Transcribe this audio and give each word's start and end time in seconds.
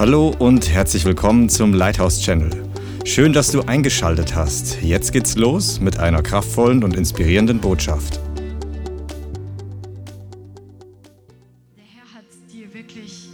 Hallo 0.00 0.34
und 0.38 0.70
herzlich 0.70 1.04
willkommen 1.04 1.50
zum 1.50 1.74
Lighthouse 1.74 2.22
Channel. 2.22 2.48
Schön, 3.04 3.34
dass 3.34 3.52
du 3.52 3.60
eingeschaltet 3.60 4.34
hast. 4.34 4.80
Jetzt 4.80 5.12
geht's 5.12 5.36
los 5.36 5.78
mit 5.78 5.98
einer 5.98 6.22
kraftvollen 6.22 6.82
und 6.82 6.96
inspirierenden 6.96 7.60
Botschaft. 7.60 8.18
Der 11.76 11.84
Herr 11.84 12.14
hat 12.14 12.24
dir 12.50 12.72
wirklich 12.72 13.28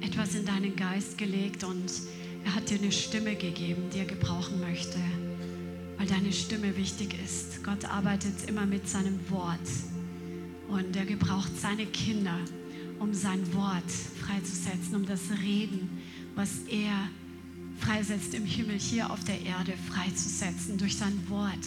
etwas 0.00 0.36
in 0.36 0.46
deinen 0.46 0.76
Geist 0.76 1.18
gelegt 1.18 1.64
und 1.64 1.90
er 2.44 2.54
hat 2.54 2.70
dir 2.70 2.78
eine 2.78 2.92
Stimme 2.92 3.34
gegeben, 3.34 3.90
die 3.92 3.98
er 3.98 4.04
gebrauchen 4.04 4.60
möchte, 4.60 4.98
weil 5.98 6.06
deine 6.06 6.32
Stimme 6.32 6.76
wichtig 6.76 7.16
ist. 7.24 7.64
Gott 7.64 7.84
arbeitet 7.84 8.48
immer 8.48 8.64
mit 8.64 8.88
seinem 8.88 9.18
Wort 9.28 9.58
und 10.68 10.94
er 10.94 11.04
gebraucht 11.04 11.50
seine 11.60 11.86
Kinder, 11.86 12.36
um 13.00 13.12
sein 13.12 13.40
Wort 13.54 13.90
freizusetzen, 14.20 14.94
um 14.94 15.04
das 15.04 15.22
Reden, 15.42 16.01
was 16.34 16.60
er 16.68 17.08
freisetzt 17.78 18.34
im 18.34 18.44
Himmel, 18.44 18.78
hier 18.78 19.10
auf 19.10 19.24
der 19.24 19.40
Erde 19.42 19.74
freizusetzen. 19.88 20.78
Durch 20.78 20.96
sein 20.96 21.28
Wort 21.28 21.58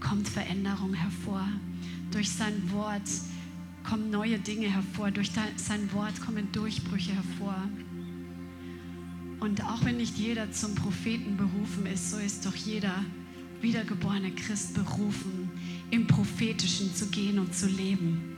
kommt 0.00 0.28
Veränderung 0.28 0.94
hervor. 0.94 1.46
Durch 2.10 2.30
sein 2.30 2.70
Wort 2.72 3.08
kommen 3.88 4.10
neue 4.10 4.38
Dinge 4.38 4.70
hervor. 4.72 5.10
Durch 5.10 5.30
sein 5.56 5.92
Wort 5.92 6.20
kommen 6.20 6.50
Durchbrüche 6.52 7.12
hervor. 7.12 7.56
Und 9.40 9.64
auch 9.64 9.84
wenn 9.84 9.96
nicht 9.96 10.16
jeder 10.16 10.52
zum 10.52 10.74
Propheten 10.74 11.36
berufen 11.36 11.86
ist, 11.86 12.10
so 12.10 12.18
ist 12.18 12.46
doch 12.46 12.54
jeder 12.54 13.04
wiedergeborene 13.60 14.32
Christ 14.32 14.74
berufen, 14.74 15.50
im 15.90 16.06
Prophetischen 16.06 16.94
zu 16.94 17.06
gehen 17.06 17.38
und 17.38 17.54
zu 17.54 17.66
leben. 17.66 18.36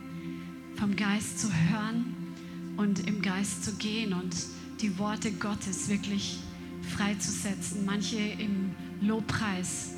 Vom 0.75 0.95
Geist 0.95 1.39
zu 1.39 1.47
hören 1.47 2.15
und 2.77 3.07
im 3.07 3.21
Geist 3.21 3.63
zu 3.63 3.73
gehen 3.75 4.13
und 4.13 4.35
die 4.85 4.99
Worte 4.99 5.31
Gottes 5.31 5.89
wirklich 5.89 6.37
freizusetzen. 6.95 7.85
Manche 7.85 8.19
im 8.19 8.69
Lobpreis, 9.01 9.93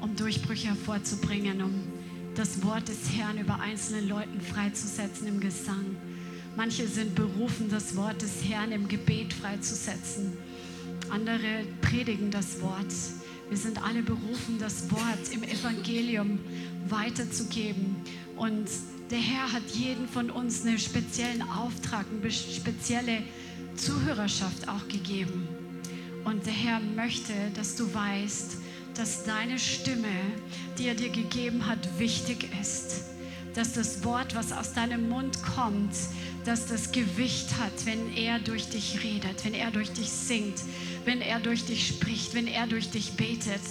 um 0.00 0.16
Durchbrüche 0.16 0.68
hervorzubringen, 0.68 1.62
um 1.62 1.74
das 2.34 2.62
Wort 2.62 2.88
des 2.88 3.14
Herrn 3.14 3.36
über 3.36 3.60
einzelne 3.60 4.00
Leuten 4.00 4.40
freizusetzen 4.40 5.26
im 5.26 5.40
Gesang. 5.40 5.94
Manche 6.56 6.88
sind 6.88 7.14
berufen, 7.14 7.68
das 7.68 7.96
Wort 7.96 8.22
des 8.22 8.42
Herrn 8.48 8.72
im 8.72 8.88
Gebet 8.88 9.34
freizusetzen. 9.34 10.32
Andere 11.10 11.66
predigen 11.82 12.30
das 12.30 12.62
Wort. 12.62 12.94
Wir 13.50 13.58
sind 13.58 13.82
alle 13.82 14.02
berufen, 14.02 14.56
das 14.58 14.90
Wort 14.90 15.34
im 15.34 15.42
Evangelium 15.42 16.38
weiterzugeben. 16.88 17.96
Und 18.38 18.70
der 19.10 19.18
Herr 19.18 19.52
hat 19.52 19.68
jeden 19.74 20.08
von 20.08 20.30
uns 20.30 20.64
einen 20.64 20.78
speziellen 20.78 21.42
Auftrag, 21.42 22.06
eine 22.10 22.30
spezielle 22.30 23.18
Zuhörerschaft 23.80 24.68
auch 24.68 24.86
gegeben. 24.88 25.48
Und 26.24 26.44
der 26.44 26.52
Herr 26.52 26.80
möchte, 26.80 27.32
dass 27.54 27.76
du 27.76 27.92
weißt, 27.92 28.58
dass 28.94 29.24
deine 29.24 29.58
Stimme, 29.58 30.12
die 30.78 30.86
er 30.86 30.94
dir 30.94 31.08
gegeben 31.08 31.66
hat, 31.66 31.98
wichtig 31.98 32.48
ist. 32.60 33.04
Dass 33.54 33.72
das 33.72 34.04
Wort, 34.04 34.34
was 34.34 34.52
aus 34.52 34.74
deinem 34.74 35.08
Mund 35.08 35.42
kommt, 35.42 35.94
dass 36.44 36.66
das 36.66 36.92
Gewicht 36.92 37.58
hat, 37.58 37.86
wenn 37.86 38.14
er 38.14 38.38
durch 38.38 38.68
dich 38.68 39.02
redet, 39.02 39.44
wenn 39.44 39.54
er 39.54 39.70
durch 39.70 39.90
dich 39.92 40.10
singt, 40.10 40.60
wenn 41.04 41.20
er 41.20 41.40
durch 41.40 41.64
dich 41.64 41.88
spricht, 41.88 42.34
wenn 42.34 42.46
er 42.46 42.66
durch 42.66 42.90
dich 42.90 43.12
betet. 43.12 43.62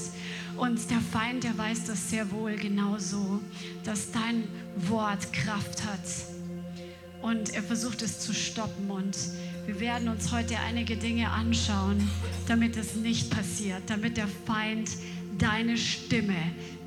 Und 0.57 0.89
der 0.89 0.99
Feind, 0.99 1.43
der 1.43 1.57
weiß 1.57 1.85
das 1.85 2.09
sehr 2.09 2.31
wohl 2.31 2.55
genauso, 2.55 3.39
dass 3.83 4.11
dein 4.11 4.47
Wort 4.75 5.31
Kraft 5.31 5.85
hat. 5.85 5.99
Und 7.21 7.53
er 7.53 7.63
versucht 7.63 8.01
es 8.01 8.19
zu 8.19 8.33
stoppen. 8.33 8.89
Und 8.89 9.15
wir 9.69 9.79
werden 9.79 10.09
uns 10.09 10.31
heute 10.31 10.57
einige 10.61 10.97
Dinge 10.97 11.29
anschauen, 11.29 12.09
damit 12.47 12.75
es 12.75 12.95
nicht 12.95 13.29
passiert, 13.29 13.83
damit 13.85 14.17
der 14.17 14.27
Feind 14.27 14.89
deine 15.37 15.77
Stimme 15.77 16.33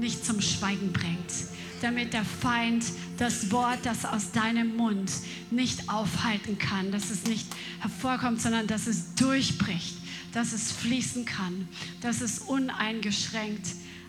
nicht 0.01 0.27
zum 0.27 0.41
Schweigen 0.41 0.93
bringt, 0.93 1.33
damit 1.81 2.13
der 2.13 2.25
Feind 2.25 2.85
das 3.19 3.53
Wort, 3.53 3.79
das 3.85 4.05
aus 4.05 4.33
deinem 4.33 4.75
Mund 4.75 5.13
nicht 5.53 5.89
aufhalten 5.89 6.59
kann, 6.59 6.91
dass 6.91 7.11
es 7.11 7.25
nicht 7.25 7.47
hervorkommt, 7.79 8.41
sondern 8.41 8.67
dass 8.67 8.89
es 8.89 9.15
durchbricht 9.15 9.99
dass 10.33 10.55
es 10.55 10.73
fließen 10.73 11.27
kann, 11.27 11.69
dass 12.01 12.23
es 12.23 12.39
uneingeschränkt 12.39 13.67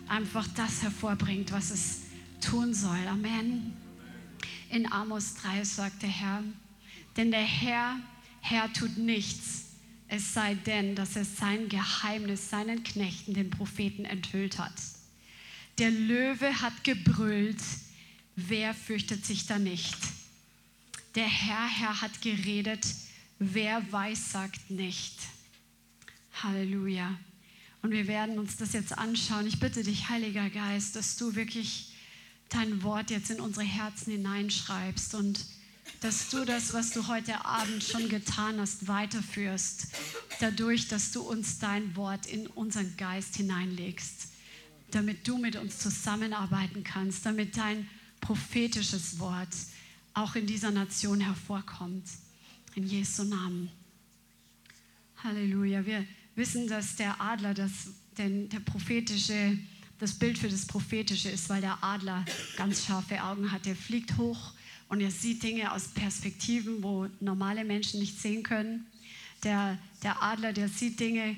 einfach 0.08 0.48
das 0.56 0.82
hervorbringt, 0.82 1.52
was 1.52 1.70
es 1.70 2.00
tun 2.40 2.72
soll. 2.72 3.06
Amen. 3.06 3.76
In 4.70 4.90
Amos 4.90 5.34
3 5.34 5.62
sagt 5.64 6.00
der 6.00 6.08
Herr, 6.08 6.42
denn 7.18 7.30
der 7.30 7.42
Herr, 7.42 7.96
Herr 8.46 8.70
tut 8.74 8.98
nichts, 8.98 9.64
es 10.06 10.34
sei 10.34 10.54
denn, 10.54 10.94
dass 10.94 11.16
er 11.16 11.24
sein 11.24 11.70
Geheimnis 11.70 12.50
seinen 12.50 12.84
Knechten, 12.84 13.32
den 13.32 13.48
Propheten, 13.48 14.04
enthüllt 14.04 14.58
hat. 14.58 14.74
Der 15.78 15.90
Löwe 15.90 16.60
hat 16.60 16.84
gebrüllt, 16.84 17.62
wer 18.36 18.74
fürchtet 18.74 19.24
sich 19.24 19.46
da 19.46 19.58
nicht? 19.58 19.96
Der 21.14 21.26
Herr, 21.26 21.66
Herr 21.66 22.02
hat 22.02 22.20
geredet, 22.20 22.86
wer 23.38 23.90
weiß, 23.90 24.32
sagt 24.32 24.70
nicht. 24.70 25.14
Halleluja. 26.42 27.18
Und 27.80 27.92
wir 27.92 28.06
werden 28.06 28.38
uns 28.38 28.58
das 28.58 28.74
jetzt 28.74 28.98
anschauen. 28.98 29.46
Ich 29.46 29.58
bitte 29.58 29.82
dich, 29.82 30.10
Heiliger 30.10 30.50
Geist, 30.50 30.96
dass 30.96 31.16
du 31.16 31.34
wirklich 31.34 31.94
dein 32.50 32.82
Wort 32.82 33.10
jetzt 33.10 33.30
in 33.30 33.40
unsere 33.40 33.64
Herzen 33.64 34.12
hineinschreibst 34.12 35.14
und 35.14 35.46
dass 36.04 36.28
du 36.28 36.44
das, 36.44 36.74
was 36.74 36.90
du 36.90 37.06
heute 37.06 37.46
Abend 37.46 37.82
schon 37.82 38.10
getan 38.10 38.60
hast, 38.60 38.86
weiterführst, 38.86 39.86
dadurch, 40.38 40.86
dass 40.86 41.12
du 41.12 41.22
uns 41.22 41.58
dein 41.58 41.96
Wort 41.96 42.26
in 42.26 42.46
unseren 42.46 42.94
Geist 42.98 43.36
hineinlegst, 43.36 44.28
damit 44.90 45.26
du 45.26 45.38
mit 45.38 45.56
uns 45.56 45.78
zusammenarbeiten 45.78 46.84
kannst, 46.84 47.24
damit 47.24 47.56
dein 47.56 47.88
prophetisches 48.20 49.18
Wort 49.18 49.48
auch 50.12 50.34
in 50.34 50.46
dieser 50.46 50.72
Nation 50.72 51.20
hervorkommt. 51.20 52.04
In 52.74 52.86
Jesu 52.86 53.24
Namen. 53.24 53.70
Halleluja. 55.22 55.86
Wir 55.86 56.04
wissen, 56.34 56.68
dass 56.68 56.96
der 56.96 57.18
Adler 57.18 57.54
das, 57.54 57.70
denn 58.18 58.50
der 58.50 58.60
prophetische, 58.60 59.56
das 59.98 60.12
Bild 60.12 60.36
für 60.36 60.50
das 60.50 60.66
Prophetische 60.66 61.30
ist, 61.30 61.48
weil 61.48 61.62
der 61.62 61.82
Adler 61.82 62.26
ganz 62.58 62.84
scharfe 62.84 63.22
Augen 63.24 63.50
hat. 63.50 63.66
Er 63.66 63.74
fliegt 63.74 64.18
hoch 64.18 64.52
und 64.88 65.00
er 65.00 65.10
sieht 65.10 65.42
Dinge 65.42 65.72
aus 65.72 65.88
Perspektiven, 65.88 66.82
wo 66.82 67.08
normale 67.20 67.64
Menschen 67.64 68.00
nicht 68.00 68.20
sehen 68.20 68.42
können. 68.42 68.86
Der, 69.42 69.78
der 70.02 70.22
Adler, 70.22 70.52
der 70.52 70.68
sieht 70.68 71.00
Dinge 71.00 71.36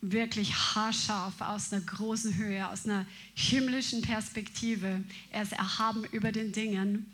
wirklich 0.00 0.52
haarscharf 0.52 1.40
aus 1.40 1.72
einer 1.72 1.82
großen 1.82 2.36
Höhe, 2.36 2.68
aus 2.68 2.84
einer 2.86 3.06
himmlischen 3.34 4.02
Perspektive. 4.02 5.02
Er 5.30 5.42
ist 5.42 5.52
erhaben 5.52 6.04
über 6.10 6.32
den 6.32 6.52
Dingen. 6.52 7.06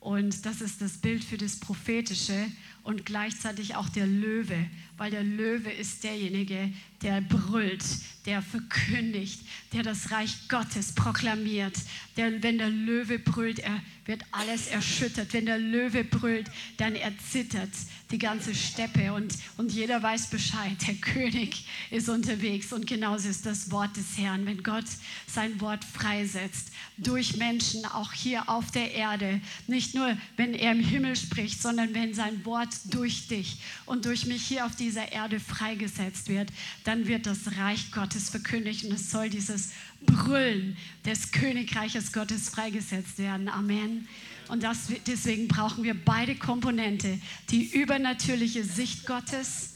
Und 0.00 0.46
das 0.46 0.62
ist 0.62 0.80
das 0.80 0.96
Bild 0.96 1.22
für 1.22 1.36
das 1.36 1.60
Prophetische 1.60 2.50
und 2.82 3.06
gleichzeitig 3.06 3.76
auch 3.76 3.88
der 3.88 4.06
Löwe, 4.06 4.66
weil 4.96 5.10
der 5.10 5.22
Löwe 5.22 5.70
ist 5.70 6.04
derjenige, 6.04 6.72
der 7.02 7.20
brüllt, 7.22 7.84
der 8.26 8.42
verkündigt, 8.42 9.40
der 9.72 9.82
das 9.82 10.10
Reich 10.10 10.48
Gottes 10.48 10.94
proklamiert. 10.94 11.74
Der, 12.16 12.42
wenn 12.42 12.58
der 12.58 12.68
Löwe 12.68 13.18
brüllt, 13.18 13.60
er 13.60 13.80
wird 14.04 14.22
alles 14.30 14.66
erschüttert. 14.66 15.32
Wenn 15.32 15.46
der 15.46 15.58
Löwe 15.58 16.04
brüllt, 16.04 16.50
dann 16.76 16.94
erzittert 16.94 17.70
die 18.10 18.18
ganze 18.18 18.54
Steppe 18.54 19.12
und, 19.14 19.34
und 19.56 19.72
jeder 19.72 20.02
weiß 20.02 20.28
Bescheid. 20.28 20.76
Der 20.86 20.94
König 21.00 21.64
ist 21.90 22.08
unterwegs 22.08 22.72
und 22.72 22.86
genauso 22.86 23.28
ist 23.28 23.46
das 23.46 23.70
Wort 23.70 23.96
des 23.96 24.18
Herrn. 24.18 24.44
Wenn 24.44 24.62
Gott 24.62 24.84
sein 25.26 25.60
Wort 25.60 25.84
freisetzt 25.84 26.72
durch 26.98 27.36
Menschen, 27.36 27.86
auch 27.86 28.12
hier 28.12 28.48
auf 28.48 28.70
der 28.70 28.92
Erde, 28.92 29.40
nicht 29.66 29.94
nur 29.94 30.16
wenn 30.36 30.52
er 30.52 30.72
im 30.72 30.80
Himmel 30.80 31.16
spricht, 31.16 31.62
sondern 31.62 31.94
wenn 31.94 32.12
sein 32.12 32.44
Wort 32.44 32.69
durch 32.86 33.28
dich 33.28 33.58
und 33.86 34.04
durch 34.04 34.26
mich 34.26 34.42
hier 34.42 34.66
auf 34.66 34.76
dieser 34.76 35.12
Erde 35.12 35.40
freigesetzt 35.40 36.28
wird, 36.28 36.50
dann 36.84 37.06
wird 37.06 37.26
das 37.26 37.56
Reich 37.56 37.92
Gottes 37.92 38.30
verkündigt 38.30 38.84
und 38.84 38.92
es 38.92 39.10
soll 39.10 39.30
dieses 39.30 39.70
Brüllen 40.02 40.76
des 41.04 41.32
Königreiches 41.32 42.12
Gottes 42.12 42.48
freigesetzt 42.48 43.18
werden. 43.18 43.48
Amen. 43.48 44.08
Und 44.48 44.62
das, 44.62 44.88
deswegen 45.06 45.46
brauchen 45.46 45.84
wir 45.84 45.94
beide 45.94 46.34
Komponente, 46.34 47.20
die 47.50 47.64
übernatürliche 47.64 48.64
Sicht 48.64 49.06
Gottes, 49.06 49.74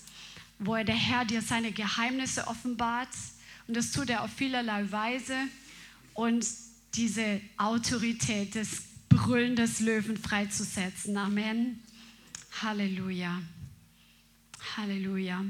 wo 0.58 0.74
er 0.74 0.84
der 0.84 0.96
Herr 0.96 1.24
dir 1.24 1.42
seine 1.42 1.72
Geheimnisse 1.72 2.48
offenbart. 2.48 3.08
Und 3.68 3.76
das 3.76 3.92
tut 3.92 4.10
er 4.10 4.22
auf 4.22 4.32
vielerlei 4.32 4.90
Weise. 4.90 5.36
Und 6.14 6.44
diese 6.94 7.40
Autorität 7.56 8.54
des 8.54 8.82
Brüllen 9.08 9.54
des 9.56 9.80
Löwen 9.80 10.16
freizusetzen. 10.16 11.16
Amen. 11.16 11.80
Halleluja. 12.62 13.42
Halleluja. 14.76 15.44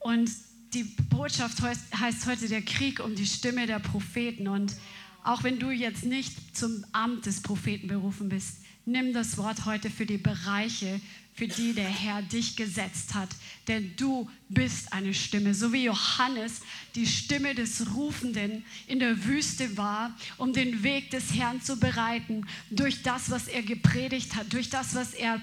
Und 0.00 0.30
die 0.72 0.84
Botschaft 0.84 1.60
heißt 1.62 2.26
heute 2.26 2.48
der 2.48 2.62
Krieg 2.62 3.00
um 3.00 3.14
die 3.14 3.26
Stimme 3.26 3.66
der 3.66 3.78
Propheten. 3.78 4.48
Und 4.48 4.74
auch 5.22 5.42
wenn 5.42 5.58
du 5.58 5.70
jetzt 5.70 6.04
nicht 6.04 6.56
zum 6.56 6.84
Amt 6.92 7.26
des 7.26 7.42
Propheten 7.42 7.88
berufen 7.88 8.28
bist, 8.28 8.64
Nimm 8.86 9.14
das 9.14 9.38
Wort 9.38 9.64
heute 9.64 9.88
für 9.88 10.04
die 10.04 10.18
Bereiche, 10.18 11.00
für 11.32 11.48
die 11.48 11.72
der 11.72 11.88
Herr 11.88 12.20
dich 12.20 12.54
gesetzt 12.54 13.14
hat. 13.14 13.30
Denn 13.66 13.96
du 13.96 14.30
bist 14.50 14.92
eine 14.92 15.14
Stimme, 15.14 15.54
so 15.54 15.72
wie 15.72 15.84
Johannes 15.84 16.60
die 16.94 17.06
Stimme 17.06 17.54
des 17.54 17.94
Rufenden 17.94 18.62
in 18.86 18.98
der 18.98 19.24
Wüste 19.24 19.78
war, 19.78 20.14
um 20.36 20.52
den 20.52 20.82
Weg 20.82 21.10
des 21.10 21.32
Herrn 21.32 21.62
zu 21.62 21.80
bereiten, 21.80 22.46
durch 22.70 23.02
das, 23.02 23.30
was 23.30 23.48
er 23.48 23.62
gepredigt 23.62 24.36
hat, 24.36 24.52
durch 24.52 24.68
das, 24.68 24.94
was 24.94 25.14
er 25.14 25.40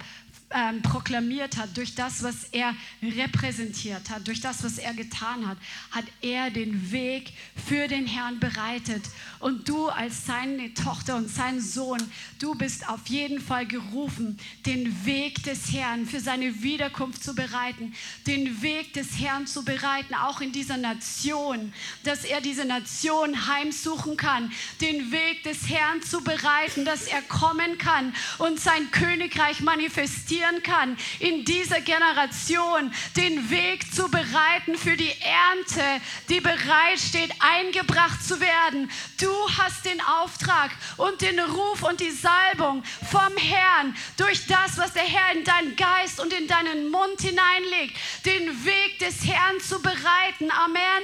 ähm, 0.54 0.82
proklamiert 0.82 1.58
hat, 1.58 1.76
durch 1.78 1.96
das, 1.96 2.24
was 2.24 2.46
er 2.52 2.76
repräsentiert 3.02 4.10
hat, 4.10 4.28
durch 4.28 4.42
das, 4.42 4.64
was 4.64 4.78
er 4.78 4.94
getan 4.94 5.48
hat, 5.48 5.58
hat 5.92 6.06
er 6.22 6.50
den 6.50 6.92
Weg 6.92 7.34
für 7.68 7.88
den 7.88 8.06
Herrn 8.06 8.40
bereitet. 8.40 9.04
Und 9.40 9.70
du 9.70 9.88
als 9.88 10.26
seine 10.26 10.74
Tochter 10.74 11.16
und 11.16 11.30
sein 11.30 11.62
Sohn, 11.62 12.02
du 12.40 12.56
bist 12.56 12.88
auf 12.90 13.08
jeden 13.08 13.40
Fall 13.40 13.66
gerufen, 13.66 14.38
den 14.66 15.06
Weg 15.06 15.44
des 15.44 15.72
Herrn 15.72 16.06
für 16.06 16.20
seine 16.20 16.62
Wiederkunft 16.62 17.24
zu 17.24 17.34
bereiten, 17.34 17.94
den 18.28 18.62
Weg 18.62 18.94
des 18.94 19.20
Herrn 19.20 19.48
zu 19.48 19.64
bereiten, 19.64 20.14
auch 20.16 20.42
in 20.42 20.52
dieser 20.52 20.78
Nation, 20.78 21.74
dass 22.04 22.24
er 22.24 22.42
diese 22.42 22.66
Nation 22.66 23.48
heimsuchen 23.48 24.18
kann, 24.18 24.52
den 24.82 25.12
Weg 25.12 25.44
des 25.44 25.70
Herrn 25.70 26.02
zu 26.02 26.24
bereiten, 26.24 26.86
dass 26.86 27.04
er 27.08 27.22
kommen 27.22 27.78
kann 27.78 28.14
und 28.38 28.60
sein 28.60 28.92
Königreich 28.92 29.62
manifestiert 29.62 30.41
passieren 30.42 30.64
kann, 30.64 30.98
in 31.20 31.46
dieser 31.46 31.82
Generation 31.82 32.92
den 33.16 33.50
Weg 33.50 33.94
zu 33.94 34.10
bereiten 34.10 34.76
für 34.76 34.98
die 34.98 35.14
Ernte, 35.22 36.04
die 36.30 36.40
bereitsteht, 36.40 37.32
eingebracht 37.40 38.24
zu 38.24 38.40
werden. 38.40 38.90
Du 39.20 39.32
hast 39.58 39.86
den 39.86 40.02
Auftrag 40.02 40.72
und 40.98 41.22
den 41.22 41.40
Ruf 41.40 41.84
und 41.84 42.00
die 42.00 42.12
Salbung 42.12 42.84
vom 43.12 43.38
Herrn 43.38 43.96
durch 44.18 44.48
das, 44.48 44.78
was 44.78 44.94
der 44.94 45.04
Herr 45.04 45.36
in 45.36 45.44
deinen 45.44 45.76
Geist 45.76 46.20
und 46.20 46.34
in 46.34 46.48
deinen 46.48 46.90
Mund 46.90 47.22
hineinlegt, 47.22 47.96
den 48.26 48.66
Weg 48.66 49.00
des 49.00 49.26
Herrn 49.26 49.60
zu 49.60 49.82
bereiten. 49.82 50.52
Amen. 50.52 51.04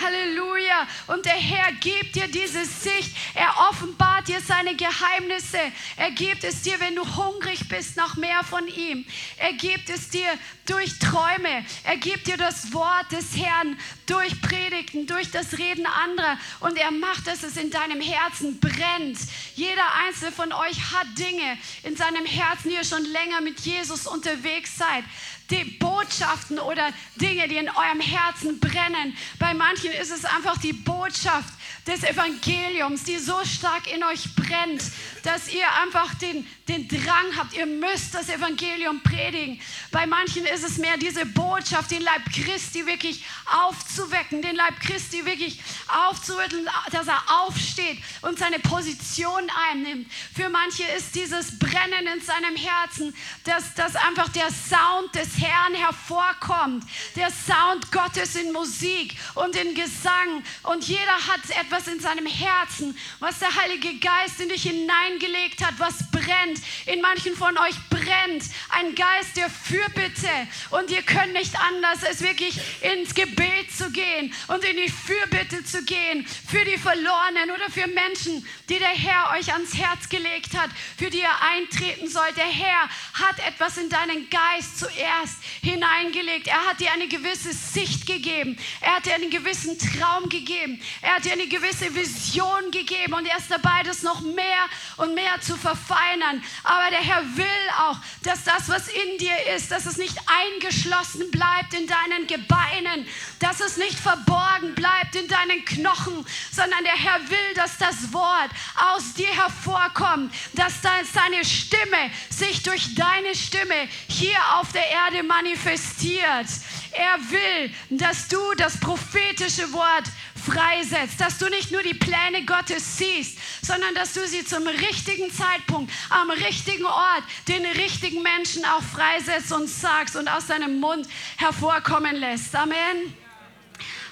Halleluja. 0.00 0.86
Und 1.06 1.24
der 1.24 1.32
Herr 1.34 1.72
gibt 1.72 2.14
dir 2.14 2.28
diese 2.28 2.64
Sicht. 2.64 3.16
Er 3.34 3.68
offenbart 3.70 4.28
dir 4.28 4.40
seine 4.40 4.74
Geheimnisse. 4.74 5.58
Er 5.96 6.10
gibt 6.10 6.44
es 6.44 6.62
dir, 6.62 6.78
wenn 6.80 6.94
du 6.94 7.04
hungrig 7.16 7.68
bist 7.68 7.96
nach 7.96 8.16
mehr 8.16 8.42
von 8.44 8.66
ihm. 8.68 9.04
Er 9.36 9.52
gibt 9.52 9.90
es 9.90 10.08
dir 10.08 10.28
durch 10.66 10.98
Träume. 10.98 11.64
Er 11.84 11.96
gibt 11.96 12.26
dir 12.26 12.36
das 12.36 12.72
Wort 12.72 13.10
des 13.12 13.36
Herrn 13.36 13.78
durch 14.06 14.40
Predigten, 14.40 15.06
durch 15.06 15.30
das 15.30 15.58
Reden 15.58 15.86
anderer. 15.86 16.38
Und 16.60 16.78
er 16.78 16.90
macht, 16.90 17.26
dass 17.26 17.42
es 17.42 17.56
in 17.56 17.70
deinem 17.70 18.00
Herzen 18.00 18.60
brennt. 18.60 19.18
Jeder 19.54 19.84
einzelne 20.06 20.32
von 20.32 20.52
euch 20.52 20.92
hat 20.92 21.06
Dinge 21.18 21.58
in 21.82 21.96
seinem 21.96 22.26
Herzen, 22.26 22.70
die 22.70 22.76
ihr 22.76 22.84
schon 22.84 23.04
länger 23.04 23.40
mit 23.40 23.60
Jesus 23.60 24.06
unterwegs 24.06 24.76
seid 24.76 25.04
die 25.50 25.64
Botschaften 25.64 26.58
oder 26.58 26.92
Dinge, 27.16 27.48
die 27.48 27.56
in 27.56 27.68
eurem 27.68 28.00
Herzen 28.00 28.58
brennen. 28.60 29.16
Bei 29.38 29.54
manchen 29.54 29.92
ist 29.92 30.10
es 30.10 30.24
einfach 30.24 30.58
die 30.58 30.72
Botschaft 30.72 31.54
des 31.86 32.02
Evangeliums, 32.02 33.04
die 33.04 33.18
so 33.18 33.36
stark 33.44 33.86
in 33.92 34.02
euch 34.02 34.34
brennt, 34.34 34.82
dass 35.22 35.48
ihr 35.52 35.66
einfach 35.82 36.14
den, 36.14 36.46
den 36.68 36.88
Drang 36.88 37.36
habt, 37.36 37.54
ihr 37.54 37.66
müsst 37.66 38.14
das 38.14 38.28
Evangelium 38.28 39.00
predigen. 39.02 39.60
Bei 39.92 40.06
manchen 40.06 40.44
ist 40.46 40.64
es 40.64 40.78
mehr 40.78 40.96
diese 40.96 41.24
Botschaft, 41.26 41.92
den 41.92 42.02
Leib 42.02 42.22
Christi 42.32 42.86
wirklich 42.86 43.24
aufzuwecken, 43.46 44.42
den 44.42 44.56
Leib 44.56 44.80
Christi 44.80 45.24
wirklich 45.24 45.60
aufzurütteln, 45.88 46.68
dass 46.90 47.06
er 47.06 47.22
aufsteht 47.42 47.98
und 48.22 48.38
seine 48.38 48.58
Position 48.58 49.42
einnimmt. 49.70 50.10
Für 50.34 50.48
manche 50.48 50.84
ist 50.96 51.14
dieses 51.14 51.58
Brennen 51.58 52.06
in 52.14 52.20
seinem 52.20 52.56
Herzen, 52.56 53.14
dass, 53.44 53.74
dass 53.74 53.94
einfach 53.94 54.28
der 54.30 54.48
Sound 54.50 55.14
des 55.14 55.35
Herrn 55.38 55.74
hervorkommt, 55.74 56.84
der 57.14 57.30
Sound 57.30 57.90
Gottes 57.92 58.36
in 58.36 58.52
Musik 58.52 59.16
und 59.34 59.56
in 59.56 59.74
Gesang. 59.74 60.42
Und 60.62 60.84
jeder 60.84 61.16
hat 61.26 61.40
etwas 61.60 61.88
in 61.88 62.00
seinem 62.00 62.26
Herzen, 62.26 62.96
was 63.18 63.38
der 63.38 63.54
Heilige 63.54 63.98
Geist 63.98 64.40
in 64.40 64.48
dich 64.48 64.62
hineingelegt 64.62 65.64
hat, 65.64 65.74
was 65.78 66.10
brennt. 66.10 66.60
In 66.86 67.00
manchen 67.00 67.34
von 67.36 67.56
euch 67.58 67.76
brennt 67.90 68.44
ein 68.70 68.94
Geist 68.94 69.36
der 69.36 69.50
Fürbitte 69.50 70.28
und 70.70 70.90
ihr 70.90 71.02
könnt 71.02 71.32
nicht 71.32 71.58
anders, 71.58 72.04
als 72.04 72.20
wirklich 72.20 72.58
ins 72.82 73.14
Gebet 73.14 73.72
zu 73.76 73.90
gehen 73.90 74.32
und 74.48 74.64
in 74.64 74.76
die 74.76 74.90
Fürbitte 74.90 75.64
zu 75.64 75.84
gehen 75.84 76.26
für 76.26 76.64
die 76.64 76.78
Verlorenen 76.78 77.50
oder 77.50 77.70
für 77.70 77.86
Menschen, 77.86 78.46
die 78.68 78.78
der 78.78 78.88
Herr 78.88 79.36
euch 79.36 79.52
ans 79.52 79.74
Herz 79.74 80.08
gelegt 80.08 80.56
hat, 80.56 80.70
für 80.96 81.10
die 81.10 81.20
ihr 81.20 81.42
eintreten 81.42 82.08
sollt. 82.08 82.36
Der 82.36 82.44
Herr 82.44 82.88
hat 83.14 83.38
etwas 83.46 83.76
in 83.76 83.88
deinen 83.88 84.28
Geist 84.30 84.78
zuerst 84.78 85.25
hineingelegt. 85.62 86.48
Er 86.48 86.66
hat 86.66 86.80
dir 86.80 86.92
eine 86.92 87.08
gewisse 87.08 87.52
Sicht 87.52 88.06
gegeben. 88.06 88.58
Er 88.80 88.96
hat 88.96 89.06
dir 89.06 89.14
einen 89.14 89.30
gewissen 89.30 89.78
Traum 89.78 90.28
gegeben. 90.28 90.80
Er 91.02 91.16
hat 91.16 91.24
dir 91.24 91.32
eine 91.32 91.46
gewisse 91.46 91.66
gewisse 91.66 91.94
Vision 91.94 92.70
gegeben 92.70 93.14
und 93.14 93.26
er 93.26 93.38
ist 93.38 93.50
dabei, 93.50 93.82
das 93.84 94.02
noch 94.02 94.20
mehr 94.20 94.66
und 94.96 95.14
mehr 95.14 95.40
zu 95.40 95.56
verfeinern. 95.56 96.42
Aber 96.64 96.90
der 96.90 97.00
Herr 97.00 97.22
will 97.36 97.46
auch, 97.78 97.96
dass 98.22 98.44
das, 98.44 98.68
was 98.68 98.88
in 98.88 99.18
dir 99.18 99.54
ist, 99.56 99.70
dass 99.70 99.86
es 99.86 99.96
nicht 99.96 100.16
eingeschlossen 100.26 101.30
bleibt 101.30 101.74
in 101.74 101.86
deinen 101.86 102.26
Gebeinen, 102.26 103.06
dass 103.38 103.60
es 103.60 103.76
nicht 103.76 103.98
verborgen 103.98 104.74
bleibt 104.74 105.14
in 105.16 105.28
deinen 105.28 105.64
Knochen, 105.64 106.26
sondern 106.52 106.84
der 106.84 106.96
Herr 106.96 107.20
will, 107.28 107.54
dass 107.54 107.78
das 107.78 108.12
Wort 108.12 108.50
aus 108.76 109.14
dir 109.14 109.28
hervorkommt, 109.28 110.32
dass 110.54 110.74
seine 110.82 111.44
Stimme 111.44 112.10
sich 112.30 112.62
durch 112.62 112.94
deine 112.94 113.34
Stimme 113.34 113.88
hier 114.08 114.38
auf 114.54 114.72
der 114.72 114.88
Erde 114.88 115.15
manifestiert. 115.22 116.46
Er 116.92 117.18
will, 117.30 117.70
dass 117.90 118.28
du 118.28 118.38
das 118.56 118.78
prophetische 118.78 119.72
Wort 119.72 120.04
freisetzt, 120.46 121.20
dass 121.20 121.38
du 121.38 121.48
nicht 121.48 121.72
nur 121.72 121.82
die 121.82 121.94
Pläne 121.94 122.44
Gottes 122.46 122.98
siehst, 122.98 123.38
sondern 123.62 123.94
dass 123.94 124.12
du 124.12 124.26
sie 124.26 124.44
zum 124.44 124.66
richtigen 124.66 125.30
Zeitpunkt, 125.32 125.92
am 126.10 126.30
richtigen 126.30 126.86
Ort, 126.86 127.24
den 127.48 127.66
richtigen 127.66 128.22
Menschen 128.22 128.64
auch 128.64 128.82
freisetzt 128.82 129.52
und 129.52 129.68
sagst 129.68 130.16
und 130.16 130.28
aus 130.28 130.46
deinem 130.46 130.80
Mund 130.80 131.06
hervorkommen 131.36 132.16
lässt. 132.16 132.54
Amen. 132.54 133.25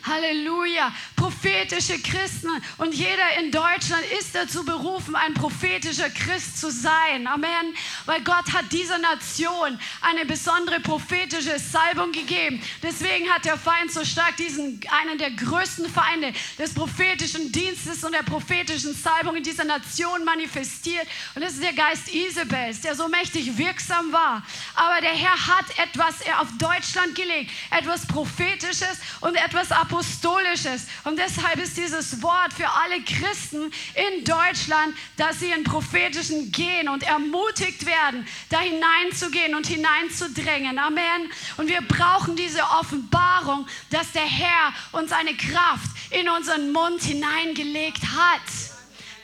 Halleluja. 0.06 0.92
Prophetische 1.16 1.98
Christen. 1.98 2.50
Und 2.76 2.94
jeder 2.94 3.38
in 3.40 3.50
Deutschland 3.50 4.04
ist 4.18 4.34
dazu 4.34 4.64
berufen, 4.64 5.16
ein 5.16 5.32
prophetischer 5.32 6.10
Christ 6.10 6.60
zu 6.60 6.70
sein. 6.70 7.26
Amen. 7.26 7.74
Weil 8.04 8.20
Gott 8.22 8.52
hat 8.52 8.70
dieser 8.72 8.98
Nation 8.98 9.78
eine 10.02 10.26
besondere 10.26 10.80
prophetische 10.80 11.58
Salbung 11.58 12.12
gegeben. 12.12 12.62
Deswegen 12.82 13.30
hat 13.30 13.46
der 13.46 13.56
Feind 13.56 13.90
so 13.92 14.04
stark 14.04 14.36
diesen, 14.36 14.80
einen 14.90 15.16
der 15.18 15.30
größten 15.30 15.90
Feinde 15.90 16.34
des 16.58 16.74
prophetischen 16.74 17.50
Dienstes 17.50 18.04
und 18.04 18.12
der 18.12 18.22
prophetischen 18.22 18.94
Salbung 18.94 19.36
in 19.36 19.42
dieser 19.42 19.64
Nation 19.64 20.24
manifestiert. 20.24 21.06
Und 21.34 21.42
das 21.42 21.54
ist 21.54 21.62
der 21.62 21.72
Geist 21.72 22.12
Isabels, 22.12 22.82
der 22.82 22.94
so 22.94 23.08
mächtig 23.08 23.56
wirksam 23.56 24.12
war. 24.12 24.42
Aber 24.74 25.00
der 25.00 25.14
Herr 25.14 25.56
hat 25.56 25.78
etwas 25.78 26.16
auf 26.38 26.48
Deutschland 26.58 27.14
gelegt. 27.14 27.50
Etwas 27.70 28.06
Prophetisches 28.06 28.98
und 29.20 29.36
etwas 29.36 29.72
Apostolisches 29.72 29.93
Apostolisches. 29.94 30.86
Und 31.04 31.18
deshalb 31.18 31.56
ist 31.60 31.76
dieses 31.76 32.20
Wort 32.20 32.52
für 32.52 32.68
alle 32.68 33.00
Christen 33.02 33.70
in 33.94 34.24
Deutschland, 34.24 34.96
dass 35.16 35.38
sie 35.38 35.50
in 35.50 35.62
prophetischen 35.62 36.50
gehen 36.50 36.88
und 36.88 37.04
ermutigt 37.04 37.86
werden, 37.86 38.26
da 38.50 38.58
hineinzugehen 38.58 39.54
und 39.54 39.66
hineinzudrängen. 39.66 40.78
Amen. 40.78 41.30
Und 41.58 41.68
wir 41.68 41.80
brauchen 41.82 42.34
diese 42.34 42.62
Offenbarung, 42.62 43.66
dass 43.90 44.10
der 44.12 44.22
Herr 44.22 44.72
uns 44.92 45.12
eine 45.12 45.34
Kraft 45.34 45.90
in 46.10 46.28
unseren 46.28 46.72
Mund 46.72 47.02
hineingelegt 47.02 48.02
hat. 48.02 48.40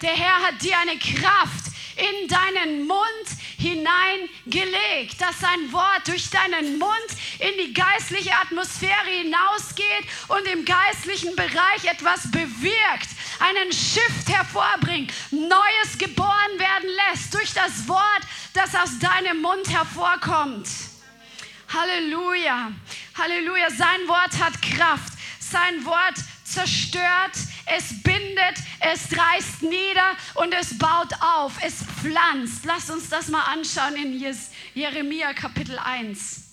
Der 0.03 0.13
Herr 0.13 0.47
hat 0.47 0.63
dir 0.63 0.79
eine 0.79 0.99
Kraft 0.99 1.70
in 2.01 2.29
deinen 2.29 2.87
Mund 2.87 3.27
hineingelegt, 3.59 5.21
dass 5.21 5.39
sein 5.41 5.71
Wort 5.73 6.07
durch 6.07 6.31
deinen 6.31 6.79
Mund 6.79 7.09
in 7.39 7.53
die 7.59 7.75
geistliche 7.75 8.35
Atmosphäre 8.35 9.11
hinausgeht 9.11 10.07
und 10.29 10.47
im 10.47 10.65
geistlichen 10.65 11.37
Bereich 11.37 11.85
etwas 11.85 12.31
bewirkt, 12.31 13.11
einen 13.39 13.73
Shift 13.73 14.29
hervorbringt, 14.29 15.13
Neues 15.31 15.99
geboren 15.99 16.59
werden 16.59 16.89
lässt 17.11 17.35
durch 17.35 17.53
das 17.53 17.87
Wort, 17.87 18.23
das 18.55 18.75
aus 18.75 18.99
deinem 18.99 19.43
Mund 19.43 19.69
hervorkommt. 19.69 20.69
Halleluja, 21.69 22.73
Halleluja, 23.17 23.71
sein 23.71 24.09
Wort 24.09 24.39
hat 24.43 24.61
Kraft, 24.63 25.13
sein 25.39 25.85
Wort 25.85 26.17
zerstört, 26.51 27.37
es 27.67 28.03
bindet, 28.03 28.59
es 28.81 29.17
reißt 29.17 29.63
nieder 29.63 30.17
und 30.35 30.53
es 30.53 30.77
baut 30.77 31.13
auf, 31.21 31.53
es 31.63 31.85
pflanzt. 31.85 32.65
Lass 32.65 32.91
uns 32.91 33.09
das 33.09 33.29
mal 33.29 33.45
anschauen 33.45 33.97
in 33.97 34.35
Jeremia 34.75 35.33
Kapitel 35.33 35.79
1. 35.79 36.51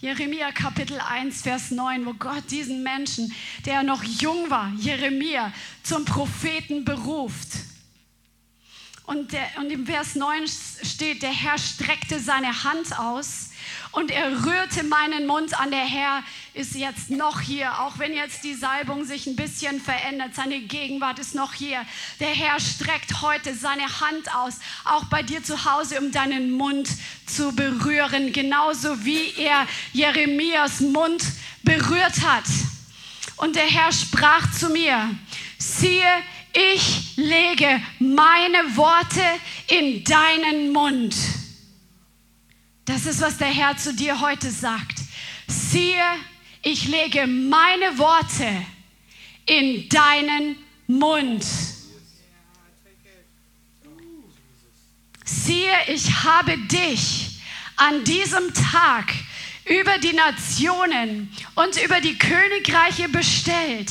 Jeremia 0.00 0.52
Kapitel 0.52 1.00
1, 1.00 1.42
Vers 1.42 1.70
9, 1.70 2.04
wo 2.04 2.12
Gott 2.12 2.50
diesen 2.50 2.82
Menschen, 2.82 3.32
der 3.64 3.82
noch 3.82 4.04
jung 4.04 4.50
war, 4.50 4.70
Jeremia, 4.76 5.50
zum 5.82 6.04
Propheten 6.04 6.84
beruft. 6.84 7.48
Und, 9.06 9.32
der, 9.32 9.48
und 9.56 9.70
im 9.70 9.86
Vers 9.86 10.14
9 10.14 10.44
steht, 10.82 11.22
der 11.22 11.32
Herr 11.32 11.56
streckte 11.56 12.20
seine 12.20 12.64
Hand 12.64 12.98
aus 12.98 13.50
und 13.94 14.10
er 14.10 14.44
rührte 14.44 14.82
meinen 14.84 15.26
Mund 15.26 15.58
an. 15.58 15.70
Der 15.70 15.84
Herr 15.84 16.22
ist 16.52 16.74
jetzt 16.74 17.10
noch 17.10 17.40
hier, 17.40 17.80
auch 17.80 17.98
wenn 17.98 18.12
jetzt 18.12 18.42
die 18.42 18.54
Salbung 18.54 19.04
sich 19.04 19.26
ein 19.26 19.36
bisschen 19.36 19.80
verändert. 19.80 20.34
Seine 20.34 20.60
Gegenwart 20.60 21.18
ist 21.18 21.34
noch 21.34 21.54
hier. 21.54 21.84
Der 22.18 22.30
Herr 22.30 22.58
streckt 22.58 23.22
heute 23.22 23.54
seine 23.54 24.00
Hand 24.00 24.34
aus, 24.34 24.54
auch 24.84 25.04
bei 25.04 25.22
dir 25.22 25.42
zu 25.44 25.64
Hause, 25.64 26.00
um 26.00 26.10
deinen 26.10 26.50
Mund 26.50 26.88
zu 27.26 27.54
berühren, 27.54 28.32
genauso 28.32 29.04
wie 29.04 29.32
er 29.36 29.66
Jeremias 29.92 30.80
Mund 30.80 31.24
berührt 31.62 32.20
hat. 32.26 32.44
Und 33.36 33.56
der 33.56 33.66
Herr 33.66 33.92
sprach 33.92 34.50
zu 34.52 34.70
mir, 34.70 35.10
siehe, 35.58 36.02
ich 36.52 37.16
lege 37.16 37.80
meine 37.98 38.76
Worte 38.76 39.22
in 39.68 40.04
deinen 40.04 40.72
Mund. 40.72 41.14
Das 42.84 43.06
ist, 43.06 43.20
was 43.22 43.38
der 43.38 43.48
Herr 43.48 43.76
zu 43.78 43.94
dir 43.94 44.20
heute 44.20 44.50
sagt. 44.50 44.98
Siehe, 45.46 46.04
ich 46.62 46.86
lege 46.86 47.26
meine 47.26 47.96
Worte 47.96 48.46
in 49.46 49.88
deinen 49.88 50.56
Mund. 50.86 51.44
Siehe, 55.24 55.72
ich 55.88 56.24
habe 56.24 56.58
dich 56.58 57.40
an 57.76 58.04
diesem 58.04 58.52
Tag 58.52 59.14
über 59.64 59.96
die 59.96 60.12
Nationen 60.12 61.34
und 61.54 61.82
über 61.82 62.02
die 62.02 62.18
Königreiche 62.18 63.08
bestellt, 63.08 63.90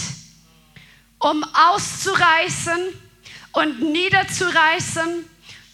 um 1.18 1.44
auszureißen 1.44 2.80
und 3.54 3.82
niederzureißen, 3.92 5.26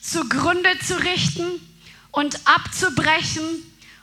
zugrunde 0.01 0.79
zu 0.79 0.95
richten 1.03 1.68
und 2.11 2.39
abzubrechen, 2.45 3.43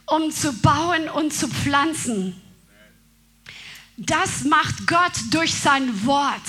um 0.06 0.30
zu 0.30 0.52
bauen 0.52 1.08
und 1.08 1.32
zu 1.32 1.48
pflanzen. 1.48 2.40
Das 3.96 4.44
macht 4.44 4.86
Gott 4.86 5.12
durch 5.30 5.54
sein 5.54 6.04
Wort. 6.06 6.42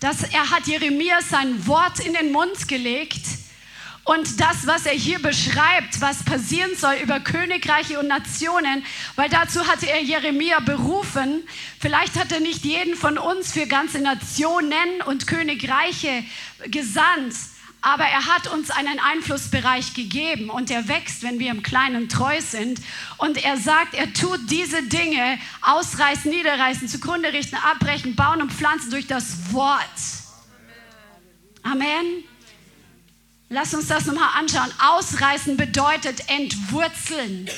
Das, 0.00 0.22
er 0.22 0.50
hat 0.50 0.66
Jeremia 0.66 1.20
sein 1.22 1.66
Wort 1.66 2.00
in 2.00 2.12
den 2.14 2.32
Mund 2.32 2.68
gelegt. 2.68 3.24
Und 4.04 4.40
das, 4.40 4.66
was 4.66 4.84
er 4.84 4.94
hier 4.94 5.20
beschreibt, 5.20 6.00
was 6.00 6.24
passieren 6.24 6.72
soll 6.76 6.94
über 6.94 7.20
Königreiche 7.20 8.00
und 8.00 8.08
Nationen, 8.08 8.84
weil 9.14 9.28
dazu 9.28 9.68
hatte 9.68 9.88
er 9.88 10.02
Jeremia 10.02 10.58
berufen. 10.58 11.44
Vielleicht 11.78 12.18
hat 12.18 12.32
er 12.32 12.40
nicht 12.40 12.64
jeden 12.64 12.96
von 12.96 13.16
uns 13.16 13.52
für 13.52 13.66
ganze 13.66 14.00
Nationen 14.00 15.02
und 15.06 15.28
Königreiche 15.28 16.24
gesandt, 16.66 17.34
aber 17.82 18.04
er 18.04 18.26
hat 18.26 18.46
uns 18.46 18.70
einen 18.70 19.00
Einflussbereich 19.00 19.92
gegeben 19.94 20.50
und 20.50 20.70
er 20.70 20.86
wächst, 20.86 21.24
wenn 21.24 21.40
wir 21.40 21.50
im 21.50 21.64
Kleinen 21.64 22.08
treu 22.08 22.40
sind. 22.40 22.80
Und 23.18 23.44
er 23.44 23.56
sagt, 23.56 23.94
er 23.94 24.12
tut 24.12 24.38
diese 24.50 24.84
Dinge, 24.84 25.36
ausreißen, 25.62 26.30
niederreißen, 26.30 26.86
zugrunde 26.86 27.32
richten, 27.32 27.56
abbrechen, 27.56 28.14
bauen 28.14 28.40
und 28.40 28.52
pflanzen 28.52 28.92
durch 28.92 29.08
das 29.08 29.52
Wort. 29.52 29.80
Amen. 31.64 32.22
Lass 33.48 33.74
uns 33.74 33.88
das 33.88 34.06
nochmal 34.06 34.30
anschauen. 34.38 34.70
Ausreißen 34.80 35.56
bedeutet 35.56 36.28
entwurzeln. 36.28 37.50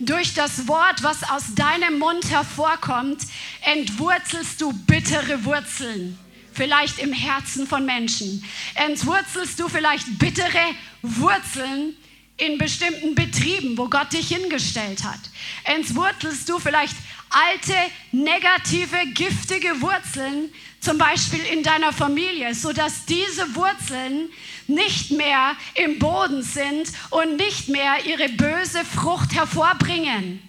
Durch 0.00 0.34
das 0.34 0.66
Wort, 0.66 1.04
was 1.04 1.22
aus 1.30 1.54
deinem 1.54 2.00
Mund 2.00 2.28
hervorkommt, 2.28 3.22
entwurzelst 3.60 4.60
du 4.60 4.72
bittere 4.72 5.44
Wurzeln 5.44 6.18
vielleicht 6.52 6.98
im 6.98 7.12
Herzen 7.12 7.66
von 7.66 7.84
Menschen? 7.84 8.44
Entwurzelst 8.74 9.58
du 9.58 9.68
vielleicht 9.68 10.18
bittere 10.18 10.74
Wurzeln 11.02 11.96
in 12.36 12.58
bestimmten 12.58 13.14
Betrieben, 13.14 13.76
wo 13.76 13.88
Gott 13.88 14.12
dich 14.12 14.28
hingestellt 14.28 15.04
hat? 15.04 15.20
Entwurzelst 15.64 16.48
du 16.48 16.58
vielleicht 16.58 16.96
alte, 17.30 17.74
negative, 18.10 18.96
giftige 19.14 19.80
Wurzeln, 19.80 20.50
zum 20.80 20.98
Beispiel 20.98 21.40
in 21.52 21.62
deiner 21.62 21.92
Familie, 21.92 22.54
sodass 22.54 23.06
diese 23.06 23.54
Wurzeln 23.54 24.28
nicht 24.66 25.12
mehr 25.12 25.54
im 25.74 25.98
Boden 25.98 26.42
sind 26.42 26.88
und 27.10 27.36
nicht 27.36 27.68
mehr 27.68 28.04
ihre 28.04 28.28
böse 28.30 28.84
Frucht 28.84 29.34
hervorbringen? 29.34 30.42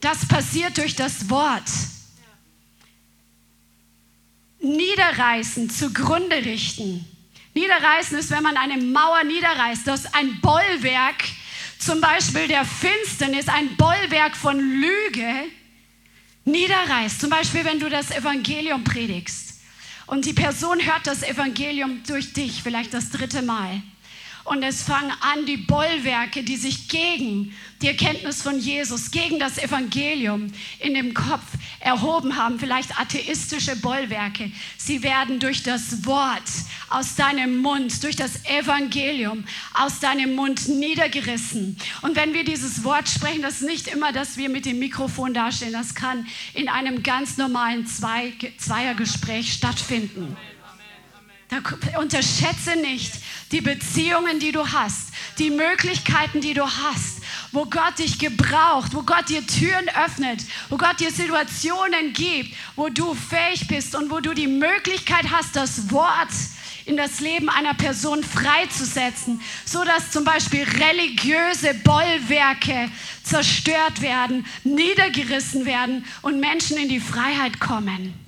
Das 0.00 0.26
passiert 0.26 0.76
durch 0.76 0.96
das 0.96 1.30
Wort 1.30 1.70
niederreißen, 4.64 5.70
zugrunde 5.70 6.36
richten. 6.36 7.04
Niederreißen 7.54 8.18
ist, 8.18 8.30
wenn 8.30 8.42
man 8.42 8.56
eine 8.56 8.78
Mauer 8.78 9.22
niederreißt. 9.24 9.86
Das 9.86 10.06
ist 10.06 10.14
ein 10.14 10.40
Bollwerk, 10.40 11.24
zum 11.78 12.00
Beispiel 12.00 12.48
der 12.48 12.64
Finsternis, 12.64 13.48
ein 13.48 13.76
Bollwerk 13.76 14.36
von 14.36 14.58
Lüge, 14.58 15.32
niederreißt. 16.44 17.20
Zum 17.20 17.30
Beispiel, 17.30 17.64
wenn 17.64 17.78
du 17.78 17.88
das 17.88 18.10
Evangelium 18.10 18.82
predigst 18.82 19.60
und 20.06 20.24
die 20.24 20.32
Person 20.32 20.84
hört 20.84 21.06
das 21.06 21.22
Evangelium 21.22 22.02
durch 22.06 22.32
dich, 22.32 22.62
vielleicht 22.62 22.92
das 22.92 23.10
dritte 23.10 23.42
Mal. 23.42 23.82
Und 24.44 24.62
es 24.62 24.82
fangen 24.82 25.10
an, 25.20 25.46
die 25.46 25.56
Bollwerke, 25.56 26.42
die 26.42 26.56
sich 26.56 26.88
gegen 26.88 27.54
die 27.80 27.88
Erkenntnis 27.88 28.42
von 28.42 28.58
Jesus, 28.58 29.10
gegen 29.10 29.38
das 29.38 29.56
Evangelium 29.56 30.52
in 30.80 30.92
dem 30.92 31.14
Kopf 31.14 31.44
erhoben 31.80 32.36
haben, 32.36 32.58
vielleicht 32.58 32.98
atheistische 32.98 33.76
Bollwerke. 33.76 34.50
Sie 34.76 35.02
werden 35.02 35.40
durch 35.40 35.62
das 35.62 36.04
Wort 36.04 36.42
aus 36.90 37.14
deinem 37.14 37.58
Mund, 37.58 38.02
durch 38.02 38.16
das 38.16 38.44
Evangelium 38.44 39.44
aus 39.72 40.00
deinem 40.00 40.34
Mund 40.34 40.68
niedergerissen. 40.68 41.78
Und 42.02 42.14
wenn 42.14 42.34
wir 42.34 42.44
dieses 42.44 42.84
Wort 42.84 43.08
sprechen, 43.08 43.40
das 43.40 43.62
ist 43.62 43.66
nicht 43.66 43.88
immer, 43.88 44.12
dass 44.12 44.36
wir 44.36 44.50
mit 44.50 44.66
dem 44.66 44.78
Mikrofon 44.78 45.32
dastehen. 45.32 45.72
Das 45.72 45.94
kann 45.94 46.26
in 46.52 46.68
einem 46.68 47.02
ganz 47.02 47.38
normalen 47.38 47.86
Zweiergespräch 47.86 49.54
stattfinden. 49.54 50.36
Unterschätze 51.98 52.76
nicht 52.76 53.12
die 53.52 53.60
Beziehungen, 53.60 54.40
die 54.40 54.52
du 54.52 54.66
hast, 54.72 55.08
die 55.38 55.50
Möglichkeiten, 55.50 56.40
die 56.40 56.54
du 56.54 56.64
hast, 56.64 57.22
wo 57.52 57.66
Gott 57.66 57.98
dich 57.98 58.18
gebraucht, 58.18 58.94
wo 58.94 59.02
Gott 59.02 59.28
dir 59.28 59.46
Türen 59.46 59.88
öffnet, 60.04 60.40
wo 60.70 60.76
Gott 60.76 60.98
dir 60.98 61.10
Situationen 61.10 62.12
gibt, 62.12 62.54
wo 62.76 62.88
du 62.88 63.14
fähig 63.14 63.68
bist 63.68 63.94
und 63.94 64.10
wo 64.10 64.20
du 64.20 64.34
die 64.34 64.48
Möglichkeit 64.48 65.30
hast, 65.30 65.54
das 65.56 65.90
Wort 65.90 66.30
in 66.86 66.96
das 66.96 67.20
Leben 67.20 67.48
einer 67.48 67.74
Person 67.74 68.22
freizusetzen, 68.22 69.40
so 69.64 69.84
dass 69.84 70.10
zum 70.10 70.24
Beispiel 70.24 70.64
religiöse 70.64 71.74
Bollwerke 71.82 72.90
zerstört 73.22 74.02
werden, 74.02 74.44
niedergerissen 74.64 75.64
werden 75.64 76.04
und 76.22 76.40
Menschen 76.40 76.76
in 76.76 76.88
die 76.88 77.00
Freiheit 77.00 77.58
kommen 77.60 78.23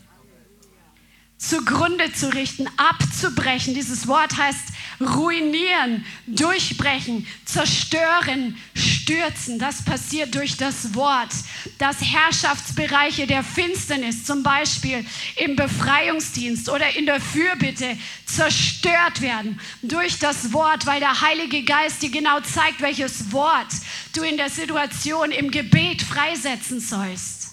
zugrunde 1.39 2.13
zu 2.13 2.33
richten, 2.33 2.67
abzubrechen. 2.77 3.75
Dieses 3.75 4.07
Wort 4.09 4.37
heißt 4.37 4.73
ruinieren, 5.01 6.05
durchbrechen, 6.27 7.27
zerstören, 7.45 8.57
stürzen. 8.75 9.59
Das 9.59 9.85
passiert 9.85 10.35
durch 10.35 10.57
das 10.57 10.95
Wort. 10.95 11.31
Dass 11.79 12.01
Herrschaftsbereiche 12.01 13.27
der 13.27 13.45
Finsternis, 13.45 14.25
zum 14.25 14.43
Beispiel 14.43 15.05
im 15.37 15.57
Befreiungsdienst 15.57 16.71
oder 16.71 16.97
in 16.97 17.05
der 17.05 17.21
Fürbitte, 17.21 17.99
zerstört 18.25 19.21
werden 19.21 19.61
durch 19.83 20.19
das 20.19 20.53
Wort, 20.53 20.87
weil 20.87 21.01
der 21.01 21.21
Heilige 21.21 21.63
Geist 21.65 22.03
dir 22.03 22.11
genau 22.11 22.41
zeigt, 22.41 22.81
welches 22.81 23.31
Wort 23.33 23.69
du 24.15 24.23
in 24.23 24.39
der 24.39 24.51
Situation 24.51 25.31
im 25.31 25.51
Gebet 25.51 26.03
freisetzen 26.03 26.81
sollst. 26.81 27.45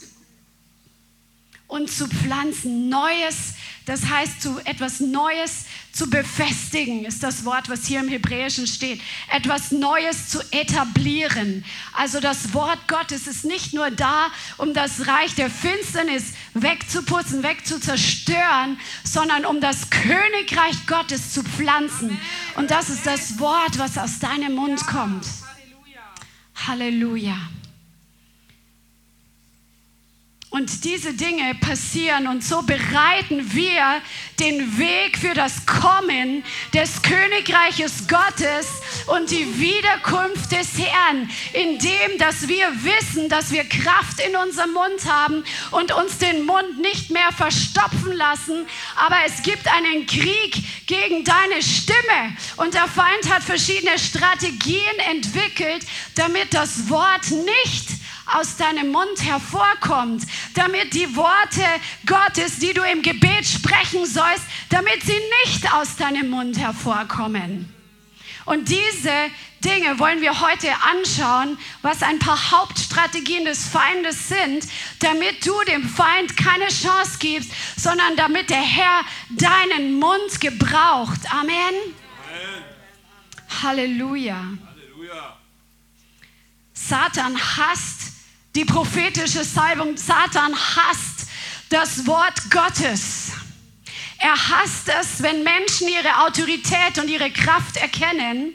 Und 1.68 1.90
zu 1.90 2.08
pflanzen, 2.08 2.88
Neues 2.88 3.56
das 3.86 4.06
heißt, 4.06 4.42
zu 4.42 4.60
etwas 4.64 5.02
Neues 5.02 5.66
zu 5.92 6.10
befestigen, 6.10 7.06
ist 7.06 7.22
das 7.22 7.44
Wort, 7.44 7.70
was 7.70 7.86
hier 7.86 8.00
im 8.00 8.08
Hebräischen 8.08 8.66
steht. 8.66 9.02
Etwas 9.30 9.72
Neues 9.72 10.30
zu 10.30 10.40
etablieren. 10.52 11.66
Also 11.94 12.20
das 12.20 12.54
Wort 12.54 12.88
Gottes 12.88 13.28
ist 13.28 13.44
nicht 13.44 13.74
nur 13.74 13.92
da, 13.92 14.28
um 14.58 14.74
das 14.74 15.08
Reich 15.08 15.36
der 15.36 15.50
Finsternis 15.50 16.34
wegzuputzen, 16.54 17.44
wegzuzerstören, 17.44 18.80
sondern 19.04 19.46
um 19.46 19.60
das 19.60 19.90
Königreich 19.90 20.86
Gottes 20.88 21.34
zu 21.34 21.44
pflanzen. 21.44 22.18
Und 22.56 22.72
das 22.72 22.90
ist 22.90 23.06
das 23.06 23.40
Wort, 23.40 23.78
was 23.78 23.98
aus 23.98 24.20
deinem 24.20 24.56
Mund 24.56 24.86
kommt. 24.88 25.26
Halleluja. 26.68 27.36
Und 30.54 30.84
diese 30.84 31.16
Dinge 31.16 31.56
passieren 31.56 32.28
und 32.28 32.44
so 32.44 32.62
bereiten 32.62 33.56
wir 33.56 34.04
den 34.40 34.78
Weg 34.78 35.18
für 35.18 35.34
das 35.34 35.66
Kommen 35.66 36.44
des 36.72 37.02
Königreiches 37.02 38.08
Gottes 38.08 38.68
und 39.08 39.32
die 39.32 39.60
Wiederkunft 39.60 40.52
des 40.52 40.78
Herrn, 40.78 41.28
indem 41.54 42.20
dass 42.20 42.48
wir 42.48 42.68
wissen, 42.84 43.30
dass 43.30 43.50
wir 43.50 43.64
Kraft 43.64 44.20
in 44.20 44.36
unserem 44.36 44.74
Mund 44.74 45.12
haben 45.12 45.44
und 45.72 45.92
uns 45.92 46.20
den 46.20 46.46
Mund 46.46 46.80
nicht 46.80 47.10
mehr 47.10 47.32
verstopfen 47.36 48.14
lassen. 48.14 48.68
Aber 48.96 49.18
es 49.26 49.42
gibt 49.42 49.68
einen 49.68 50.06
Krieg 50.06 50.86
gegen 50.86 51.24
deine 51.24 51.64
Stimme 51.64 52.38
und 52.58 52.76
der 52.76 52.88
Feind 52.88 53.28
hat 53.28 53.42
verschiedene 53.42 53.98
Strategien 53.98 55.00
entwickelt, 55.10 55.84
damit 56.14 56.54
das 56.54 56.92
Wort 56.92 57.32
nicht 57.32 58.03
aus 58.26 58.58
deinem 58.58 58.92
Mund 58.92 59.24
hervorkommt, 59.24 60.24
damit 60.54 60.94
die 60.94 61.16
Worte 61.16 61.66
Gottes, 62.06 62.60
die 62.60 62.74
du 62.74 62.82
im 62.84 63.02
Gebet 63.02 63.46
sprechen 63.46 64.06
sollst, 64.06 64.44
damit 64.70 65.04
sie 65.04 65.20
nicht 65.46 65.74
aus 65.74 65.96
deinem 65.96 66.30
Mund 66.30 66.58
hervorkommen. 66.58 67.74
Und 68.46 68.70
diese 68.70 69.14
Dinge 69.64 69.98
wollen 70.00 70.22
wir 70.22 70.42
heute 70.42 70.70
anschauen, 70.92 71.58
was 71.82 72.04
ein 72.04 72.20
paar 72.20 72.52
Hauptstrategien 72.52 73.46
des 73.46 73.68
Feindes 73.68 74.28
sind, 74.28 74.68
damit 75.00 75.46
du 75.46 75.54
dem 75.66 75.88
Feind 75.88 76.36
keine 76.36 76.68
Chance 76.68 77.18
gibst, 77.20 77.52
sondern 77.78 78.18
damit 78.18 78.50
der 78.50 78.62
Herr 78.62 79.02
deinen 79.30 80.00
Mund 80.00 80.42
gebraucht. 80.42 81.22
Amen. 81.32 81.56
Amen. 81.56 82.64
Halleluja. 83.64 84.36
Halleluja. 84.36 85.38
Satan 86.74 87.38
hasst 87.38 88.14
die 88.56 88.66
prophetische 88.66 89.44
Salbung. 89.44 89.98
Satan 89.98 90.56
hasst 90.56 91.28
das 91.70 92.06
Wort 92.06 92.50
Gottes. 92.50 93.32
Er 94.20 94.36
hasst 94.50 94.90
es, 94.90 95.22
wenn 95.22 95.44
Menschen 95.44 95.88
ihre 95.88 96.26
Autorität 96.26 96.98
und 96.98 97.10
ihre 97.10 97.32
Kraft 97.32 97.78
erkennen 97.78 98.54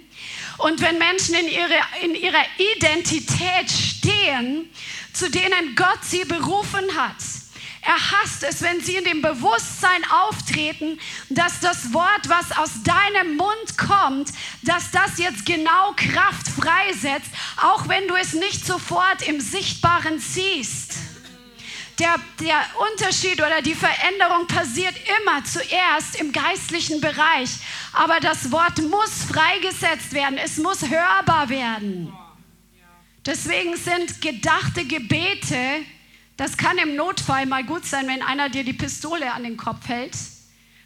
und 0.59 0.81
wenn 0.81 0.99
Menschen 0.99 1.35
in, 1.35 1.49
ihre, 1.49 1.79
in 2.03 2.15
ihrer 2.15 2.45
Identität 2.77 3.71
stehen, 3.71 4.71
zu 5.13 5.31
denen 5.31 5.75
Gott 5.77 5.99
sie 6.03 6.25
berufen 6.25 6.85
hat. 6.97 7.17
Er 7.89 7.97
hasst 8.13 8.43
es, 8.43 8.61
wenn 8.61 8.83
sie 8.83 8.97
in 8.97 9.05
dem 9.05 9.23
Bewusstsein 9.23 10.05
auftreten, 10.11 11.01
dass 11.31 11.61
das 11.61 11.95
Wort, 11.95 12.29
was 12.29 12.55
aus 12.59 12.83
deinem 12.83 13.39
Mund 13.39 13.79
kommt, 13.79 14.29
dass 14.61 14.91
das 14.91 15.17
jetzt 15.17 15.47
genau 15.47 15.95
Kraft 15.97 16.49
freisetzt, 16.49 17.31
auch 17.57 17.89
wenn 17.89 18.07
du 18.07 18.15
es 18.15 18.35
nicht 18.35 18.67
sofort 18.67 19.27
im 19.27 19.41
Sichtbaren 19.41 20.19
siehst. 20.19 20.97
Der, 21.99 22.17
der 22.41 22.63
Unterschied 22.93 23.41
oder 23.41 23.63
die 23.63 23.75
Veränderung 23.75 24.47
passiert 24.47 24.95
immer 25.23 25.43
zuerst 25.45 26.21
im 26.21 26.31
geistlichen 26.31 27.01
Bereich. 27.01 27.49
Aber 27.95 28.21
das 28.21 28.53
Wort 28.53 28.83
muss 28.83 29.25
freigesetzt 29.33 30.13
werden. 30.13 30.37
Es 30.37 30.59
muss 30.59 30.87
hörbar 30.87 31.49
werden. 31.49 32.13
Deswegen 33.25 33.79
sind 33.79 34.21
gedachte 34.21 34.85
Gebete 34.85 35.87
das 36.39 36.57
kann 36.57 36.79
im 36.79 36.95
Notfall 36.95 37.47
mal 37.47 37.65
gut 37.65 37.85
sein, 37.85 38.07
wenn 38.07 38.23
einer 38.23 38.49
dir 38.49 38.63
die 38.63 38.73
Pistole 38.73 39.33
an 39.33 39.43
den 39.43 39.57
Kopf 39.57 39.89
hält 39.89 40.17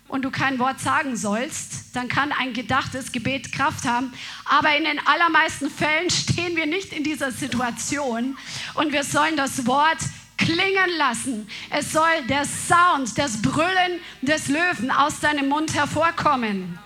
und 0.09 0.25
du 0.25 0.31
kein 0.31 0.59
Wort 0.59 0.81
sagen 0.81 1.15
sollst, 1.15 1.95
dann 1.95 2.09
kann 2.09 2.33
ein 2.33 2.55
gedachtes 2.55 3.13
Gebet 3.13 3.53
Kraft 3.53 3.85
haben. 3.85 4.15
Aber 4.47 4.75
in 4.75 4.85
den 4.85 4.99
allermeisten 5.07 5.71
Fällen 5.71 6.09
stehen 6.09 6.57
wir 6.57 6.65
nicht 6.65 6.95
in 6.95 7.05
dieser 7.05 7.31
Situation 7.33 8.39
und 8.75 8.93
wir 8.93 9.05
sollen 9.05 9.37
das 9.37 9.67
Wort 9.67 9.99
klingen 10.39 10.91
lassen. 10.97 11.47
Es 11.69 11.93
soll 11.93 12.23
der 12.31 12.47
Sound, 12.47 13.19
das 13.19 13.43
Brüllen 13.43 14.01
des 14.23 14.49
Löwen 14.49 14.91
aus 14.91 15.21
deinem 15.21 15.51
Mund 15.51 15.75
hervorkommen. 15.75 16.79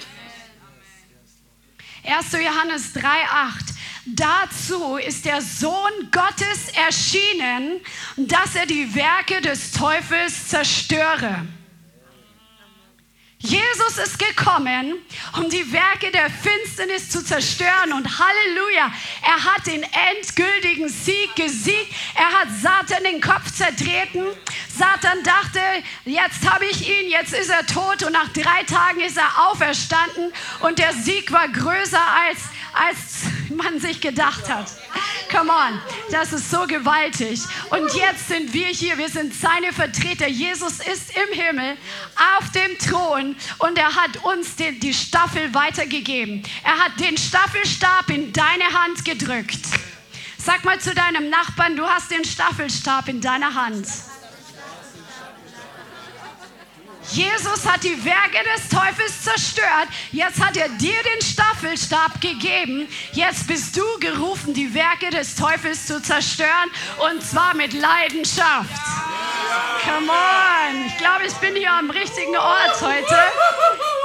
1. 2.07 2.33
Johannes 2.33 2.95
3,8 2.95 3.75
Dazu 4.07 4.97
ist 4.97 5.25
der 5.25 5.43
Sohn 5.43 6.11
Gottes 6.13 6.69
erschienen, 6.87 7.81
dass 8.17 8.55
er 8.55 8.67
die 8.67 8.95
Werke 8.95 9.41
des 9.41 9.73
Teufels 9.73 10.47
zerstöre. 10.47 11.45
Jesus 13.47 13.99
ist 13.99 14.19
gekommen, 14.19 14.97
um 15.37 15.49
die 15.49 15.73
Werke 15.73 16.11
der 16.11 16.29
Finsternis 16.31 17.11
zu 17.11 17.25
zerstören. 17.25 17.93
Und 17.93 18.19
Halleluja, 18.19 18.91
er 19.23 19.45
hat 19.45 19.67
den 19.67 19.85
endgültigen 19.85 20.89
Sieg 20.89 21.35
gesiegt. 21.37 21.93
Er 22.17 22.41
hat 22.41 22.49
Satan 22.61 23.05
den 23.05 23.21
Kopf 23.21 23.53
zertreten. 23.53 24.25
Satan 24.77 25.23
dachte, 25.23 25.61
jetzt 26.05 26.51
habe 26.51 26.65
ich 26.67 26.89
ihn, 26.89 27.09
jetzt 27.09 27.35
ist 27.35 27.51
er 27.51 27.65
tot. 27.67 28.03
Und 28.03 28.13
nach 28.13 28.29
drei 28.33 28.65
Tagen 28.65 29.01
ist 29.01 29.17
er 29.17 29.49
auferstanden. 29.49 30.33
Und 30.61 30.81
der 30.81 30.93
Sieg 30.93 31.31
war 31.31 31.49
größer 31.49 32.03
als 32.29 32.41
als 32.73 33.31
man 33.55 33.81
sich 33.81 34.01
gedacht 34.01 34.49
hat. 34.49 34.71
Come 35.31 35.51
on, 35.51 35.81
das 36.11 36.33
ist 36.33 36.51
so 36.51 36.67
gewaltig. 36.67 37.41
Und 37.71 37.93
jetzt 37.95 38.29
sind 38.29 38.53
wir 38.53 38.67
hier, 38.67 38.97
wir 38.99 39.09
sind 39.09 39.35
seine 39.35 39.73
Vertreter. 39.73 40.29
Jesus 40.29 40.79
ist 40.81 41.17
im 41.17 41.39
Himmel 41.39 41.77
auf 42.39 42.51
dem 42.53 42.79
Thron 42.79 43.37
und 43.59 43.79
er 43.79 43.95
hat 43.95 44.25
uns 44.25 44.57
die, 44.57 44.79
die 44.79 44.95
Staffel 44.95 45.53
weitergegeben. 45.53 46.43
Er 46.63 46.79
hat 46.79 46.99
den 47.01 47.17
Staffelstab 47.17 48.11
in 48.11 48.33
deine 48.33 48.65
Hand 48.65 49.05
gedrückt. 49.05 49.61
Sag 50.39 50.65
mal 50.65 50.79
zu 50.79 50.95
deinem 50.95 51.29
Nachbarn, 51.29 51.77
du 51.77 51.85
hast 51.85 52.11
den 52.11 52.25
Staffelstab 52.25 53.09
in 53.09 53.21
deiner 53.21 53.55
Hand. 53.55 53.87
Jesus 57.13 57.67
hat 57.67 57.85
die 57.85 58.05
Werke 58.05 58.43
des 58.55 58.69
Teufels 58.69 59.23
zerstört. 59.23 59.89
Jetzt 60.13 60.45
hat 60.45 60.57
er 60.57 60.69
dir 60.71 61.03
den 61.03 61.23
Staffelstab 61.23 62.21
gegeben. 62.21 62.89
Jetzt 63.13 63.47
bist 63.47 63.77
du 63.77 63.83
gerufen, 64.01 64.55
die 64.55 64.73
Werke 64.75 65.11
des 65.11 65.35
Teufels 65.37 65.87
zu 65.87 66.03
zerstören 66.03 66.71
und 67.11 67.23
zwar 67.23 67.55
mit 67.55 67.73
Leidenschaft. 67.73 68.71
Come 69.85 70.11
on. 70.11 70.87
Ich 70.87 70.97
glaube, 70.99 71.27
ich 71.27 71.35
bin 71.35 71.55
hier 71.55 71.73
am 71.73 71.91
richtigen 71.91 72.37
Ort 72.37 72.81
heute. 72.81 73.19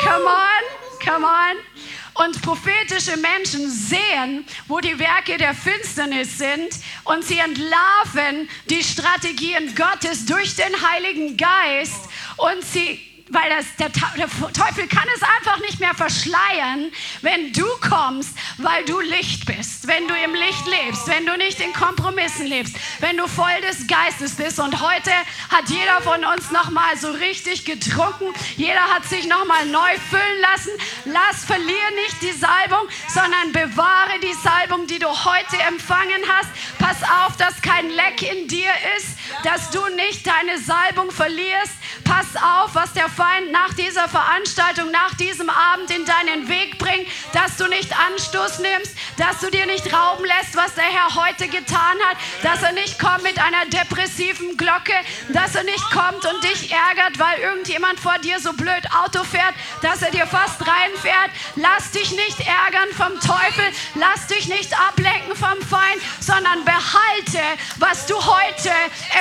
Come 0.03 0.25
on. 0.25 0.81
Come 1.03 1.25
on. 1.25 1.70
Und 2.13 2.41
prophetische 2.41 3.17
Menschen 3.17 3.69
sehen, 3.69 4.45
wo 4.67 4.79
die 4.79 4.99
Werke 4.99 5.37
der 5.37 5.53
Finsternis 5.53 6.37
sind 6.37 6.69
und 7.05 7.23
sie 7.23 7.39
entlarven 7.39 8.49
die 8.69 8.83
Strategien 8.83 9.73
Gottes 9.75 10.25
durch 10.25 10.55
den 10.55 10.89
Heiligen 10.91 11.37
Geist 11.37 12.09
und 12.37 12.63
sie 12.63 13.10
weil 13.31 13.49
das, 13.49 13.65
der, 13.77 13.89
der, 13.89 14.27
Teufel 14.51 14.87
kann 14.87 15.07
es 15.15 15.23
einfach 15.23 15.59
nicht 15.61 15.79
mehr 15.79 15.93
verschleiern, 15.93 16.91
wenn 17.21 17.53
du 17.53 17.65
kommst, 17.79 18.35
weil 18.57 18.83
du 18.85 18.99
Licht 18.99 19.45
bist, 19.45 19.87
wenn 19.87 20.07
du 20.07 20.13
im 20.13 20.33
Licht 20.33 20.67
lebst, 20.67 21.07
wenn 21.07 21.25
du 21.25 21.37
nicht 21.37 21.59
in 21.61 21.71
Kompromissen 21.71 22.45
lebst, 22.45 22.75
wenn 22.99 23.17
du 23.17 23.27
voll 23.27 23.61
des 23.61 23.87
Geistes 23.87 24.35
bist. 24.35 24.59
Und 24.59 24.81
heute 24.81 25.11
hat 25.49 25.69
jeder 25.69 26.01
von 26.01 26.25
uns 26.25 26.51
nochmal 26.51 26.97
so 26.97 27.11
richtig 27.11 27.63
getrunken, 27.65 28.33
jeder 28.57 28.83
hat 28.93 29.05
sich 29.05 29.27
nochmal 29.27 29.65
neu 29.67 29.97
füllen 30.09 30.41
lassen. 30.41 30.71
Lass, 31.05 31.45
verliere 31.45 31.91
nicht 32.03 32.21
die 32.21 32.37
Salbung, 32.37 32.87
sondern 33.07 33.51
bewahre 33.53 34.19
die 34.21 34.33
Salbung, 34.33 34.87
die 34.87 34.99
du 34.99 35.07
heute 35.07 35.57
empfangen 35.67 36.21
hast. 36.27 36.49
Pass 36.79 36.97
auf, 37.03 37.37
dass 37.37 37.61
kein 37.61 37.89
Leck 37.89 38.21
in 38.21 38.47
dir 38.47 38.71
ist, 38.97 39.17
dass 39.43 39.69
du 39.71 39.79
nicht 39.95 40.27
deine 40.27 40.59
Salbung 40.59 41.11
verlierst. 41.11 41.73
Pass 42.03 42.35
auf, 42.35 42.75
was 42.75 42.91
der 42.93 43.09
Feind 43.21 43.51
nach 43.51 43.71
dieser 43.75 44.09
Veranstaltung, 44.09 44.89
nach 44.89 45.13
diesem 45.13 45.47
Abend 45.47 45.91
in 45.91 46.05
deinen 46.05 46.49
Weg 46.49 46.79
bringt, 46.79 47.07
dass 47.33 47.55
du 47.55 47.67
nicht 47.67 47.95
Anstoß 47.95 48.57
nimmst, 48.59 48.95
dass 49.17 49.39
du 49.41 49.51
dir 49.51 49.67
nicht 49.67 49.93
rauben 49.93 50.25
lässt, 50.25 50.55
was 50.55 50.73
der 50.73 50.85
Herr 50.85 51.13
heute 51.13 51.47
getan 51.47 51.97
hat, 52.09 52.17
dass 52.41 52.63
er 52.63 52.71
nicht 52.71 52.97
kommt 52.97 53.21
mit 53.21 53.37
einer 53.37 53.67
depressiven 53.67 54.57
Glocke, 54.57 54.95
dass 55.29 55.53
er 55.53 55.63
nicht 55.65 55.83
kommt 55.91 56.25
und 56.25 56.43
dich 56.43 56.71
ärgert, 56.71 57.19
weil 57.19 57.41
irgendjemand 57.41 57.99
vor 57.99 58.17
dir 58.17 58.39
so 58.39 58.53
blöd 58.53 58.89
Auto 58.91 59.23
fährt, 59.23 59.53
dass 59.83 60.01
er 60.01 60.09
dir 60.09 60.25
fast 60.25 60.59
reinfährt. 60.61 61.29
Lass 61.57 61.91
dich 61.91 62.11
nicht 62.13 62.39
ärgern 62.39 62.89
vom 62.97 63.19
Teufel, 63.19 63.65
lass 63.93 64.25
dich 64.25 64.47
nicht 64.47 64.73
ablenken 64.79 65.35
vom 65.35 65.61
Feind, 65.61 66.01
sondern 66.19 66.65
behalte, 66.65 67.45
was 67.77 68.07
du 68.07 68.15
heute 68.15 68.71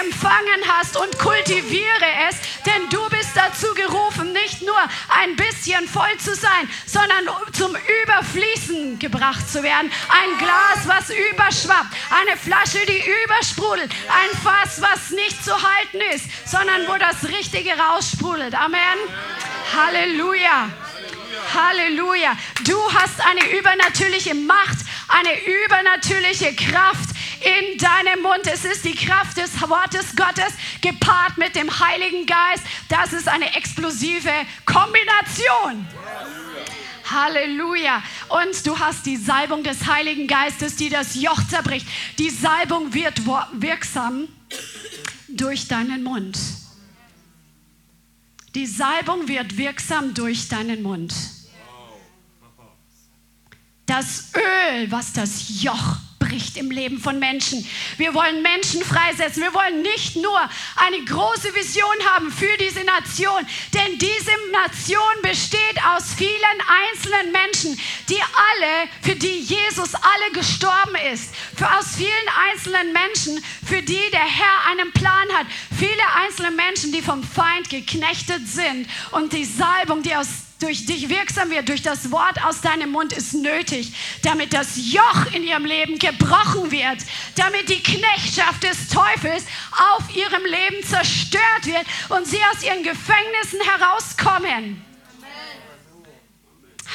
empfangen 0.01 0.63
hast 0.69 0.97
und 0.97 1.19
kultiviere 1.19 2.09
es, 2.31 2.37
denn 2.65 2.89
du 2.89 3.07
bist 3.11 3.33
dazu 3.35 3.67
gerufen 3.75 3.90
gerufen, 3.91 4.33
nicht 4.33 4.63
nur 4.63 4.79
ein 5.09 5.37
bisschen 5.37 5.87
voll 5.89 6.17
zu 6.19 6.35
sein, 6.35 6.69
sondern 6.87 7.29
zum 7.53 7.77
Überfließen 8.05 8.99
gebracht 8.99 9.51
zu 9.51 9.63
werden. 9.63 9.91
Ein 10.09 10.39
Glas, 10.39 10.87
was 10.87 11.11
überschwappt, 11.11 11.95
eine 12.11 12.37
Flasche, 12.37 12.85
die 12.87 13.03
übersprudelt, 13.25 13.91
ein 14.09 14.39
Fass, 14.43 14.81
was 14.81 15.11
nicht 15.11 15.45
zu 15.45 15.53
halten 15.53 16.01
ist, 16.15 16.27
sondern 16.49 16.87
wo 16.89 16.97
das 16.99 17.29
Richtige 17.29 17.73
raussprudelt. 17.73 18.55
Amen. 18.55 18.99
Halleluja. 19.77 20.71
Halleluja. 21.55 22.37
Du 22.65 22.77
hast 22.93 23.21
eine 23.25 23.59
übernatürliche 23.59 24.35
Macht, 24.35 24.79
eine 25.09 25.31
übernatürliche 25.65 26.55
Kraft 26.55 27.11
in 27.41 27.79
deinem 27.79 28.23
Mund. 28.23 28.47
Es 28.47 28.65
ist 28.65 28.85
die 28.85 28.95
Kraft 28.95 29.37
des 29.37 29.61
Wortes 29.61 30.15
Gottes 30.15 30.53
gepaart 30.81 31.39
mit 31.39 31.55
dem 31.57 31.71
Heiligen 31.81 32.27
Geist. 32.27 32.65
Das 32.89 33.13
ist 33.13 33.29
eine 33.29 33.55
explosive 33.57 34.33
Kombination. 34.67 35.87
Halleluja. 37.11 38.03
Und 38.29 38.67
du 38.67 38.79
hast 38.79 39.07
die 39.07 39.17
Salbung 39.17 39.65
des 39.65 39.87
Heiligen 39.87 40.27
Geistes, 40.27 40.77
die 40.77 40.91
das 40.91 41.15
Joch 41.15 41.41
zerbricht. 41.49 41.87
Die 42.19 42.31
Salbung 42.31 42.95
wird 42.95 43.23
wirksam 43.53 44.29
durch 45.29 45.67
deinen 45.67 46.03
Mund. 46.03 46.39
Die 48.55 48.67
Salbung 48.67 49.29
wird 49.29 49.57
wirksam 49.57 50.13
durch 50.15 50.49
deinen 50.49 50.83
Mund. 50.83 51.15
Das 53.87 54.33
Öl, 54.35 54.91
was 54.91 55.13
das 55.13 55.63
Joch 55.63 55.97
bricht 56.21 56.57
im 56.57 56.71
Leben 56.71 57.01
von 57.01 57.19
Menschen. 57.19 57.67
Wir 57.97 58.15
wollen 58.15 58.43
Menschen 58.43 58.85
freisetzen. 58.85 59.43
Wir 59.43 59.53
wollen 59.53 59.83
nicht 59.83 60.15
nur 60.15 60.39
eine 60.77 61.05
große 61.05 61.53
Vision 61.55 61.97
haben 62.15 62.31
für 62.31 62.57
diese 62.59 62.85
Nation, 62.85 63.45
denn 63.75 63.99
diese 63.99 64.31
Nation 64.53 65.01
besteht 65.23 65.85
aus 65.93 66.15
vielen 66.15 66.61
einzelnen 66.93 67.33
Menschen, 67.33 67.81
die 68.09 68.21
alle, 68.21 68.89
für 69.03 69.17
die 69.17 69.41
Jesus 69.41 69.95
alle 69.95 70.33
gestorben 70.33 70.95
ist. 71.13 71.35
Für 71.57 71.67
aus 71.77 71.97
vielen 71.97 72.11
einzelnen 72.51 72.93
Menschen, 72.93 73.45
für 73.67 73.83
die 73.83 74.11
der 74.13 74.21
Herr 74.21 74.71
einen 74.71 74.93
Plan 74.93 75.29
hat. 75.33 75.47
Viele 75.77 76.07
einzelne 76.23 76.51
Menschen, 76.53 76.93
die 76.93 77.03
vom 77.03 77.25
Feind 77.25 77.69
geknechtet 77.71 78.47
sind 78.47 78.87
und 79.11 79.33
die 79.33 79.45
Salbung, 79.45 80.03
die 80.03 80.15
aus 80.15 80.50
durch 80.61 80.87
dich 80.87 81.09
wirksam 81.09 81.51
wird, 81.51 81.69
durch 81.69 81.83
das 81.83 82.11
Wort 82.11 82.43
aus 82.45 82.61
deinem 82.61 82.91
Mund 82.93 83.13
ist 83.13 83.35
nötig, 83.35 83.93
damit 84.23 84.53
das 84.53 84.77
Joch 84.77 85.33
in 85.33 85.43
ihrem 85.43 85.65
Leben 85.65 85.99
gebrochen 85.99 86.71
wird, 86.71 86.99
damit 87.37 87.69
die 87.69 87.83
Knechtschaft 87.83 88.63
des 88.63 88.89
Teufels 88.89 89.45
auf 89.97 90.15
ihrem 90.15 90.45
Leben 90.45 90.87
zerstört 90.87 91.65
wird 91.65 91.87
und 92.11 92.27
sie 92.27 92.41
aus 92.53 92.63
ihren 92.63 92.83
Gefängnissen 92.83 93.61
herauskommen. 93.63 94.85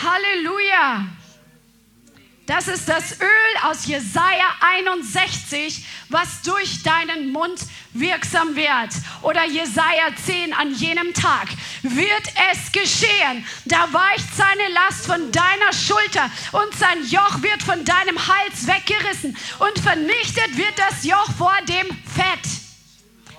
Halleluja. 0.04 1.08
Das 2.45 2.67
ist 2.67 2.88
das 2.88 3.19
Öl 3.19 3.58
aus 3.63 3.88
Jesaja 3.88 4.45
61, 4.60 5.84
was 6.10 6.43
durch 6.43 6.84
deinen 6.84 7.31
Mund 7.31 7.60
wirksam 7.93 8.55
wird. 8.55 8.91
Oder 9.23 9.45
Jesaja 9.45 10.15
10, 10.23 10.53
an 10.53 10.71
jenem 10.75 11.12
Tag 11.15 11.47
wird 11.81 12.23
es 12.51 12.71
geschehen. 12.71 13.45
Da 13.65 13.91
weicht 13.91 14.36
seine 14.36 14.73
Last 14.73 15.08
von 15.08 15.31
deiner 15.31 15.73
Schulter 15.73 16.29
und 16.51 16.75
sein 16.77 17.03
Joch 17.08 17.41
wird 17.41 17.63
von 17.63 17.84
deinem 17.84 18.19
Hals 18.27 18.67
weggerissen 18.67 19.36
und 19.58 19.79
vernichtet 19.79 20.55
wird 20.55 20.77
das 20.77 21.03
Joch 21.03 21.31
vor 21.38 21.55
dem 21.67 21.88
Fett. 22.15 22.64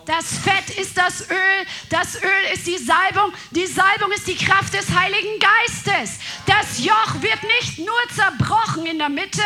Das 0.06 0.38
Fett 0.38 0.78
ist 0.78 0.96
das 0.96 1.28
Öl, 1.28 1.66
das 1.90 2.22
Öl 2.22 2.54
ist 2.54 2.64
die 2.64 2.78
Salbung, 2.78 3.32
die 3.50 3.66
Salbung 3.66 4.12
ist 4.12 4.28
die 4.28 4.36
Kraft 4.36 4.72
des 4.72 4.88
Heiligen 4.94 5.40
Geistes. 5.40 6.20
Das 6.46 6.78
Joch 6.78 7.20
wird 7.20 7.42
nicht 7.58 7.80
nur 7.80 7.98
zerbrochen 8.14 8.86
in 8.86 8.98
der 8.98 9.08
Mitte 9.08 9.42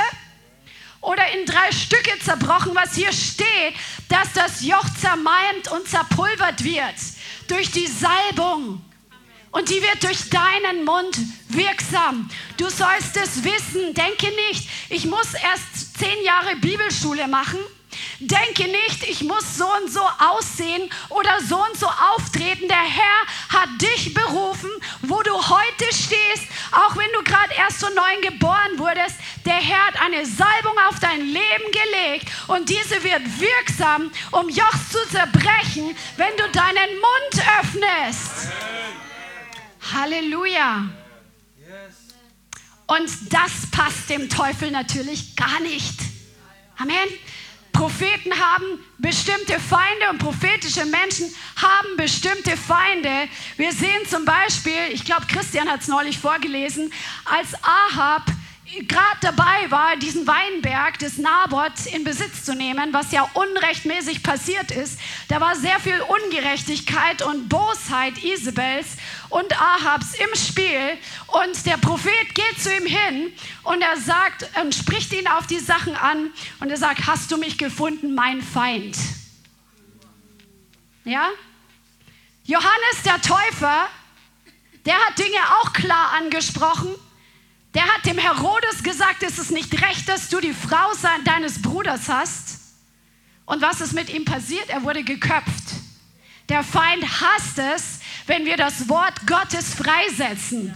oder 1.00 1.22
in 1.32 1.46
drei 1.46 1.72
Stücke 1.72 2.18
zerbrochen, 2.22 2.74
was 2.74 2.94
hier 2.94 3.10
steht, 3.10 3.74
dass 4.10 4.34
das 4.34 4.62
Joch 4.62 4.84
zermalmt 5.00 5.70
und 5.72 5.88
zerpulvert 5.88 6.62
wird 6.62 6.94
durch 7.48 7.70
die 7.70 7.86
Salbung. 7.86 8.82
Und 9.52 9.70
die 9.70 9.80
wird 9.80 10.02
durch 10.02 10.28
deinen 10.28 10.84
Mund 10.84 11.18
wirksam. 11.48 12.28
Du 12.58 12.68
sollst 12.68 13.16
es 13.16 13.42
wissen. 13.42 13.94
Denke 13.94 14.28
nicht, 14.50 14.68
ich 14.90 15.06
muss 15.06 15.32
erst 15.32 15.98
zehn 15.98 16.22
Jahre 16.22 16.54
Bibelschule 16.56 17.26
machen 17.28 17.58
Denke 18.18 18.64
nicht, 18.64 19.02
ich 19.08 19.22
muss 19.22 19.56
so 19.56 19.66
und 19.66 19.90
so 19.90 20.02
aussehen 20.18 20.90
oder 21.08 21.40
so 21.40 21.56
und 21.56 21.76
so 21.76 21.86
auftreten. 21.86 22.68
Der 22.68 22.76
Herr 22.76 23.60
hat 23.60 23.68
dich 23.80 24.12
berufen, 24.14 24.70
wo 25.02 25.22
du 25.22 25.32
heute 25.32 25.84
stehst, 25.86 26.44
auch 26.72 26.96
wenn 26.96 27.10
du 27.12 27.22
gerade 27.22 27.54
erst 27.56 27.80
so 27.80 27.88
neu 27.88 28.28
geboren 28.28 28.78
wurdest. 28.78 29.16
Der 29.44 29.54
Herr 29.54 29.86
hat 29.86 30.00
eine 30.00 30.26
Salbung 30.26 30.76
auf 30.88 31.00
dein 31.00 31.20
Leben 31.20 31.72
gelegt 31.72 32.28
und 32.48 32.68
diese 32.68 33.02
wird 33.02 33.22
wirksam, 33.40 34.10
um 34.30 34.48
Joch 34.48 34.74
zu 34.90 34.98
zerbrechen, 35.10 35.96
wenn 36.16 36.36
du 36.36 36.48
deinen 36.50 37.00
Mund 37.00 37.46
öffnest. 37.60 38.50
Halleluja. 39.92 40.84
Und 42.86 43.32
das 43.32 43.70
passt 43.70 44.10
dem 44.10 44.28
Teufel 44.28 44.70
natürlich 44.72 45.36
gar 45.36 45.60
nicht. 45.60 46.00
Amen. 46.76 47.08
Propheten 47.72 48.32
haben 48.32 48.64
bestimmte 48.98 49.58
Feinde 49.58 50.10
und 50.10 50.18
prophetische 50.18 50.84
Menschen 50.84 51.34
haben 51.56 51.96
bestimmte 51.96 52.56
Feinde. 52.56 53.28
Wir 53.56 53.72
sehen 53.72 54.06
zum 54.08 54.24
Beispiel, 54.24 54.92
ich 54.92 55.04
glaube, 55.04 55.26
Christian 55.26 55.68
hat 55.68 55.80
es 55.80 55.88
neulich 55.88 56.18
vorgelesen, 56.18 56.92
als 57.24 57.54
Ahab 57.62 58.24
gerade 58.78 59.18
dabei 59.20 59.70
war, 59.70 59.96
diesen 59.96 60.26
Weinberg 60.26 60.98
des 60.98 61.18
Naboth 61.18 61.86
in 61.92 62.04
Besitz 62.04 62.44
zu 62.44 62.54
nehmen, 62.54 62.92
was 62.92 63.10
ja 63.10 63.28
unrechtmäßig 63.34 64.22
passiert 64.22 64.70
ist. 64.70 64.98
Da 65.28 65.40
war 65.40 65.56
sehr 65.56 65.80
viel 65.80 66.00
Ungerechtigkeit 66.00 67.22
und 67.22 67.48
Bosheit 67.48 68.22
Isabels 68.22 68.96
und 69.28 69.60
Ahabs 69.60 70.14
im 70.14 70.34
Spiel. 70.38 70.98
Und 71.26 71.66
der 71.66 71.78
Prophet 71.78 72.34
geht 72.34 72.60
zu 72.60 72.72
ihm 72.74 72.86
hin 72.86 73.32
und 73.64 73.82
er 73.82 73.96
sagt 73.96 74.48
und 74.62 74.74
spricht 74.74 75.12
ihn 75.12 75.26
auf 75.26 75.46
die 75.46 75.58
Sachen 75.58 75.96
an 75.96 76.30
und 76.60 76.70
er 76.70 76.76
sagt, 76.76 77.06
hast 77.06 77.32
du 77.32 77.38
mich 77.38 77.58
gefunden, 77.58 78.14
mein 78.14 78.40
Feind? 78.40 78.96
Ja? 81.04 81.28
Johannes 82.44 83.02
der 83.04 83.20
Täufer, 83.20 83.88
der 84.86 84.94
hat 84.94 85.18
Dinge 85.18 85.38
auch 85.60 85.72
klar 85.72 86.12
angesprochen 86.18 86.94
der 87.74 87.84
hat 87.84 88.04
dem 88.04 88.18
Herodes 88.18 88.82
gesagt, 88.82 89.22
es 89.22 89.38
ist 89.38 89.52
nicht 89.52 89.72
recht, 89.80 90.08
dass 90.08 90.28
du 90.28 90.40
die 90.40 90.54
Frau 90.54 90.90
deines 91.24 91.62
Bruders 91.62 92.08
hast. 92.08 92.58
Und 93.46 93.62
was 93.62 93.80
ist 93.80 93.92
mit 93.92 94.10
ihm 94.10 94.24
passiert? 94.24 94.68
Er 94.68 94.82
wurde 94.82 95.04
geköpft. 95.04 95.64
Der 96.48 96.64
Feind 96.64 97.04
hasst 97.20 97.58
es, 97.58 98.00
wenn 98.26 98.44
wir 98.44 98.56
das 98.56 98.88
Wort 98.88 99.26
Gottes 99.26 99.74
freisetzen. 99.74 100.74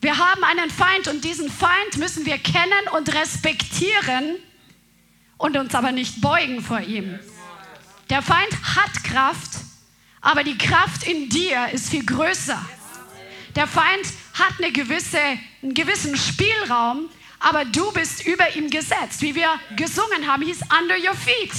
Wir 0.00 0.18
haben 0.18 0.44
einen 0.44 0.70
Feind 0.70 1.08
und 1.08 1.24
diesen 1.24 1.50
Feind 1.50 1.96
müssen 1.96 2.26
wir 2.26 2.38
kennen 2.38 2.88
und 2.96 3.12
respektieren 3.14 4.36
und 5.38 5.56
uns 5.56 5.74
aber 5.74 5.92
nicht 5.92 6.20
beugen 6.20 6.62
vor 6.62 6.80
ihm. 6.80 7.18
Der 8.10 8.22
Feind 8.22 8.52
hat 8.76 9.02
Kraft, 9.02 9.50
aber 10.20 10.44
die 10.44 10.58
Kraft 10.58 11.04
in 11.04 11.28
dir 11.28 11.68
ist 11.72 11.90
viel 11.90 12.04
größer. 12.04 12.64
Der 13.56 13.68
Feind 13.68 14.06
hat 14.34 14.54
eine 14.58 14.72
gewisse, 14.72 15.20
einen 15.62 15.74
gewissen 15.74 16.16
Spielraum, 16.16 17.08
aber 17.38 17.64
du 17.64 17.92
bist 17.92 18.26
über 18.26 18.54
ihm 18.56 18.68
gesetzt. 18.68 19.20
Wie 19.20 19.34
wir 19.34 19.48
gesungen 19.76 20.26
haben, 20.26 20.42
hieß 20.42 20.60
under 20.80 20.96
your 20.96 21.14
feet. 21.14 21.52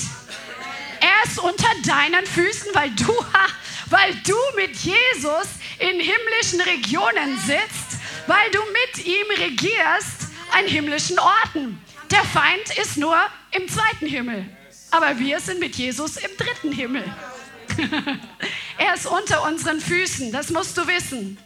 Er 0.99 1.29
ist 1.29 1.39
unter 1.39 1.69
deinen 1.86 2.25
Füßen, 2.25 2.71
weil 2.73 2.89
du, 2.91 3.13
weil 3.89 4.13
du 4.25 4.36
mit 4.55 4.75
Jesus 4.75 5.47
in 5.79 5.99
himmlischen 5.99 6.62
Regionen 6.62 7.38
sitzt, 7.39 7.99
weil 8.27 8.51
du 8.51 8.60
mit 8.60 9.05
ihm 9.05 9.25
regierst 9.38 10.31
an 10.51 10.65
himmlischen 10.65 11.17
Orten. 11.19 11.79
Der 12.12 12.23
Feind 12.23 12.77
ist 12.77 12.97
nur 12.97 13.17
im 13.51 13.67
zweiten 13.69 14.08
Himmel, 14.08 14.45
aber 14.91 15.17
wir 15.17 15.39
sind 15.39 15.60
mit 15.60 15.75
Jesus 15.75 16.17
im 16.17 16.31
dritten 16.38 16.71
Himmel. 16.71 17.03
er 18.77 18.93
ist 18.93 19.05
unter 19.05 19.43
unseren 19.43 19.79
Füßen, 19.79 20.31
das 20.31 20.49
musst 20.49 20.77
du 20.77 20.88
wissen. 20.88 21.38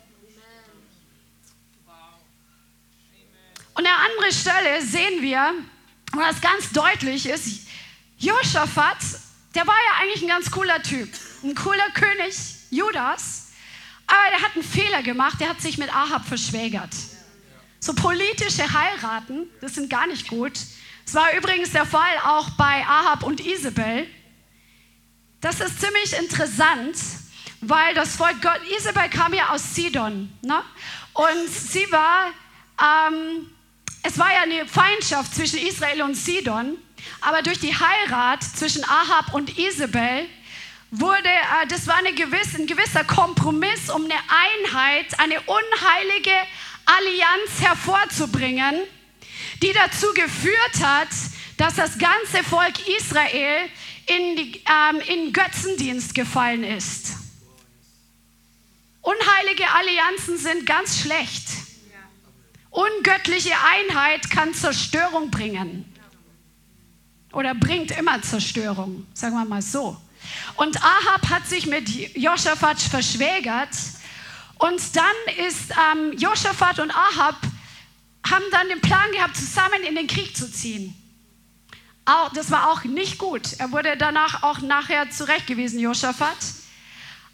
Und 3.79 3.85
an 3.85 3.93
einer 3.93 4.18
anderen 4.29 4.31
Stelle 4.31 4.81
sehen 4.81 5.21
wir, 5.21 5.53
wo 6.13 6.19
das 6.19 6.39
ganz 6.41 6.71
deutlich 6.71 7.25
ist, 7.25 7.67
Josaphat, 8.17 8.97
der 9.55 9.65
war 9.65 9.75
ja 9.75 10.01
eigentlich 10.01 10.21
ein 10.21 10.27
ganz 10.27 10.51
cooler 10.51 10.81
Typ, 10.83 11.09
ein 11.43 11.55
cooler 11.55 11.89
König, 11.93 12.35
Judas, 12.69 13.47
aber 14.05 14.29
der 14.31 14.41
hat 14.41 14.55
einen 14.55 14.63
Fehler 14.63 15.01
gemacht, 15.03 15.39
der 15.39 15.49
hat 15.49 15.61
sich 15.61 15.77
mit 15.77 15.93
Ahab 15.93 16.27
verschwägert. 16.27 16.93
So 17.79 17.93
politische 17.93 18.63
Heiraten, 18.71 19.47
das 19.61 19.75
sind 19.75 19.89
gar 19.89 20.05
nicht 20.07 20.27
gut. 20.27 20.53
Das 21.05 21.15
war 21.15 21.33
übrigens 21.35 21.71
der 21.71 21.85
Fall 21.85 22.17
auch 22.25 22.49
bei 22.51 22.85
Ahab 22.85 23.23
und 23.23 23.39
Isabel. 23.39 24.05
Das 25.41 25.61
ist 25.61 25.79
ziemlich 25.79 26.13
interessant, 26.19 26.97
weil 27.61 27.93
das 27.95 28.15
Volk 28.15 28.41
Gott, 28.41 28.59
Isabel 28.77 29.09
kam 29.09 29.33
ja 29.33 29.49
aus 29.49 29.73
Sidon. 29.73 30.31
Ne? 30.41 30.61
Und 31.13 31.49
sie 31.49 31.89
war 31.91 32.27
ähm, 32.79 33.47
es 34.03 34.17
war 34.17 34.31
ja 34.31 34.41
eine 34.41 34.65
Feindschaft 34.65 35.35
zwischen 35.35 35.59
Israel 35.59 36.01
und 36.03 36.15
Sidon, 36.15 36.77
aber 37.21 37.41
durch 37.41 37.59
die 37.59 37.73
Heirat 37.73 38.43
zwischen 38.43 38.83
Ahab 38.83 39.33
und 39.33 39.57
Isabel 39.57 40.25
wurde, 40.91 41.29
äh, 41.29 41.67
das 41.67 41.87
war 41.87 41.97
eine 41.97 42.13
gewisse, 42.13 42.57
ein 42.57 42.67
gewisser 42.67 43.03
Kompromiss, 43.03 43.89
um 43.89 44.05
eine 44.05 44.13
Einheit, 44.13 45.19
eine 45.19 45.39
unheilige 45.41 46.31
Allianz 46.85 47.61
hervorzubringen, 47.61 48.75
die 49.61 49.73
dazu 49.73 50.07
geführt 50.13 50.83
hat, 50.83 51.09
dass 51.57 51.75
das 51.75 51.97
ganze 51.97 52.43
Volk 52.43 52.87
Israel 52.87 53.69
in, 54.07 54.35
die, 54.37 54.63
ähm, 54.65 55.01
in 55.07 55.33
Götzendienst 55.33 56.15
gefallen 56.15 56.63
ist. 56.63 57.17
Unheilige 59.01 59.69
Allianzen 59.69 60.37
sind 60.37 60.65
ganz 60.65 61.01
schlecht. 61.01 61.68
Ungöttliche 62.69 63.53
Einheit 63.65 64.29
kann 64.29 64.53
Zerstörung 64.53 65.31
bringen. 65.31 65.85
Oder 67.31 67.53
bringt 67.55 67.91
immer 67.91 68.21
Zerstörung, 68.21 69.05
sagen 69.13 69.35
wir 69.35 69.45
mal 69.45 69.61
so. 69.61 69.97
Und 70.55 70.77
Ahab 70.81 71.29
hat 71.29 71.47
sich 71.47 71.65
mit 71.65 71.89
Josaphat 72.15 72.79
verschwägert. 72.79 73.69
Und 74.57 74.95
dann 74.95 75.47
ist 75.47 75.71
ähm, 75.71 76.17
Josaphat 76.17 76.79
und 76.79 76.91
Ahab 76.91 77.37
haben 78.29 78.43
dann 78.51 78.67
den 78.67 78.81
Plan 78.81 79.11
gehabt, 79.11 79.37
zusammen 79.37 79.83
in 79.87 79.95
den 79.95 80.07
Krieg 80.07 80.35
zu 80.35 80.51
ziehen. 80.51 80.93
Auch, 82.05 82.33
das 82.33 82.51
war 82.51 82.71
auch 82.71 82.83
nicht 82.83 83.17
gut. 83.17 83.53
Er 83.59 83.71
wurde 83.71 83.95
danach 83.95 84.43
auch 84.43 84.59
nachher 84.59 85.09
zurechtgewiesen, 85.09 85.79
Josaphat. 85.79 86.37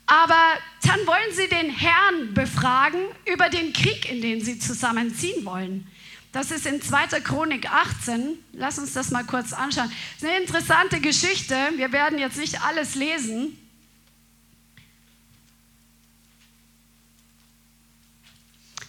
Aber 0.07 0.39
dann 0.83 1.07
wollen 1.07 1.33
sie 1.33 1.47
den 1.47 1.69
Herrn 1.69 2.33
befragen 2.33 3.01
über 3.25 3.49
den 3.49 3.73
Krieg, 3.73 4.09
in 4.09 4.21
den 4.21 4.43
sie 4.43 4.59
zusammenziehen 4.59 5.45
wollen. 5.45 5.87
Das 6.31 6.51
ist 6.51 6.65
in 6.65 6.81
2. 6.81 7.21
Chronik 7.21 7.71
18. 7.71 8.37
Lass 8.53 8.77
uns 8.77 8.93
das 8.93 9.09
mal 9.09 9.23
kurz 9.23 9.53
anschauen. 9.53 9.89
Das 9.89 10.23
ist 10.23 10.29
eine 10.29 10.43
interessante 10.43 10.99
Geschichte. 10.99 11.55
Wir 11.77 11.91
werden 11.91 12.19
jetzt 12.19 12.37
nicht 12.37 12.61
alles 12.61 12.95
lesen. 12.95 13.57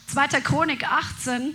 Zweiter 0.08 0.40
Chronik 0.40 0.84
18. 0.84 1.54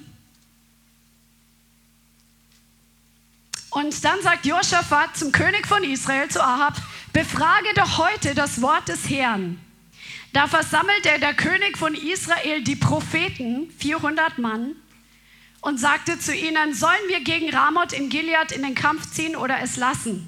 Und 3.72 4.04
dann 4.04 4.22
sagt 4.22 4.46
Josaphat 4.46 5.18
zum 5.18 5.32
König 5.32 5.68
von 5.68 5.84
Israel, 5.84 6.30
zu 6.30 6.42
Ahab, 6.42 6.76
befrage 7.14 7.68
doch 7.76 7.98
heute 7.98 8.36
das 8.36 8.62
Wort 8.62 8.88
des 8.88 9.10
Herrn. 9.10 9.60
Da 10.34 10.48
versammelte 10.48 11.10
der 11.20 11.34
König 11.34 11.78
von 11.78 11.94
Israel 11.94 12.64
die 12.64 12.78
Propheten, 12.78 13.70
400 13.80 14.38
Mann, 14.38 14.76
und 15.62 15.80
sagte 15.80 16.18
zu 16.18 16.34
ihnen, 16.34 16.74
sollen 16.74 17.08
wir 17.08 17.22
gegen 17.22 17.50
Ramoth 17.54 17.94
in 17.94 18.10
Gilead 18.10 18.52
in 18.52 18.64
den 18.64 18.76
Kampf 18.76 19.12
ziehen 19.12 19.36
oder 19.36 19.60
es 19.62 19.78
lassen? 19.78 20.28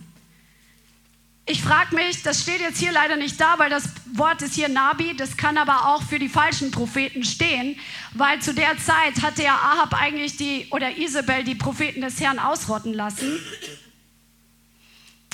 Ich 1.45 1.61
frage 1.61 1.95
mich, 1.95 2.23
das 2.23 2.41
steht 2.41 2.61
jetzt 2.61 2.79
hier 2.79 2.93
leider 2.93 3.17
nicht 3.17 3.39
da, 3.39 3.59
weil 3.59 3.69
das 3.69 3.89
Wort 4.13 4.41
ist 4.41 4.53
hier 4.53 4.69
Nabi, 4.69 5.13
das 5.15 5.35
kann 5.35 5.57
aber 5.57 5.89
auch 5.89 6.01
für 6.01 6.17
die 6.17 6.29
falschen 6.29 6.71
Propheten 6.71 7.25
stehen, 7.25 7.77
weil 8.13 8.41
zu 8.41 8.53
der 8.53 8.77
Zeit 8.77 9.21
hatte 9.21 9.43
ja 9.43 9.55
Ahab 9.55 9.93
eigentlich 9.93 10.37
die, 10.37 10.67
oder 10.71 10.95
Isabel 10.97 11.43
die 11.43 11.55
Propheten 11.55 11.99
des 11.99 12.21
Herrn 12.21 12.39
ausrotten 12.39 12.93
lassen. 12.93 13.39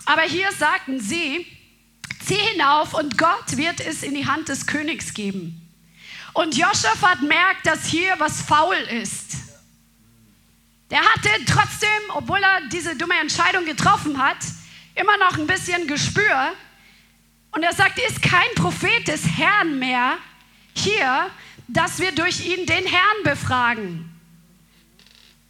Aber 0.10 0.24
hier 0.24 0.52
sagten 0.52 1.00
sie, 1.00 1.46
zieh 2.26 2.34
hinauf 2.34 2.96
und 2.96 3.20
Gott 3.20 3.58
wird 3.58 3.80
es 3.80 4.02
in 4.02 4.16
die 4.16 4.26
Hand 4.26 4.50
des 4.50 4.66
Königs 4.66 5.14
geben. 5.14 5.70
Und 6.34 6.58
Joschafat 6.58 7.22
merkt, 7.22 7.68
dass 7.68 7.86
hier 7.86 8.16
was 8.18 8.42
faul 8.42 8.76
ist. 8.76 9.36
Der 10.90 11.02
hatte 11.02 11.30
trotzdem, 11.46 11.90
obwohl 12.08 12.40
er 12.40 12.62
diese 12.72 12.96
dumme 12.96 13.20
Entscheidung 13.22 13.66
getroffen 13.66 14.18
hat, 14.18 14.38
immer 14.96 15.16
noch 15.18 15.38
ein 15.38 15.46
bisschen 15.46 15.86
Gespür. 15.86 16.54
Und 17.52 17.62
er 17.62 17.74
sagt, 17.74 18.00
ist 18.00 18.24
kein 18.24 18.50
Prophet 18.56 19.08
des 19.08 19.22
Herrn 19.38 19.78
mehr 19.78 20.18
hier, 20.74 21.30
dass 21.68 22.00
wir 22.00 22.14
durch 22.14 22.48
ihn 22.48 22.66
den 22.66 22.88
Herrn 22.88 23.24
befragen. 23.24 24.09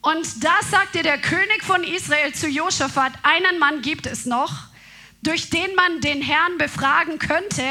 Und 0.01 0.43
da 0.43 0.55
sagte 0.69 1.03
der 1.03 1.19
König 1.19 1.63
von 1.63 1.83
Israel 1.83 2.33
zu 2.33 2.47
Josaphat, 2.47 3.13
einen 3.23 3.59
Mann 3.59 3.81
gibt 3.81 4.05
es 4.05 4.25
noch, 4.25 4.53
durch 5.21 5.49
den 5.49 5.75
man 5.75 5.99
den 5.99 6.21
Herrn 6.21 6.57
befragen 6.57 7.19
könnte, 7.19 7.63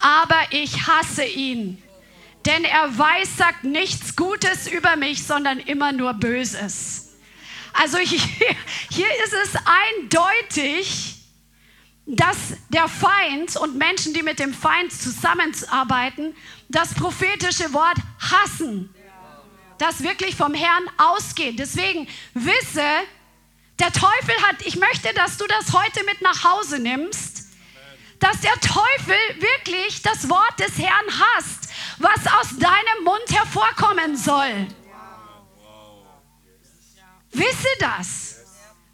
aber 0.00 0.40
ich 0.50 0.86
hasse 0.86 1.24
ihn. 1.24 1.80
Denn 2.46 2.64
er 2.64 2.98
weiß, 2.98 3.36
sagt 3.36 3.64
nichts 3.64 4.16
Gutes 4.16 4.66
über 4.66 4.96
mich, 4.96 5.24
sondern 5.24 5.58
immer 5.58 5.92
nur 5.92 6.14
Böses. 6.14 7.10
Also 7.72 7.98
hier, 7.98 8.20
hier 8.90 9.08
ist 9.24 9.34
es 9.44 9.54
eindeutig, 10.00 11.16
dass 12.06 12.36
der 12.70 12.88
Feind 12.88 13.56
und 13.56 13.76
Menschen, 13.76 14.14
die 14.14 14.22
mit 14.22 14.40
dem 14.40 14.52
Feind 14.52 14.92
zusammenarbeiten, 14.92 16.34
das 16.68 16.94
prophetische 16.94 17.72
Wort 17.72 17.98
hassen. 18.18 18.92
Das 19.80 20.02
wirklich 20.02 20.36
vom 20.36 20.52
Herrn 20.52 20.90
ausgeht. 20.98 21.58
Deswegen 21.58 22.06
wisse, 22.34 22.84
der 23.78 23.90
Teufel 23.90 24.34
hat, 24.46 24.56
ich 24.66 24.76
möchte, 24.76 25.14
dass 25.14 25.38
du 25.38 25.46
das 25.46 25.72
heute 25.72 26.04
mit 26.04 26.20
nach 26.20 26.44
Hause 26.44 26.78
nimmst, 26.78 27.46
dass 28.18 28.42
der 28.42 28.52
Teufel 28.60 29.16
wirklich 29.38 30.02
das 30.02 30.28
Wort 30.28 30.60
des 30.60 30.76
Herrn 30.76 31.06
hasst, 31.18 31.70
was 31.96 32.26
aus 32.26 32.58
deinem 32.58 33.04
Mund 33.04 33.24
hervorkommen 33.30 34.18
soll. 34.18 34.66
Wisse 37.32 37.68
das. 37.78 38.36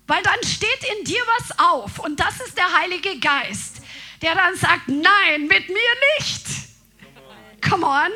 Weil 0.06 0.22
dann 0.22 0.40
steht 0.44 0.84
in 0.96 1.04
dir 1.04 1.22
was 1.36 1.58
auf 1.58 1.98
und 1.98 2.20
das 2.20 2.40
ist 2.42 2.56
der 2.56 2.72
Heilige 2.72 3.18
Geist, 3.18 3.82
der 4.22 4.36
dann 4.36 4.54
sagt, 4.54 4.86
nein, 4.86 5.48
mit 5.48 5.68
mir 5.68 6.20
nicht. 6.20 6.46
Come 7.68 7.84
on. 7.84 8.12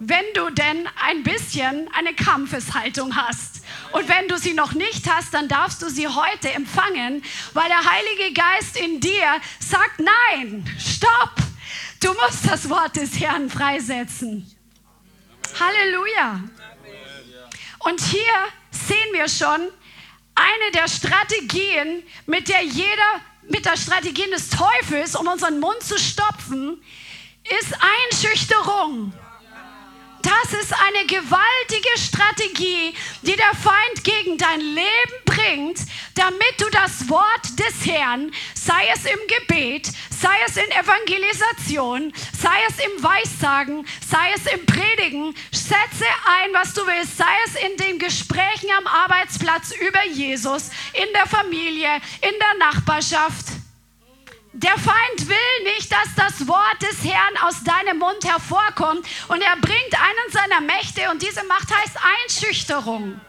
Wenn 0.00 0.24
du 0.34 0.50
denn 0.50 0.88
ein 1.04 1.24
bisschen 1.24 1.88
eine 1.92 2.14
Kampfeshaltung 2.14 3.16
hast. 3.16 3.62
Und 3.92 4.08
wenn 4.08 4.28
du 4.28 4.38
sie 4.38 4.54
noch 4.54 4.72
nicht 4.72 5.10
hast, 5.10 5.34
dann 5.34 5.48
darfst 5.48 5.82
du 5.82 5.88
sie 5.88 6.06
heute 6.06 6.52
empfangen, 6.52 7.22
weil 7.52 7.68
der 7.68 7.84
Heilige 7.84 8.32
Geist 8.32 8.76
in 8.76 9.00
dir 9.00 9.40
sagt, 9.58 9.98
nein, 9.98 10.64
stopp. 10.78 11.32
Du 12.00 12.12
musst 12.12 12.48
das 12.48 12.68
Wort 12.68 12.94
des 12.94 13.18
Herrn 13.18 13.50
freisetzen. 13.50 14.54
Halleluja. 15.58 16.44
Und 17.80 18.00
hier 18.00 18.20
sehen 18.70 19.12
wir 19.12 19.28
schon 19.28 19.68
eine 20.34 20.70
der 20.74 20.86
Strategien, 20.86 22.04
mit 22.26 22.48
der 22.48 22.62
jeder, 22.62 23.20
mit 23.48 23.64
der 23.64 23.76
Strategie 23.76 24.30
des 24.30 24.50
Teufels, 24.50 25.16
um 25.16 25.26
unseren 25.26 25.58
Mund 25.58 25.82
zu 25.82 25.98
stopfen, 25.98 26.80
ist 27.42 27.74
Einschüchterung. 28.12 29.12
Das 30.22 30.52
ist 30.52 30.72
eine 30.72 31.06
gewaltige 31.06 31.98
Strategie, 31.98 32.94
die 33.22 33.36
der 33.36 33.54
Feind 33.54 34.04
gegen 34.04 34.36
dein 34.36 34.60
Leben 34.60 35.14
bringt, 35.24 35.80
damit 36.14 36.54
du 36.58 36.64
das 36.70 37.08
Wort 37.08 37.58
des 37.58 37.86
Herrn, 37.86 38.32
sei 38.54 38.88
es 38.92 39.04
im 39.04 39.18
Gebet, 39.28 39.86
sei 40.10 40.34
es 40.46 40.56
in 40.56 40.70
Evangelisation, 40.72 42.12
sei 42.40 42.56
es 42.68 42.78
im 42.78 43.02
Weissagen, 43.02 43.86
sei 44.08 44.32
es 44.34 44.52
im 44.52 44.66
Predigen, 44.66 45.34
setze 45.52 46.04
ein, 46.26 46.52
was 46.52 46.74
du 46.74 46.86
willst, 46.86 47.16
sei 47.16 47.24
es 47.46 47.54
in 47.54 47.76
den 47.76 47.98
Gesprächen 47.98 48.70
am 48.78 48.86
Arbeitsplatz 48.86 49.72
über 49.72 50.04
Jesus, 50.06 50.70
in 50.94 51.12
der 51.14 51.26
Familie, 51.26 51.96
in 52.22 52.34
der 52.38 52.66
Nachbarschaft. 52.66 53.46
Der 54.58 54.76
Feind 54.76 55.28
will 55.28 55.72
nicht, 55.76 55.92
dass 55.92 56.08
das 56.16 56.48
Wort 56.48 56.82
des 56.82 57.04
Herrn 57.04 57.36
aus 57.46 57.62
deinem 57.62 58.00
Mund 58.00 58.24
hervorkommt 58.24 59.06
und 59.28 59.40
er 59.40 59.56
bringt 59.60 59.94
einen 59.94 60.32
seiner 60.32 60.60
Mächte 60.60 61.08
und 61.12 61.22
diese 61.22 61.44
Macht 61.44 61.72
heißt 61.72 61.96
Einschüchterung. 62.24 63.20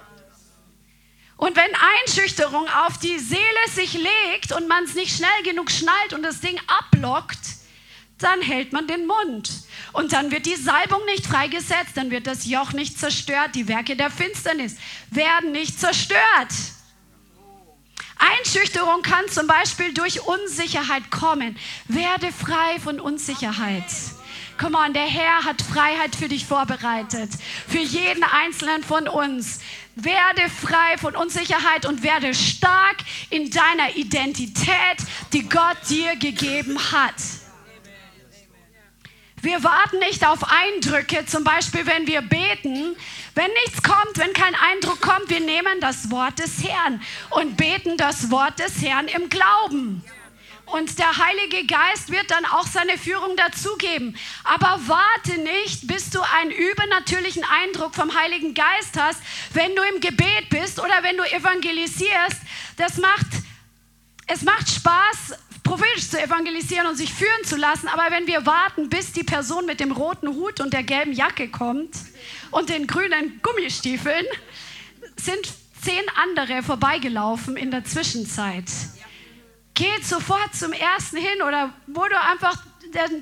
Und 1.37 1.55
wenn 1.55 1.69
Einschüchterung 2.01 2.67
auf 2.83 2.97
die 2.97 3.19
Seele 3.19 3.43
sich 3.71 3.93
legt 3.93 4.53
und 4.53 4.67
man 4.67 4.85
es 4.85 4.95
nicht 4.95 5.15
schnell 5.15 5.43
genug 5.43 5.69
schnallt 5.69 6.13
und 6.13 6.23
das 6.23 6.41
Ding 6.41 6.59
ablockt, 6.65 7.37
dann 8.17 8.41
hält 8.41 8.73
man 8.73 8.87
den 8.87 9.05
Mund. 9.05 9.51
Und 9.93 10.13
dann 10.13 10.31
wird 10.31 10.47
die 10.47 10.55
Salbung 10.55 11.05
nicht 11.05 11.27
freigesetzt, 11.27 11.91
dann 11.93 12.09
wird 12.09 12.25
das 12.25 12.47
Joch 12.47 12.73
nicht 12.73 12.97
zerstört, 12.97 13.51
die 13.53 13.67
Werke 13.67 13.95
der 13.95 14.09
Finsternis 14.09 14.77
werden 15.11 15.51
nicht 15.51 15.79
zerstört. 15.79 16.49
Einschüchterung 18.39 19.01
kann 19.01 19.27
zum 19.29 19.47
Beispiel 19.47 19.93
durch 19.93 20.21
Unsicherheit 20.21 21.11
kommen. 21.11 21.57
Werde 21.87 22.31
frei 22.31 22.79
von 22.81 22.99
Unsicherheit. 22.99 23.83
Komm 24.57 24.75
on, 24.75 24.93
der 24.93 25.05
Herr 25.05 25.45
hat 25.45 25.61
Freiheit 25.61 26.15
für 26.15 26.27
dich 26.27 26.45
vorbereitet. 26.45 27.29
Für 27.67 27.79
jeden 27.79 28.23
einzelnen 28.23 28.83
von 28.83 29.07
uns. 29.07 29.59
Werde 29.95 30.49
frei 30.49 30.97
von 30.97 31.15
Unsicherheit 31.15 31.85
und 31.85 32.03
werde 32.03 32.33
stark 32.33 32.97
in 33.29 33.49
deiner 33.49 33.95
Identität, 33.95 34.97
die 35.33 35.47
Gott 35.47 35.77
dir 35.89 36.15
gegeben 36.15 36.77
hat. 36.91 37.15
Wir 39.41 39.63
warten 39.63 39.99
nicht 39.99 40.25
auf 40.25 40.39
Eindrücke, 40.43 41.25
zum 41.25 41.43
Beispiel 41.43 41.85
wenn 41.85 42.07
wir 42.07 42.21
beten. 42.21 42.95
Wenn 43.35 43.51
nichts 43.65 43.81
kommt, 43.83 44.17
wenn 44.17 44.33
kein 44.33 44.53
Eindruck 44.55 44.99
kommt, 44.99 45.29
wir 45.29 45.39
nehmen 45.39 45.79
das 45.79 46.11
Wort 46.11 46.39
des 46.39 46.63
Herrn 46.63 47.01
und 47.29 47.55
beten 47.55 47.95
das 47.95 48.31
Wort 48.31 48.59
des 48.59 48.81
Herrn 48.81 49.07
im 49.07 49.29
Glauben. 49.29 50.03
Und 50.65 50.99
der 50.99 51.17
Heilige 51.17 51.65
Geist 51.65 52.11
wird 52.11 52.29
dann 52.29 52.45
auch 52.45 52.67
seine 52.67 52.97
Führung 52.97 53.35
dazugeben. 53.37 54.15
Aber 54.43 54.79
warte 54.85 55.39
nicht, 55.39 55.87
bis 55.87 56.09
du 56.09 56.19
einen 56.21 56.51
übernatürlichen 56.51 57.43
Eindruck 57.43 57.95
vom 57.95 58.13
Heiligen 58.13 58.53
Geist 58.53 58.99
hast, 58.99 59.21
wenn 59.53 59.75
du 59.75 59.81
im 59.83 59.99
Gebet 59.99 60.49
bist 60.49 60.79
oder 60.79 61.01
wenn 61.01 61.17
du 61.17 61.23
evangelisierst. 61.23 62.41
Das 62.77 62.97
macht, 62.97 63.27
es 64.27 64.43
macht 64.43 64.69
Spaß, 64.69 65.39
prophetisch 65.69 66.09
zu 66.09 66.19
evangelisieren 66.19 66.87
und 66.87 66.95
sich 66.95 67.13
führen 67.13 67.43
zu 67.43 67.55
lassen. 67.55 67.87
Aber 67.89 68.09
wenn 68.09 68.25
wir 68.25 68.45
warten, 68.47 68.89
bis 68.89 69.11
die 69.11 69.23
Person 69.23 69.67
mit 69.67 69.79
dem 69.79 69.91
roten 69.91 70.29
Hut 70.29 70.61
und 70.61 70.73
der 70.73 70.81
gelben 70.81 71.13
Jacke 71.13 71.47
kommt 71.47 71.95
und 72.49 72.69
den 72.69 72.87
grünen 72.87 73.39
Gummistiefeln, 73.43 74.25
sind 75.15 75.53
zehn 75.83 76.03
andere 76.15 76.63
vorbeigelaufen 76.63 77.55
in 77.55 77.69
der 77.69 77.85
Zwischenzeit. 77.85 78.65
Geht 79.75 80.03
sofort 80.03 80.55
zum 80.55 80.73
ersten 80.73 81.17
hin 81.17 81.43
oder 81.47 81.71
wo 81.85 82.03
du 82.03 82.19
einfach 82.19 82.57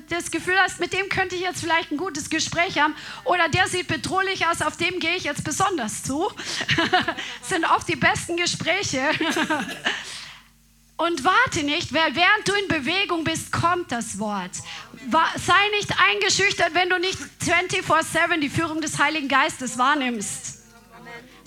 das 0.08 0.30
Gefühl 0.30 0.56
hast, 0.58 0.80
mit 0.80 0.94
dem 0.94 1.10
könnte 1.10 1.36
ich 1.36 1.42
jetzt 1.42 1.60
vielleicht 1.60 1.92
ein 1.92 1.98
gutes 1.98 2.30
Gespräch 2.30 2.78
haben 2.78 2.94
oder 3.24 3.50
der 3.50 3.68
sieht 3.68 3.88
bedrohlich 3.88 4.46
aus, 4.46 4.62
auf 4.62 4.78
dem 4.78 4.98
gehe 4.98 5.16
ich 5.16 5.24
jetzt 5.24 5.44
besonders 5.44 6.02
zu. 6.02 6.30
sind 7.42 7.66
oft 7.66 7.86
die 7.86 7.96
besten 7.96 8.38
Gespräche. 8.38 9.02
Und 10.98 11.24
warte 11.24 11.62
nicht, 11.62 11.94
weil 11.94 12.14
während 12.14 12.46
du 12.48 12.52
in 12.54 12.68
Bewegung 12.68 13.24
bist, 13.24 13.52
kommt 13.52 13.92
das 13.92 14.18
Wort. 14.18 14.50
Sei 15.36 15.68
nicht 15.76 15.94
eingeschüchtert, 15.98 16.74
wenn 16.74 16.90
du 16.90 16.98
nicht 16.98 17.18
24-7 17.42 18.40
die 18.40 18.50
Führung 18.50 18.80
des 18.80 18.98
Heiligen 18.98 19.28
Geistes 19.28 19.78
wahrnimmst 19.78 20.58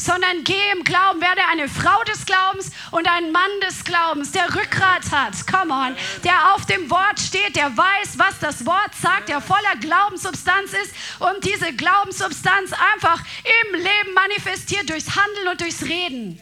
sondern 0.06 0.44
geh 0.44 0.72
im 0.74 0.84
Glauben, 0.84 1.22
werde 1.22 1.42
eine 1.52 1.68
Frau 1.68 2.04
des 2.04 2.26
Glaubens 2.26 2.72
und 2.92 3.08
ein 3.08 3.32
Mann 3.32 3.52
des 3.68 3.84
Glaubens, 3.84 4.32
der 4.32 4.54
Rückgrat 4.56 5.12
hat, 5.12 5.34
come 5.46 5.74
on, 5.74 5.96
der 6.24 6.54
auf 6.54 6.66
dem 6.66 6.90
Wort 6.90 7.20
steht, 7.20 7.56
der 7.56 7.76
weiß, 7.78 8.18
was 8.18 8.40
das 8.40 8.66
Wort 8.66 8.96
sagt, 9.00 9.30
der 9.30 9.42
voller 9.42 9.76
Glaubenssubstanz 9.80 10.74
ist 10.74 10.94
und 11.20 11.46
diese 11.46 11.74
Glaubenssubstanz 11.74 12.72
einfach 12.94 13.22
im 13.44 13.76
Leben 13.76 14.14
manifestiert 14.16 14.90
durchs 14.90 15.16
Handeln 15.16 15.50
und 15.50 15.62
durchs 15.62 15.84
Reden. 15.84 16.42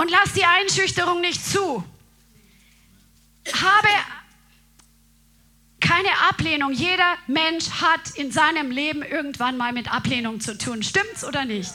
Und 0.00 0.10
lass 0.10 0.32
die 0.32 0.46
Einschüchterung 0.46 1.20
nicht 1.20 1.44
zu. 1.44 1.84
Habe 3.52 3.88
keine 5.78 6.08
Ablehnung. 6.30 6.72
Jeder 6.72 7.18
Mensch 7.26 7.68
hat 7.82 8.08
in 8.14 8.32
seinem 8.32 8.70
Leben 8.70 9.02
irgendwann 9.02 9.58
mal 9.58 9.74
mit 9.74 9.92
Ablehnung 9.92 10.40
zu 10.40 10.56
tun. 10.56 10.82
Stimmt's 10.82 11.22
oder 11.22 11.44
nicht? 11.44 11.74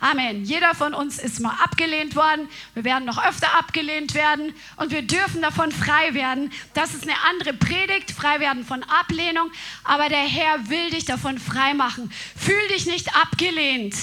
Amen. 0.00 0.44
Jeder 0.44 0.74
von 0.74 0.94
uns 0.94 1.20
ist 1.20 1.38
mal 1.38 1.54
abgelehnt 1.62 2.16
worden. 2.16 2.48
Wir 2.74 2.82
werden 2.82 3.04
noch 3.04 3.24
öfter 3.24 3.54
abgelehnt 3.56 4.14
werden 4.14 4.52
und 4.74 4.90
wir 4.90 5.02
dürfen 5.02 5.40
davon 5.40 5.70
frei 5.70 6.12
werden. 6.12 6.52
Das 6.74 6.92
ist 6.92 7.04
eine 7.04 7.14
andere 7.28 7.52
Predigt, 7.52 8.10
frei 8.10 8.40
werden 8.40 8.64
von 8.66 8.82
Ablehnung. 8.82 9.48
Aber 9.84 10.08
der 10.08 10.26
Herr 10.26 10.68
will 10.70 10.90
dich 10.90 11.04
davon 11.04 11.38
frei 11.38 11.74
machen. 11.74 12.10
Fühl 12.36 12.66
dich 12.74 12.86
nicht 12.86 13.14
abgelehnt. 13.14 13.94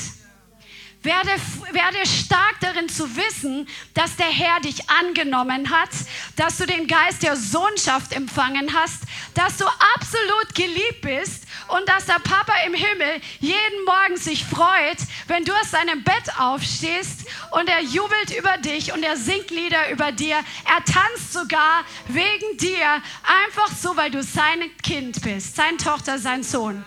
Werde, 1.07 1.31
werde 1.71 2.05
stark 2.05 2.59
darin 2.59 2.89
zu 2.89 3.15
wissen, 3.15 3.65
dass 3.93 4.17
der 4.17 4.25
Herr 4.25 4.59
dich 4.59 4.89
angenommen 4.89 5.69
hat, 5.69 5.87
dass 6.35 6.57
du 6.57 6.65
den 6.65 6.85
Geist 6.85 7.23
der 7.23 7.37
Sohnschaft 7.37 8.11
empfangen 8.11 8.73
hast, 8.73 9.03
dass 9.33 9.55
du 9.55 9.63
absolut 9.95 10.53
geliebt 10.53 10.99
bist 11.03 11.45
und 11.69 11.87
dass 11.87 12.07
der 12.07 12.19
Papa 12.19 12.51
im 12.65 12.73
Himmel 12.73 13.21
jeden 13.39 13.85
Morgen 13.85 14.17
sich 14.17 14.43
freut, 14.43 14.97
wenn 15.27 15.45
du 15.45 15.53
aus 15.53 15.71
seinem 15.71 16.03
Bett 16.03 16.39
aufstehst 16.39 17.25
und 17.51 17.69
er 17.69 17.79
jubelt 17.79 18.37
über 18.37 18.57
dich 18.57 18.91
und 18.91 19.01
er 19.01 19.15
singt 19.15 19.49
Lieder 19.49 19.89
über 19.91 20.11
dir. 20.11 20.35
Er 20.35 20.83
tanzt 20.83 21.31
sogar 21.31 21.85
wegen 22.09 22.57
dir, 22.57 23.01
einfach 23.45 23.71
so, 23.73 23.95
weil 23.95 24.11
du 24.11 24.21
sein 24.21 24.59
Kind 24.83 25.21
bist, 25.21 25.55
seine 25.55 25.77
Tochter, 25.77 26.19
sein 26.19 26.43
Sohn. 26.43 26.83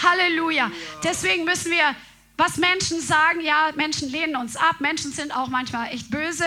Halleluja. 0.00 0.70
Deswegen 1.02 1.42
müssen 1.42 1.72
wir 1.72 1.96
was 2.36 2.58
Menschen 2.58 3.00
sagen, 3.00 3.40
ja, 3.40 3.70
Menschen 3.76 4.10
lehnen 4.10 4.36
uns 4.36 4.56
ab, 4.56 4.80
Menschen 4.80 5.12
sind 5.12 5.34
auch 5.34 5.48
manchmal 5.48 5.92
echt 5.92 6.10
böse. 6.10 6.46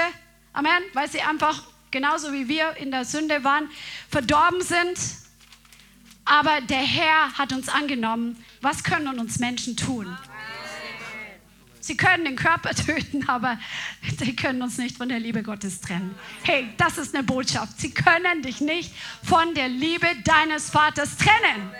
Amen, 0.53 0.83
weil 0.93 1.09
sie 1.09 1.21
einfach 1.21 1.63
genauso 1.91 2.31
wie 2.33 2.47
wir 2.47 2.77
in 2.77 2.91
der 2.91 3.05
Sünde 3.05 3.43
waren, 3.43 3.69
verdorben 4.09 4.61
sind. 4.61 4.97
Aber 6.25 6.61
der 6.61 6.77
Herr 6.77 7.37
hat 7.37 7.53
uns 7.53 7.69
angenommen. 7.69 8.43
Was 8.61 8.83
können 8.83 9.19
uns 9.19 9.39
Menschen 9.39 9.75
tun? 9.75 10.15
Sie 11.79 11.97
können 11.97 12.25
den 12.25 12.35
Körper 12.35 12.69
töten, 12.75 13.27
aber 13.27 13.57
sie 14.19 14.35
können 14.35 14.61
uns 14.61 14.77
nicht 14.77 14.97
von 14.97 15.09
der 15.09 15.19
Liebe 15.19 15.41
Gottes 15.41 15.81
trennen. 15.81 16.13
Hey, 16.43 16.69
das 16.77 16.99
ist 16.99 17.15
eine 17.15 17.23
Botschaft. 17.23 17.79
Sie 17.79 17.91
können 17.91 18.43
dich 18.43 18.61
nicht 18.61 18.93
von 19.23 19.55
der 19.55 19.69
Liebe 19.69 20.07
deines 20.23 20.69
Vaters 20.69 21.17
trennen. 21.17 21.71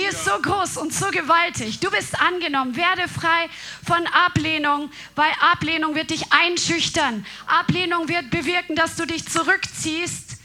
Die 0.00 0.06
ist 0.06 0.24
so 0.24 0.30
groß 0.40 0.78
und 0.78 0.94
so 0.94 1.10
gewaltig. 1.10 1.78
Du 1.80 1.90
bist 1.90 2.18
angenommen. 2.18 2.74
Werde 2.74 3.06
frei 3.06 3.50
von 3.86 4.06
Ablehnung, 4.06 4.90
weil 5.14 5.30
Ablehnung 5.40 5.94
wird 5.94 6.08
dich 6.08 6.32
einschüchtern. 6.32 7.26
Ablehnung 7.46 8.08
wird 8.08 8.30
bewirken, 8.30 8.76
dass 8.76 8.96
du 8.96 9.04
dich 9.04 9.28
zurückziehst 9.28 10.38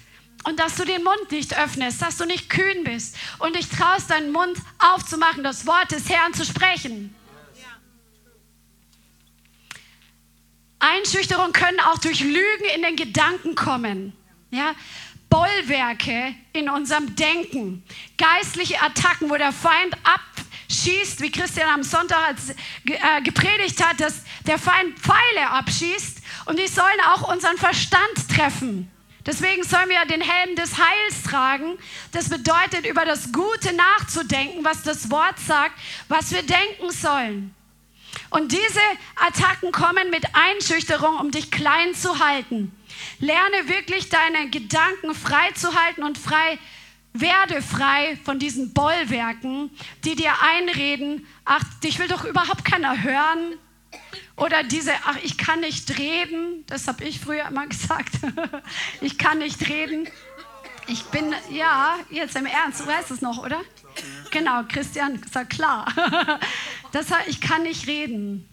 und 0.43 0.59
dass 0.59 0.75
du 0.75 0.83
den 0.83 1.05
Mund 1.05 1.31
nicht 1.31 1.57
öffnest, 1.57 2.01
dass 2.01 2.17
du 2.17 2.25
nicht 2.25 2.49
kühn 2.49 2.83
bist 2.83 3.15
und 3.39 3.55
dich 3.55 3.69
traust, 3.69 4.11
deinen 4.11 4.33
Mund 4.33 4.57
aufzumachen, 4.77 5.41
das 5.41 5.65
Wort 5.65 5.89
des 5.89 6.09
Herrn 6.09 6.33
zu 6.33 6.43
sprechen. 6.43 7.15
Einschüchterung 10.79 11.53
können 11.53 11.79
auch 11.79 11.99
durch 11.99 12.19
Lügen 12.19 12.65
in 12.75 12.81
den 12.81 12.97
Gedanken 12.97 13.55
kommen. 13.55 14.11
Ja, 14.51 14.75
Bollwerke 15.29 16.35
in 16.53 16.69
unserem 16.69 17.15
Denken, 17.15 17.83
geistliche 18.17 18.81
Attacken, 18.81 19.29
wo 19.29 19.35
der 19.35 19.51
Feind 19.51 19.95
abschießt, 20.03 21.21
wie 21.21 21.31
Christian 21.31 21.69
am 21.69 21.83
Sonntag 21.83 22.35
äh, 22.85 23.21
gepredigt 23.21 23.83
hat, 23.83 23.99
dass 23.99 24.23
der 24.47 24.57
Feind 24.57 24.97
Pfeile 24.99 25.49
abschießt 25.49 26.21
und 26.45 26.59
die 26.59 26.67
sollen 26.67 26.99
auch 27.13 27.31
unseren 27.31 27.57
Verstand 27.57 28.29
treffen. 28.33 28.91
Deswegen 29.25 29.63
sollen 29.63 29.89
wir 29.89 30.05
den 30.05 30.21
Helm 30.21 30.55
des 30.55 30.77
Heils 30.77 31.23
tragen. 31.23 31.79
Das 32.11 32.29
bedeutet, 32.29 32.85
über 32.85 33.05
das 33.05 33.31
Gute 33.31 33.73
nachzudenken, 33.73 34.63
was 34.63 34.83
das 34.83 35.09
Wort 35.09 35.39
sagt, 35.39 35.73
was 36.07 36.31
wir 36.31 36.43
denken 36.43 36.91
sollen. 36.91 37.55
Und 38.29 38.51
diese 38.51 38.79
Attacken 39.15 39.71
kommen 39.71 40.09
mit 40.11 40.23
Einschüchterung, 40.33 41.17
um 41.17 41.31
dich 41.31 41.49
klein 41.51 41.95
zu 41.95 42.19
halten. 42.19 42.71
Lerne 43.19 43.67
wirklich 43.67 44.09
deine 44.09 44.49
Gedanken 44.49 45.13
frei 45.13 45.51
zu 45.53 45.73
halten 45.73 46.03
und 46.03 46.17
frei 46.17 46.57
werde 47.13 47.61
frei 47.61 48.17
von 48.23 48.39
diesen 48.39 48.73
Bollwerken, 48.73 49.71
die 50.03 50.15
dir 50.15 50.33
einreden, 50.41 51.25
ach, 51.45 51.63
dich 51.83 51.97
will 51.99 52.07
doch 52.07 52.25
überhaupt 52.25 52.65
keiner 52.65 53.03
hören. 53.03 53.57
Oder 54.35 54.63
diese, 54.63 54.91
ach, 55.05 55.17
ich 55.23 55.37
kann 55.37 55.61
nicht 55.61 55.97
reden, 55.97 56.65
das 56.67 56.87
habe 56.87 57.05
ich 57.05 57.19
früher 57.19 57.47
immer 57.47 57.67
gesagt. 57.67 58.15
ich 59.01 59.17
kann 59.17 59.39
nicht 59.39 59.69
reden. 59.69 60.07
Ich 60.87 61.03
bin, 61.05 61.33
ja, 61.49 61.95
jetzt 62.11 62.35
im 62.35 62.45
Ernst, 62.45 62.81
du 62.81 62.87
weißt 62.87 63.11
es 63.11 63.21
noch, 63.21 63.43
oder? 63.43 63.61
Genau, 64.31 64.63
Christian 64.67 65.21
sagt 65.31 65.51
klar. 65.51 65.87
das 66.91 67.09
heißt, 67.11 67.29
ich 67.29 67.41
kann 67.41 67.63
nicht 67.63 67.87
reden. 67.87 68.47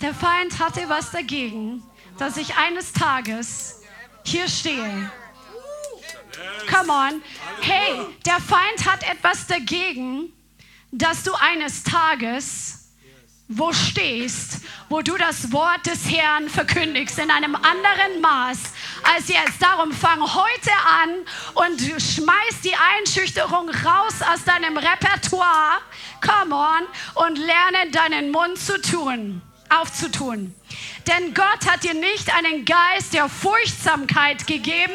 Der 0.00 0.14
Feind 0.14 0.58
hatte 0.58 0.88
was 0.88 1.10
dagegen, 1.10 1.82
dass 2.18 2.36
ich 2.36 2.56
eines 2.56 2.92
Tages 2.92 3.80
hier 4.24 4.48
stehe. 4.48 5.10
Come 6.70 6.92
on. 6.92 7.22
Hey, 7.60 8.00
der 8.24 8.40
Feind 8.40 8.86
hat 8.86 9.02
etwas 9.08 9.46
dagegen, 9.46 10.32
dass 10.90 11.22
du 11.22 11.32
eines 11.34 11.82
Tages 11.82 12.82
wo 13.58 13.72
stehst, 13.72 14.60
wo 14.88 15.02
du 15.02 15.16
das 15.16 15.52
Wort 15.52 15.86
des 15.86 16.10
Herrn 16.10 16.48
verkündigst 16.48 17.18
in 17.18 17.30
einem 17.30 17.54
anderen 17.54 18.20
Maß 18.20 18.58
als 19.14 19.28
jetzt. 19.28 19.60
Darum 19.60 19.92
fang 19.92 20.20
heute 20.20 20.70
an 21.02 21.10
und 21.54 21.80
schmeiß 21.80 22.60
die 22.64 22.74
Einschüchterung 22.74 23.68
raus 23.68 24.14
aus 24.32 24.44
deinem 24.44 24.76
Repertoire. 24.76 25.80
Come 26.20 26.54
on 26.54 27.26
und 27.26 27.36
lerne 27.36 27.90
deinen 27.90 28.30
Mund 28.30 28.58
zu 28.58 28.80
tun, 28.80 29.42
aufzutun. 29.68 30.54
Denn 31.06 31.34
Gott 31.34 31.66
hat 31.68 31.82
dir 31.82 31.94
nicht 31.94 32.32
einen 32.32 32.64
Geist 32.64 33.12
der 33.12 33.28
Furchtsamkeit 33.28 34.46
gegeben, 34.46 34.92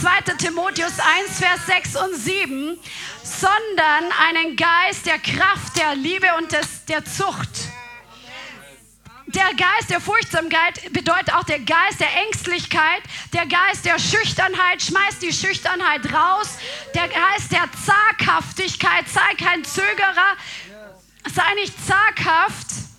2. 0.00 0.34
Timotheus 0.38 0.98
1, 0.98 1.38
Vers 1.38 1.66
6 1.66 1.96
und 1.96 2.14
7, 2.16 2.78
sondern 3.22 4.12
einen 4.28 4.56
Geist 4.56 5.04
der 5.04 5.18
Kraft, 5.18 5.76
der 5.76 5.94
Liebe 5.96 6.26
und 6.38 6.50
des, 6.52 6.84
der 6.86 7.04
Zucht. 7.04 7.48
Der 9.26 9.50
Geist 9.54 9.90
der 9.90 10.00
Furchtsamkeit 10.00 10.92
bedeutet 10.92 11.32
auch 11.34 11.44
der 11.44 11.60
Geist 11.60 12.00
der 12.00 12.08
Ängstlichkeit, 12.26 13.02
der 13.32 13.46
Geist 13.46 13.84
der 13.84 13.98
Schüchternheit, 13.98 14.82
schmeiß 14.82 15.20
die 15.20 15.32
Schüchternheit 15.32 16.12
raus, 16.12 16.48
der 16.94 17.06
Geist 17.06 17.52
der 17.52 17.68
Zaghaftigkeit, 17.84 19.08
sei 19.08 19.34
kein 19.38 19.62
Zögerer, 19.62 20.36
sei 21.32 21.54
nicht 21.54 21.74
zaghaft 21.86 22.89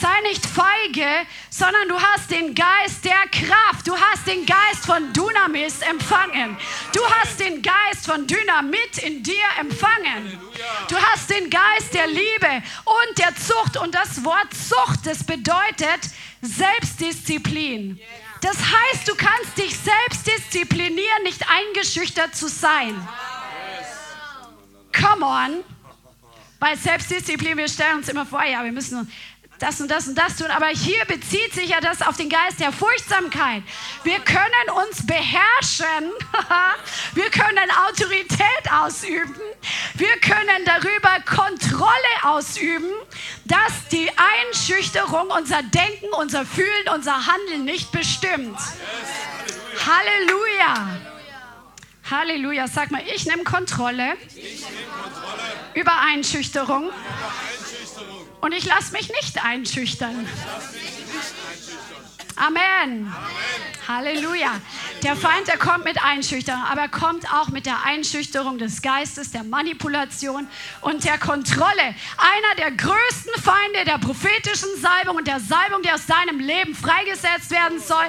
Sei 0.00 0.20
nicht 0.22 0.46
feige, 0.46 1.26
sondern 1.50 1.88
du 1.88 2.00
hast 2.00 2.30
den 2.30 2.54
Geist 2.54 3.04
der 3.04 3.26
Kraft. 3.32 3.86
Du 3.86 3.96
hast 3.96 4.26
den 4.26 4.46
Geist 4.46 4.86
von. 4.86 5.12
Dynamis 5.12 5.80
empfangen. 5.80 6.56
Du 6.92 7.00
hast 7.04 7.40
den 7.40 7.62
Geist 7.62 8.06
von 8.06 8.26
Dynamit 8.26 8.98
in 8.98 9.22
dir 9.22 9.34
empfangen. 9.58 10.38
Du 10.88 10.96
hast 10.96 11.30
den 11.30 11.50
Geist 11.50 11.94
der 11.94 12.06
Liebe 12.06 12.62
und 12.84 13.18
der 13.18 13.34
Zucht. 13.36 13.76
Und 13.76 13.94
das 13.94 14.24
Wort 14.24 14.48
Zucht, 14.52 15.06
das 15.06 15.24
bedeutet 15.24 16.10
Selbstdisziplin. 16.42 18.00
Das 18.40 18.56
heißt, 18.56 19.08
du 19.08 19.14
kannst 19.16 19.58
dich 19.58 19.76
selbst 19.76 20.26
disziplinieren, 20.26 21.22
nicht 21.24 21.44
eingeschüchtert 21.48 22.34
zu 22.36 22.48
sein. 22.48 22.94
Come 24.92 25.26
on. 25.26 25.64
Bei 26.60 26.74
Selbstdisziplin, 26.74 27.56
wir 27.56 27.68
stellen 27.68 27.98
uns 27.98 28.08
immer 28.08 28.26
vor, 28.26 28.42
ja, 28.44 28.64
wir 28.64 28.72
müssen 28.72 29.10
das 29.58 29.80
und 29.80 29.90
das 29.90 30.06
und 30.06 30.16
das 30.16 30.36
tun. 30.36 30.50
Aber 30.50 30.68
hier 30.68 31.04
bezieht 31.06 31.52
sich 31.52 31.70
ja 31.70 31.80
das 31.80 32.02
auf 32.02 32.16
den 32.16 32.28
Geist 32.28 32.60
der 32.60 32.72
Furchtsamkeit. 32.72 33.62
Wir 34.04 34.20
können 34.20 34.70
uns 34.86 35.04
beherrschen. 35.04 36.12
wir 37.14 37.30
können 37.30 37.70
Autorität 37.88 38.72
ausüben. 38.72 39.34
Wir 39.94 40.16
können 40.20 40.64
darüber 40.64 41.20
Kontrolle 41.26 41.92
ausüben, 42.22 42.90
dass 43.46 43.88
die 43.90 44.10
Einschüchterung 44.46 45.28
unser 45.30 45.62
Denken, 45.62 46.08
unser 46.16 46.44
Fühlen, 46.44 46.88
unser 46.94 47.26
Handeln 47.26 47.64
nicht 47.64 47.90
bestimmt. 47.90 48.58
Halleluja. 49.86 51.00
Halleluja. 52.10 52.68
Sag 52.68 52.90
mal, 52.90 53.02
ich 53.14 53.26
nehme 53.26 53.44
Kontrolle, 53.44 54.16
über 55.74 55.92
Einschüchterung. 56.00 56.90
Und 58.40 58.52
ich 58.52 58.64
lasse 58.64 58.92
mich 58.92 59.10
nicht 59.10 59.44
einschüchtern. 59.44 60.26
Amen. 62.36 63.12
Amen. 63.12 63.14
Halleluja. 63.88 64.60
Der 65.02 65.16
Feind, 65.16 65.48
der 65.48 65.56
kommt 65.56 65.84
mit 65.84 66.02
Einschüchterung, 66.04 66.62
aber 66.62 66.82
er 66.82 66.88
kommt 66.88 67.32
auch 67.32 67.48
mit 67.48 67.66
der 67.66 67.84
Einschüchterung 67.84 68.58
des 68.58 68.82
Geistes, 68.82 69.30
der 69.32 69.42
Manipulation 69.44 70.46
und 70.82 71.04
der 71.04 71.18
Kontrolle. 71.18 71.94
Einer 72.18 72.54
der 72.58 72.70
größten 72.72 73.42
Feinde 73.42 73.84
der 73.86 73.98
prophetischen 73.98 74.68
Salbung 74.80 75.16
und 75.16 75.26
der 75.26 75.40
Salbung, 75.40 75.82
die 75.82 75.90
aus 75.90 76.06
deinem 76.06 76.38
Leben 76.38 76.74
freigesetzt 76.74 77.50
werden 77.50 77.80
soll, 77.80 78.06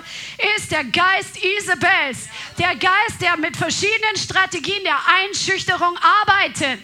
ist 0.57 0.71
der 0.71 0.83
Geist 0.83 1.37
Isabels. 1.41 2.27
Der 2.57 2.75
Geist, 2.75 3.21
der 3.21 3.37
mit 3.37 3.55
verschiedenen 3.55 4.17
Strategien 4.17 4.83
der 4.83 4.97
Einschüchterung 5.23 5.97
arbeitet. 6.21 6.81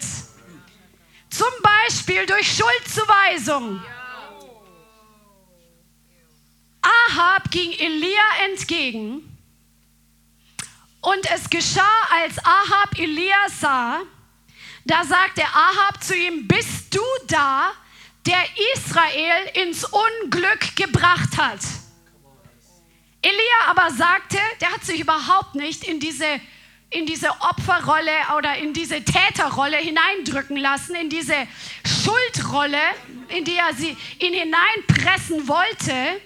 Zum 1.36 1.52
Beispiel 1.62 2.24
durch 2.24 2.56
Schuldzuweisung. 2.56 3.82
Ahab 6.80 7.50
ging 7.50 7.72
Elia 7.72 8.46
entgegen 8.50 9.38
und 11.02 11.30
es 11.30 11.50
geschah, 11.50 11.82
als 12.10 12.38
Ahab 12.38 12.98
Elia 12.98 13.48
sah, 13.48 14.00
da 14.86 15.04
sagte 15.04 15.42
Ahab 15.42 16.02
zu 16.02 16.16
ihm, 16.16 16.48
bist 16.48 16.94
du 16.94 17.02
da, 17.26 17.72
der 18.24 18.42
Israel 18.74 19.50
ins 19.62 19.84
Unglück 19.84 20.74
gebracht 20.74 21.36
hat? 21.36 21.60
Elia 23.20 23.66
aber 23.66 23.90
sagte, 23.90 24.38
der 24.62 24.72
hat 24.72 24.84
sich 24.84 25.00
überhaupt 25.00 25.54
nicht 25.54 25.84
in 25.84 26.00
diese, 26.00 26.40
in 26.96 27.04
diese 27.04 27.30
Opferrolle 27.40 28.10
oder 28.38 28.56
in 28.56 28.72
diese 28.72 29.02
Täterrolle 29.04 29.76
hineindrücken 29.76 30.56
lassen, 30.56 30.94
in 30.94 31.10
diese 31.10 31.34
Schuldrolle, 31.84 32.80
in 33.28 33.44
die 33.44 33.56
er 33.56 33.74
sie, 33.74 33.94
ihn 34.18 34.32
hineinpressen 34.32 35.46
wollte, 35.46 36.20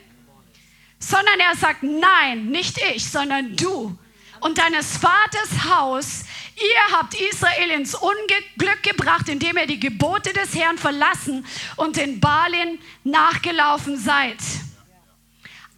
sondern 1.00 1.40
er 1.40 1.56
sagt, 1.56 1.82
nein, 1.82 2.46
nicht 2.46 2.78
ich, 2.94 3.04
sondern 3.04 3.56
du 3.56 3.98
und 4.40 4.58
deines 4.58 4.96
Vaters 4.96 5.64
Haus, 5.68 6.24
ihr 6.56 6.96
habt 6.96 7.14
Israel 7.14 7.70
ins 7.72 7.96
Unglück 7.96 8.82
gebracht, 8.82 9.28
indem 9.28 9.56
ihr 9.56 9.66
die 9.66 9.80
Gebote 9.80 10.32
des 10.32 10.54
Herrn 10.54 10.78
verlassen 10.78 11.44
und 11.76 11.96
den 11.96 12.20
Baalin 12.20 12.78
nachgelaufen 13.02 13.98
seid. 13.98 14.38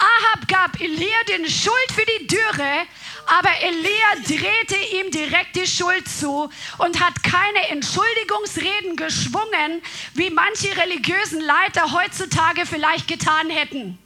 Ahab 0.02 0.48
gab 0.48 0.80
Elia 0.80 1.22
den 1.28 1.48
Schuld 1.48 1.92
für 1.94 2.04
die 2.04 2.26
Dürre, 2.26 2.86
aber 3.26 3.50
Elia 3.62 4.16
drehte 4.26 4.76
ihm 4.96 5.12
direkt 5.12 5.54
die 5.54 5.66
Schuld 5.66 6.08
zu 6.08 6.50
und 6.78 7.00
hat 7.00 7.22
keine 7.22 7.68
Entschuldigungsreden 7.68 8.96
geschwungen, 8.96 9.80
wie 10.14 10.30
manche 10.30 10.76
religiösen 10.76 11.40
Leiter 11.40 11.92
heutzutage 11.92 12.66
vielleicht 12.66 13.06
getan 13.06 13.48
hätten. 13.48 13.98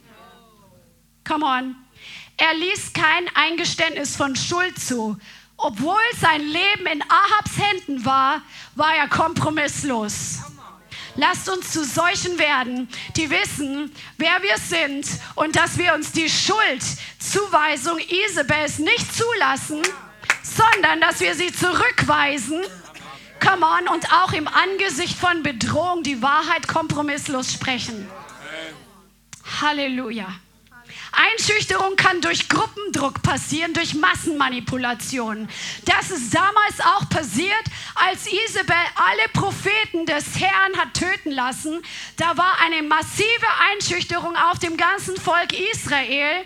Come 1.27 1.45
on. 1.45 1.75
Er 2.37 2.53
ließ 2.53 2.93
kein 2.93 3.27
Eingeständnis 3.35 4.15
von 4.15 4.35
Schuld 4.35 4.79
zu. 4.79 5.17
Obwohl 5.57 6.03
sein 6.21 6.41
Leben 6.41 6.85
in 6.85 7.01
Ahabs 7.01 7.57
Händen 7.57 8.05
war, 8.05 8.43
war 8.75 8.95
er 8.95 9.07
kompromisslos. 9.07 10.43
Lasst 11.17 11.49
uns 11.49 11.71
zu 11.71 11.83
solchen 11.83 12.37
werden, 12.37 12.87
die 13.15 13.29
wissen, 13.31 13.91
wer 14.17 14.41
wir 14.43 14.57
sind 14.57 15.07
und 15.33 15.55
dass 15.55 15.77
wir 15.79 15.95
uns 15.95 16.11
die 16.11 16.29
Schuldzuweisung 16.29 17.97
Isabels 17.97 18.77
nicht 18.77 19.15
zulassen, 19.15 19.81
sondern 20.43 21.01
dass 21.01 21.19
wir 21.19 21.33
sie 21.33 21.51
zurückweisen. 21.51 22.61
Come 23.39 23.65
on, 23.65 23.87
und 23.87 24.11
auch 24.13 24.31
im 24.33 24.47
Angesicht 24.47 25.17
von 25.17 25.41
Bedrohung 25.41 26.03
die 26.03 26.21
Wahrheit 26.21 26.67
kompromisslos 26.67 27.51
sprechen. 27.51 28.07
Halleluja. 29.61 30.27
Einschüchterung 31.17 31.95
kann 31.95 32.21
durch 32.21 32.47
Gruppendruck 32.47 33.23
passieren, 33.23 33.73
durch 33.73 33.95
Massenmanipulation. 33.95 35.49
Das 35.85 36.11
ist 36.11 36.33
damals 36.33 36.79
auch 36.79 37.09
passiert, 37.09 37.63
als 37.95 38.27
Isabel 38.27 38.75
alle 38.95 39.27
Propheten 39.33 40.05
des 40.05 40.39
Herrn 40.39 40.77
hat 40.77 40.93
töten 40.93 41.31
lassen. 41.31 41.81
Da 42.17 42.37
war 42.37 42.57
eine 42.63 42.83
massive 42.83 43.47
Einschüchterung 43.71 44.35
auf 44.35 44.59
dem 44.59 44.77
ganzen 44.77 45.17
Volk 45.17 45.53
Israel 45.73 46.45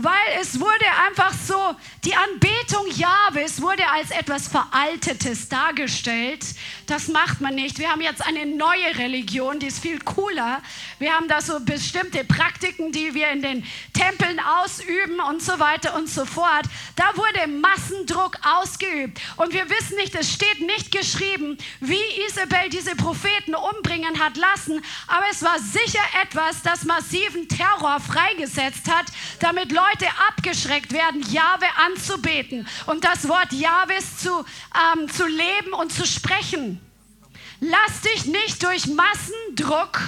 weil 0.00 0.40
es 0.40 0.60
wurde 0.60 0.84
einfach 1.08 1.32
so, 1.32 1.74
die 2.04 2.14
Anbetung 2.14 2.86
Jahwes 2.94 3.60
wurde 3.60 3.82
als 3.88 4.12
etwas 4.12 4.46
Veraltetes 4.46 5.48
dargestellt. 5.48 6.44
Das 6.86 7.08
macht 7.08 7.40
man 7.40 7.56
nicht. 7.56 7.80
Wir 7.80 7.90
haben 7.90 8.00
jetzt 8.00 8.24
eine 8.24 8.46
neue 8.46 8.96
Religion, 8.96 9.58
die 9.58 9.66
ist 9.66 9.80
viel 9.80 9.98
cooler. 9.98 10.62
Wir 11.00 11.14
haben 11.14 11.26
da 11.26 11.40
so 11.40 11.58
bestimmte 11.58 12.22
Praktiken, 12.22 12.92
die 12.92 13.12
wir 13.14 13.28
in 13.30 13.42
den 13.42 13.66
Tempeln 13.92 14.38
ausüben 14.38 15.18
und 15.18 15.42
so 15.42 15.58
weiter 15.58 15.96
und 15.96 16.08
so 16.08 16.24
fort. 16.24 16.66
Da 16.94 17.16
wurde 17.16 17.48
Massendruck 17.48 18.38
ausgeübt. 18.44 19.20
Und 19.36 19.52
wir 19.52 19.68
wissen 19.68 19.96
nicht, 19.96 20.14
es 20.14 20.32
steht 20.32 20.60
nicht 20.60 20.92
geschrieben, 20.92 21.58
wie 21.80 21.98
Isabel 22.28 22.68
diese 22.70 22.94
Propheten 22.94 23.56
umbringen 23.56 24.20
hat 24.20 24.36
lassen, 24.36 24.80
aber 25.08 25.24
es 25.32 25.42
war 25.42 25.58
sicher 25.58 26.04
etwas, 26.22 26.62
das 26.62 26.84
massiven 26.84 27.48
Terror 27.48 27.98
freigesetzt 27.98 28.88
hat, 28.88 29.06
damit 29.40 29.72
Leute 29.72 29.87
Leute 29.88 30.06
abgeschreckt 30.28 30.92
werden, 30.92 31.22
Jahwe 31.30 31.66
anzubeten 31.86 32.66
und 32.86 33.04
das 33.04 33.28
Wort 33.28 33.52
Jahwes 33.52 34.18
zu, 34.18 34.44
ähm, 34.94 35.08
zu 35.10 35.26
leben 35.26 35.72
und 35.72 35.92
zu 35.92 36.06
sprechen. 36.06 36.80
Lass 37.60 38.00
dich 38.02 38.26
nicht 38.26 38.62
durch 38.62 38.86
Massendruck, 38.86 40.00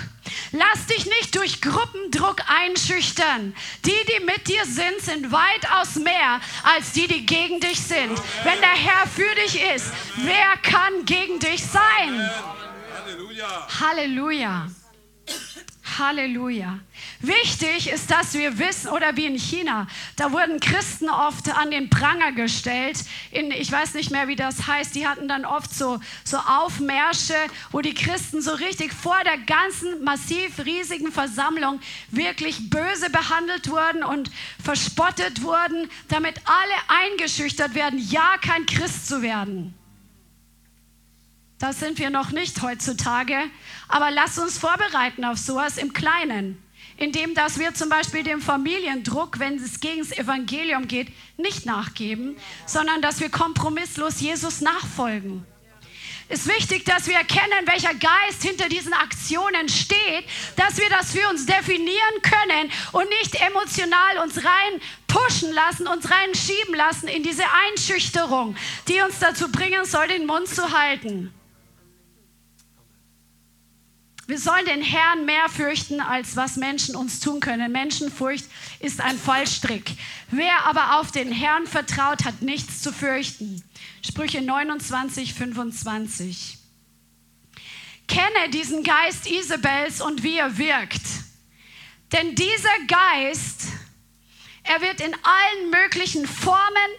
lass 0.53 0.87
dich 0.87 1.07
nicht 1.07 1.35
durch 1.35 1.61
Gruppendruck 1.61 2.37
einschüchtern. 2.49 3.55
Die, 3.85 3.91
die 3.91 4.25
mit 4.25 4.47
dir 4.49 4.65
sind, 4.65 5.01
sind 5.01 5.33
weitaus 5.33 5.97
mehr 5.97 6.41
als 6.63 6.93
die, 6.93 7.09
die 7.09 7.27
gegen 7.27 7.61
dich 7.61 7.81
sind. 7.81 8.21
Wenn 8.45 8.61
der 8.61 8.75
Herr 8.75 9.07
für 9.07 9.35
dich 9.37 9.61
ist, 9.75 9.87
wer 10.17 10.57
kann 10.63 11.05
gegen 11.07 11.39
dich 11.41 11.65
sein? 11.65 12.31
Halleluja. 12.95 13.69
Halleluja. 13.81 14.67
Halleluja. 15.99 16.79
Wichtig 17.21 17.91
ist, 17.91 18.11
dass 18.11 18.35
wir 18.35 18.59
wissen, 18.59 18.89
oder 18.89 19.17
wie 19.17 19.27
in 19.27 19.39
China, 19.39 19.87
da 20.17 20.33
wurden 20.33 20.61
Christen 20.61 21.11
oft 21.11 21.51
an 21.55 21.71
den 21.71 21.91
Pranger 21.91 22.33
gestellt. 22.33 22.99
In, 23.31 23.51
ich 23.51 23.71
weiß 23.71 23.95
nicht 23.95 24.11
mehr, 24.11 24.29
wie 24.29 24.37
das 24.37 24.67
heißt. 24.67 24.95
Die 24.95 25.07
hatten 25.07 25.29
dann 25.29 25.45
oft 25.45 25.73
so, 25.73 26.01
so 26.25 26.39
Aufmärsche, 26.39 27.35
wo 27.71 27.81
die 27.81 27.95
Christen 27.95 28.41
so 28.41 28.53
richtig 28.53 28.93
vor 28.93 29.19
der 29.25 29.39
ganzen 29.39 30.03
massiv 30.03 30.65
riesigen 30.65 31.13
Versammlung 31.13 31.81
wirklich 32.11 32.71
böse 32.71 33.11
behandelt 33.11 33.69
wurden 33.69 34.03
und 34.03 34.31
verspottet 34.63 35.43
wurden, 35.43 35.89
damit 36.09 36.37
alle 36.45 37.11
eingeschüchtert 37.11 37.75
werden, 37.75 37.99
ja 37.99 38.37
kein 38.41 38.65
Christ 38.67 39.07
zu 39.07 39.23
werden. 39.23 39.75
Das 41.61 41.79
sind 41.79 41.99
wir 41.99 42.09
noch 42.09 42.31
nicht 42.31 42.63
heutzutage. 42.63 43.37
Aber 43.87 44.11
lass 44.11 44.39
uns 44.39 44.57
vorbereiten 44.57 45.27
auf 45.27 45.37
sowas 45.37 45.77
im 45.77 45.93
Kleinen. 45.93 46.61
Indem, 46.97 47.35
dass 47.35 47.59
wir 47.59 47.75
zum 47.75 47.91
Beispiel 47.91 48.23
dem 48.23 48.41
Familiendruck, 48.41 49.39
wenn 49.39 49.57
es 49.57 49.79
gegen 49.81 50.01
das 50.01 50.17
Evangelium 50.17 50.89
geht, 50.89 51.09
nicht 51.37 51.67
nachgeben, 51.67 52.37
sondern 52.67 53.03
dass 53.03 53.21
wir 53.21 53.29
kompromisslos 53.29 54.21
Jesus 54.21 54.63
nachfolgen. 54.63 55.47
ist 56.31 56.47
wichtig, 56.47 56.85
dass 56.87 57.07
wir 57.09 57.17
erkennen, 57.17 57.67
welcher 57.67 57.95
Geist 57.95 58.43
hinter 58.43 58.69
diesen 58.69 58.95
Aktionen 58.95 59.69
steht, 59.69 60.25
dass 60.57 60.79
wir 60.79 60.89
das 60.89 61.13
für 61.13 61.29
uns 61.29 61.45
definieren 61.45 62.23
können 62.23 62.71
und 62.93 63.09
nicht 63.21 63.35
emotional 63.35 64.19
uns 64.23 64.39
rein 64.39 64.81
pushen 65.07 65.53
lassen, 65.53 65.87
uns 65.87 66.11
reinschieben 66.11 66.75
lassen 66.75 67.09
in 67.09 67.23
diese 67.23 67.45
Einschüchterung, 67.69 68.57
die 68.89 69.03
uns 69.03 69.19
dazu 69.19 69.51
bringen 69.51 69.85
soll, 69.85 70.09
den 70.09 70.25
Mund 70.25 70.49
zu 70.49 70.71
halten. 70.73 71.35
Wir 74.31 74.39
sollen 74.39 74.65
den 74.65 74.81
Herrn 74.81 75.25
mehr 75.25 75.49
fürchten, 75.49 76.01
als 76.01 76.37
was 76.37 76.55
Menschen 76.55 76.95
uns 76.95 77.19
tun 77.19 77.41
können. 77.41 77.73
Menschenfurcht 77.73 78.45
ist 78.79 79.01
ein 79.01 79.19
Fallstrick. 79.19 79.91
Wer 80.31 80.67
aber 80.67 81.01
auf 81.01 81.11
den 81.11 81.33
Herrn 81.33 81.67
vertraut, 81.67 82.25
hat 82.25 82.41
nichts 82.41 82.81
zu 82.81 82.93
fürchten. 82.93 83.61
Sprüche 84.07 84.41
29, 84.41 85.35
25. 85.35 86.59
Kenne 88.07 88.51
diesen 88.53 88.85
Geist 88.85 89.29
Isabels 89.29 90.01
und 90.01 90.23
wie 90.23 90.37
er 90.37 90.57
wirkt. 90.57 91.03
Denn 92.13 92.37
dieser 92.37 92.87
Geist, 92.87 93.65
er 94.63 94.81
wird 94.81 95.01
in 95.01 95.13
allen 95.13 95.71
möglichen 95.71 96.25
Formen 96.25 96.91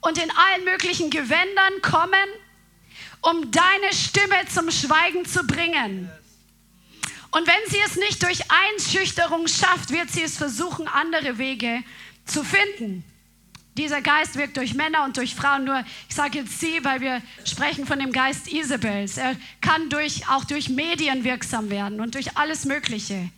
und 0.00 0.16
in 0.16 0.30
allen 0.30 0.64
möglichen 0.64 1.10
Gewändern 1.10 1.82
kommen, 1.82 2.28
um 3.20 3.50
deine 3.50 3.92
Stimme 3.92 4.48
zum 4.50 4.70
Schweigen 4.70 5.26
zu 5.26 5.46
bringen. 5.46 6.10
Und 7.30 7.46
wenn 7.46 7.70
sie 7.70 7.78
es 7.84 7.96
nicht 7.96 8.22
durch 8.22 8.40
Einschüchterung 8.50 9.48
schafft, 9.48 9.90
wird 9.90 10.10
sie 10.10 10.22
es 10.22 10.36
versuchen, 10.36 10.88
andere 10.88 11.38
Wege 11.38 11.82
zu 12.24 12.42
finden. 12.42 13.04
Dieser 13.76 14.00
Geist 14.02 14.36
wirkt 14.36 14.56
durch 14.56 14.74
Männer 14.74 15.04
und 15.04 15.16
durch 15.16 15.34
Frauen. 15.34 15.64
Nur, 15.64 15.84
ich 16.08 16.14
sage 16.14 16.38
jetzt 16.38 16.58
sie, 16.58 16.84
weil 16.84 17.00
wir 17.00 17.22
sprechen 17.44 17.86
von 17.86 18.00
dem 18.00 18.10
Geist 18.10 18.50
Isabels. 18.50 19.18
Er 19.18 19.36
kann 19.60 19.88
durch, 19.88 20.28
auch 20.28 20.44
durch 20.44 20.68
Medien 20.68 21.22
wirksam 21.22 21.70
werden 21.70 22.00
und 22.00 22.14
durch 22.14 22.36
alles 22.36 22.64
Mögliche. 22.64 23.30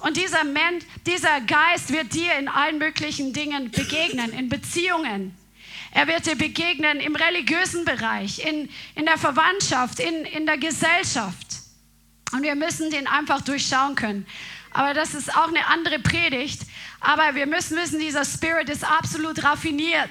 Und 0.00 0.18
dieser, 0.18 0.44
Mensch, 0.44 0.84
dieser 1.06 1.40
Geist 1.40 1.92
wird 1.92 2.12
dir 2.12 2.34
in 2.38 2.48
allen 2.48 2.78
möglichen 2.78 3.32
Dingen 3.32 3.70
begegnen, 3.70 4.32
in 4.32 4.50
Beziehungen. 4.50 5.34
Er 5.92 6.08
wird 6.08 6.26
dir 6.26 6.36
begegnen 6.36 7.00
im 7.00 7.16
religiösen 7.16 7.84
Bereich, 7.84 8.44
in, 8.44 8.68
in 8.96 9.06
der 9.06 9.16
Verwandtschaft, 9.16 10.00
in, 10.00 10.24
in 10.26 10.44
der 10.44 10.58
Gesellschaft. 10.58 11.43
Und 12.32 12.42
wir 12.42 12.54
müssen 12.54 12.90
den 12.90 13.06
einfach 13.06 13.40
durchschauen 13.42 13.94
können. 13.94 14.26
Aber 14.72 14.92
das 14.92 15.14
ist 15.14 15.34
auch 15.36 15.48
eine 15.48 15.66
andere 15.68 16.00
Predigt. 16.00 16.62
Aber 17.00 17.34
wir 17.34 17.46
müssen 17.46 17.76
wissen, 17.76 18.00
dieser 18.00 18.24
Spirit 18.24 18.68
ist 18.68 18.84
absolut 18.84 19.42
raffiniert. 19.44 20.10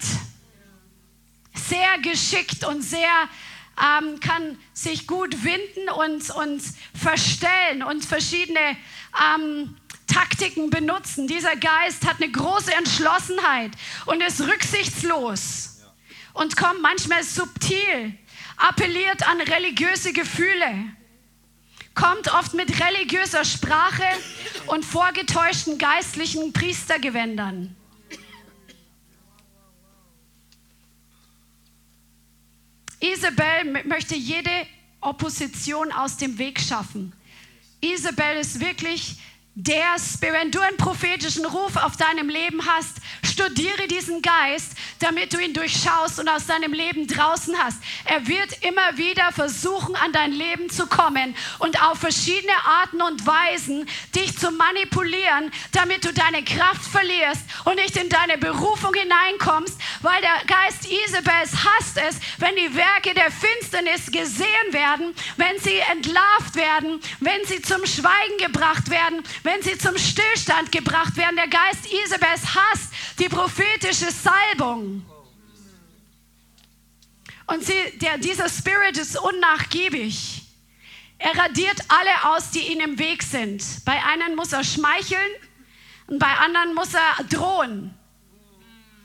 Sehr 1.54 1.98
geschickt 2.02 2.64
und 2.64 2.82
sehr 2.82 3.30
ähm, 3.78 4.20
kann 4.20 4.58
sich 4.74 5.06
gut 5.06 5.44
winden 5.44 5.90
und, 5.90 6.30
und 6.30 6.62
verstellen 6.94 7.84
und 7.84 8.06
verschiedene 8.06 8.78
ähm, 9.36 9.76
Taktiken 10.08 10.70
benutzen. 10.70 11.28
Dieser 11.28 11.56
Geist 11.56 12.06
hat 12.06 12.22
eine 12.22 12.32
große 12.32 12.74
Entschlossenheit 12.74 13.72
und 14.06 14.22
ist 14.22 14.42
rücksichtslos 14.42 15.82
und 16.34 16.56
kommt 16.56 16.82
manchmal 16.82 17.24
subtil, 17.24 18.18
appelliert 18.58 19.28
an 19.28 19.42
religiöse 19.42 20.14
Gefühle 20.14 20.94
kommt 21.94 22.34
oft 22.34 22.54
mit 22.54 22.70
religiöser 22.80 23.46
Sprache 23.46 24.04
und 24.68 24.84
vorgetäuschten 24.84 25.78
geistlichen 25.78 26.54
Priestergewändern. 26.54 27.76
Isabel 33.00 33.84
möchte 33.86 34.16
jede 34.16 34.66
Opposition 35.02 35.92
aus 35.92 36.18
dem 36.18 36.38
Weg 36.38 36.60
schaffen. 36.60 37.14
Isabel 37.82 38.38
ist 38.38 38.62
wirklich 38.62 39.18
der 39.56 40.00
Spirit, 40.00 40.34
wenn 40.34 40.52
du 40.52 40.60
einen 40.62 40.78
prophetischen 40.78 41.46
Ruf 41.46 41.76
auf 41.76 41.96
deinem 41.96 42.28
Leben 42.28 42.66
hast, 42.66 42.98
studiere 43.24 43.88
diesen 43.88 44.22
Geist, 44.22 44.72
damit 45.00 45.34
du 45.34 45.38
ihn 45.38 45.54
durchschaust 45.54 46.20
und 46.20 46.28
aus 46.28 46.48
deinem 46.48 46.74
Leben 46.74 47.08
draußen 47.08 47.56
hast. 47.58 47.78
Er 48.06 48.28
wird 48.28 48.64
immer 48.64 48.98
wieder 48.98 49.32
versuchen, 49.32 49.96
an 49.96 50.12
dein 50.12 50.32
Leben 50.32 50.70
zu 50.70 50.88
kommen 50.88 51.36
und 51.60 51.82
auf 51.84 52.00
verschiedene 52.00 52.54
Arten 52.66 53.02
und 53.02 53.26
Weisen 53.28 53.88
dich 54.16 54.38
zu 54.38 54.50
manipulieren, 54.52 55.52
damit 55.72 56.04
du 56.06 56.14
deine 56.14 56.44
Kraft 56.44 56.86
verlierst 56.86 57.42
und 57.66 57.76
nicht 57.76 57.96
in 57.96 58.10
deine 58.10 58.38
Berufung 58.38 58.94
hineinkommst, 58.94 59.80
weil 60.02 60.22
der 60.22 60.46
Geist 60.48 60.88
Isabels 60.92 61.52
hasst 61.64 61.98
es, 61.98 62.20
wenn 62.40 62.56
die 62.56 62.76
Werke 62.76 63.14
der 63.14 63.32
Finsternis 63.32 64.12
gesehen 64.12 64.48
werden, 64.72 65.14
wenn 65.38 65.60
sie 65.60 65.78
entlarvt 65.92 66.56
werden, 66.56 67.00
wenn 67.20 67.46
sie 67.46 67.62
zum 67.62 67.86
Schweigen 67.86 68.38
gebracht 68.40 68.90
werden, 68.90 69.24
wenn 69.44 69.62
sie 69.62 69.78
zum 69.78 69.98
Stillstand 69.98 70.72
gebracht 70.72 71.16
werden. 71.18 71.36
Der 71.36 71.48
Geist 71.48 71.92
Isabels 71.92 72.56
hasst 72.56 72.94
die 73.20 73.30
prophetische 73.30 74.12
Salbung. 74.12 75.06
Und 77.46 77.64
sie, 77.64 77.98
der, 78.02 78.18
dieser 78.18 78.50
Spirit 78.50 78.98
ist 78.98 79.20
unnachgiebig. 79.20 80.42
Er 81.20 81.38
radiert 81.38 81.80
alle 81.88 82.36
aus, 82.36 82.52
die 82.52 82.72
ihm 82.72 82.80
im 82.80 83.00
Weg 83.00 83.24
sind. 83.24 83.64
Bei 83.86 84.04
einem 84.04 84.36
muss 84.36 84.54
er 84.54 84.64
schmeicheln 84.64 85.32
und 86.08 86.20
bei 86.20 86.28
anderen 86.28 86.74
muss 86.74 86.94
er 86.94 87.24
drohen. 87.26 87.94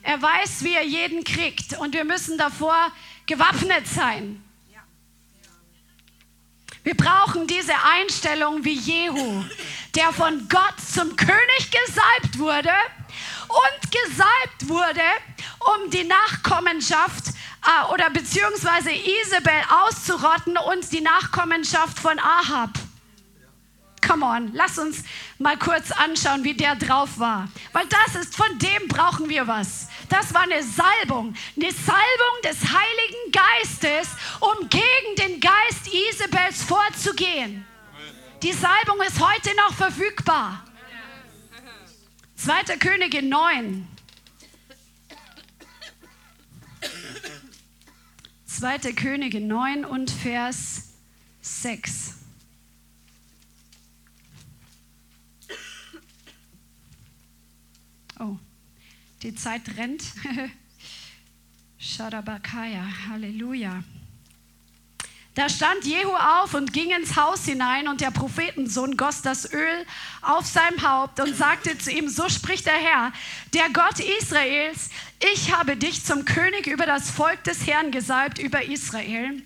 Er 0.03 0.20
weiß, 0.22 0.62
wie 0.62 0.74
er 0.74 0.84
jeden 0.84 1.24
kriegt 1.24 1.78
und 1.78 1.95
wir 1.95 2.05
müssen 2.05 2.39
davor 2.39 2.93
gewappnet 3.26 3.86
sein. 3.86 4.43
Wir 6.89 6.97
brauchen 6.97 7.47
diese 7.47 7.74
Einstellung 7.84 8.64
wie 8.64 8.72
Jehu, 8.72 9.45
der 9.95 10.11
von 10.11 10.49
Gott 10.49 10.80
zum 10.91 11.14
König 11.16 11.70
gesalbt 11.70 12.39
wurde 12.39 12.72
und 13.47 13.93
gesalbt 13.93 14.68
wurde, 14.70 15.03
um 15.61 15.91
die 15.91 16.05
Nachkommenschaft 16.05 17.26
äh, 17.26 17.93
oder 17.93 18.09
beziehungsweise 18.09 18.89
Isabel 18.91 19.53
auszurotten 19.84 20.57
und 20.57 20.91
die 20.91 21.03
Nachkommenschaft 21.03 21.99
von 21.99 22.18
Ahab. 22.18 22.70
Come 24.01 24.24
on, 24.24 24.51
lass 24.55 24.78
uns 24.78 25.05
mal 25.39 25.59
kurz 25.59 25.91
anschauen, 25.91 26.43
wie 26.43 26.55
der 26.55 26.74
drauf 26.74 27.18
war. 27.18 27.49
Weil 27.74 27.84
das 27.89 28.14
ist, 28.14 28.34
von 28.34 28.59
dem 28.59 28.89
brauchen 28.89 29.28
wir 29.28 29.47
was. 29.47 29.89
Das 30.09 30.33
war 30.33 30.43
eine 30.43 30.63
Salbung, 30.63 31.35
eine 31.57 31.73
Salbung 31.73 32.43
des 32.43 32.59
Heiligen 32.63 33.33
Geistes, 33.33 34.09
um 34.41 34.69
gegen 34.69 35.17
den 35.19 35.41
Geist 35.41 35.93
Isabels 35.93 36.63
vorzugehen. 36.63 37.67
Die 38.43 38.53
Salbung 38.53 39.01
ist 39.03 39.21
heute 39.21 39.55
noch 39.57 39.75
verfügbar. 39.75 40.65
2. 42.37 42.77
Könige 42.79 43.23
9. 43.23 43.87
2. 48.47 48.79
Könige 48.93 49.41
9 49.41 49.85
und 49.85 50.11
Vers 50.11 50.95
6. 51.43 52.15
Oh, 58.21 58.37
die 59.23 59.35
Zeit 59.35 59.62
rennt. 59.77 60.03
Shadabakaya, 61.79 62.85
Halleluja. 63.09 63.83
Da 65.35 65.49
stand 65.49 65.85
Jehu 65.85 66.16
auf 66.16 66.55
und 66.55 66.73
ging 66.73 66.91
ins 66.91 67.14
Haus 67.14 67.45
hinein 67.45 67.87
und 67.87 68.01
der 68.01 68.11
Prophetensohn 68.11 68.97
goss 68.97 69.23
das 69.23 69.53
Öl 69.53 69.87
auf 70.21 70.45
seinem 70.45 70.83
Haupt 70.83 71.21
und 71.21 71.37
sagte 71.37 71.79
zu 71.79 71.93
ihm, 71.93 72.09
so 72.09 72.29
spricht 72.29 72.66
der 72.66 72.75
Herr, 72.75 73.12
der 73.55 73.71
Gott 73.71 74.01
Israels, 74.21 74.91
ich 75.33 75.55
habe 75.55 75.77
dich 75.77 76.05
zum 76.05 76.25
König 76.25 76.66
über 76.66 76.87
das 76.87 77.11
Volk 77.11 77.45
des 77.45 77.69
Herrn 77.69 77.93
gesalbt, 77.93 78.41
über 78.41 78.64
Israel. 78.64 79.41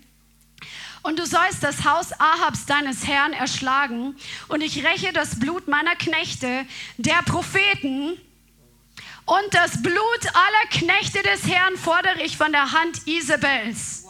Und 1.03 1.19
du 1.19 1.27
sollst 1.27 1.61
das 1.61 1.85
Haus 1.85 2.11
Ahabs 2.19 2.65
deines 2.65 3.05
Herrn 3.05 3.33
erschlagen 3.33 4.15
und 4.47 4.61
ich 4.61 4.83
räche 4.83 5.13
das 5.13 5.39
Blut 5.39 5.67
meiner 5.67 5.95
Knechte, 5.95 6.65
der 6.97 7.21
Propheten, 7.23 8.17
und 9.25 9.53
das 9.53 9.81
Blut 9.81 9.95
aller 10.33 10.69
Knechte 10.69 11.21
des 11.23 11.47
Herrn 11.47 11.77
fordere 11.77 12.21
ich 12.23 12.37
von 12.37 12.51
der 12.51 12.71
Hand 12.71 13.07
Isabels. 13.07 14.05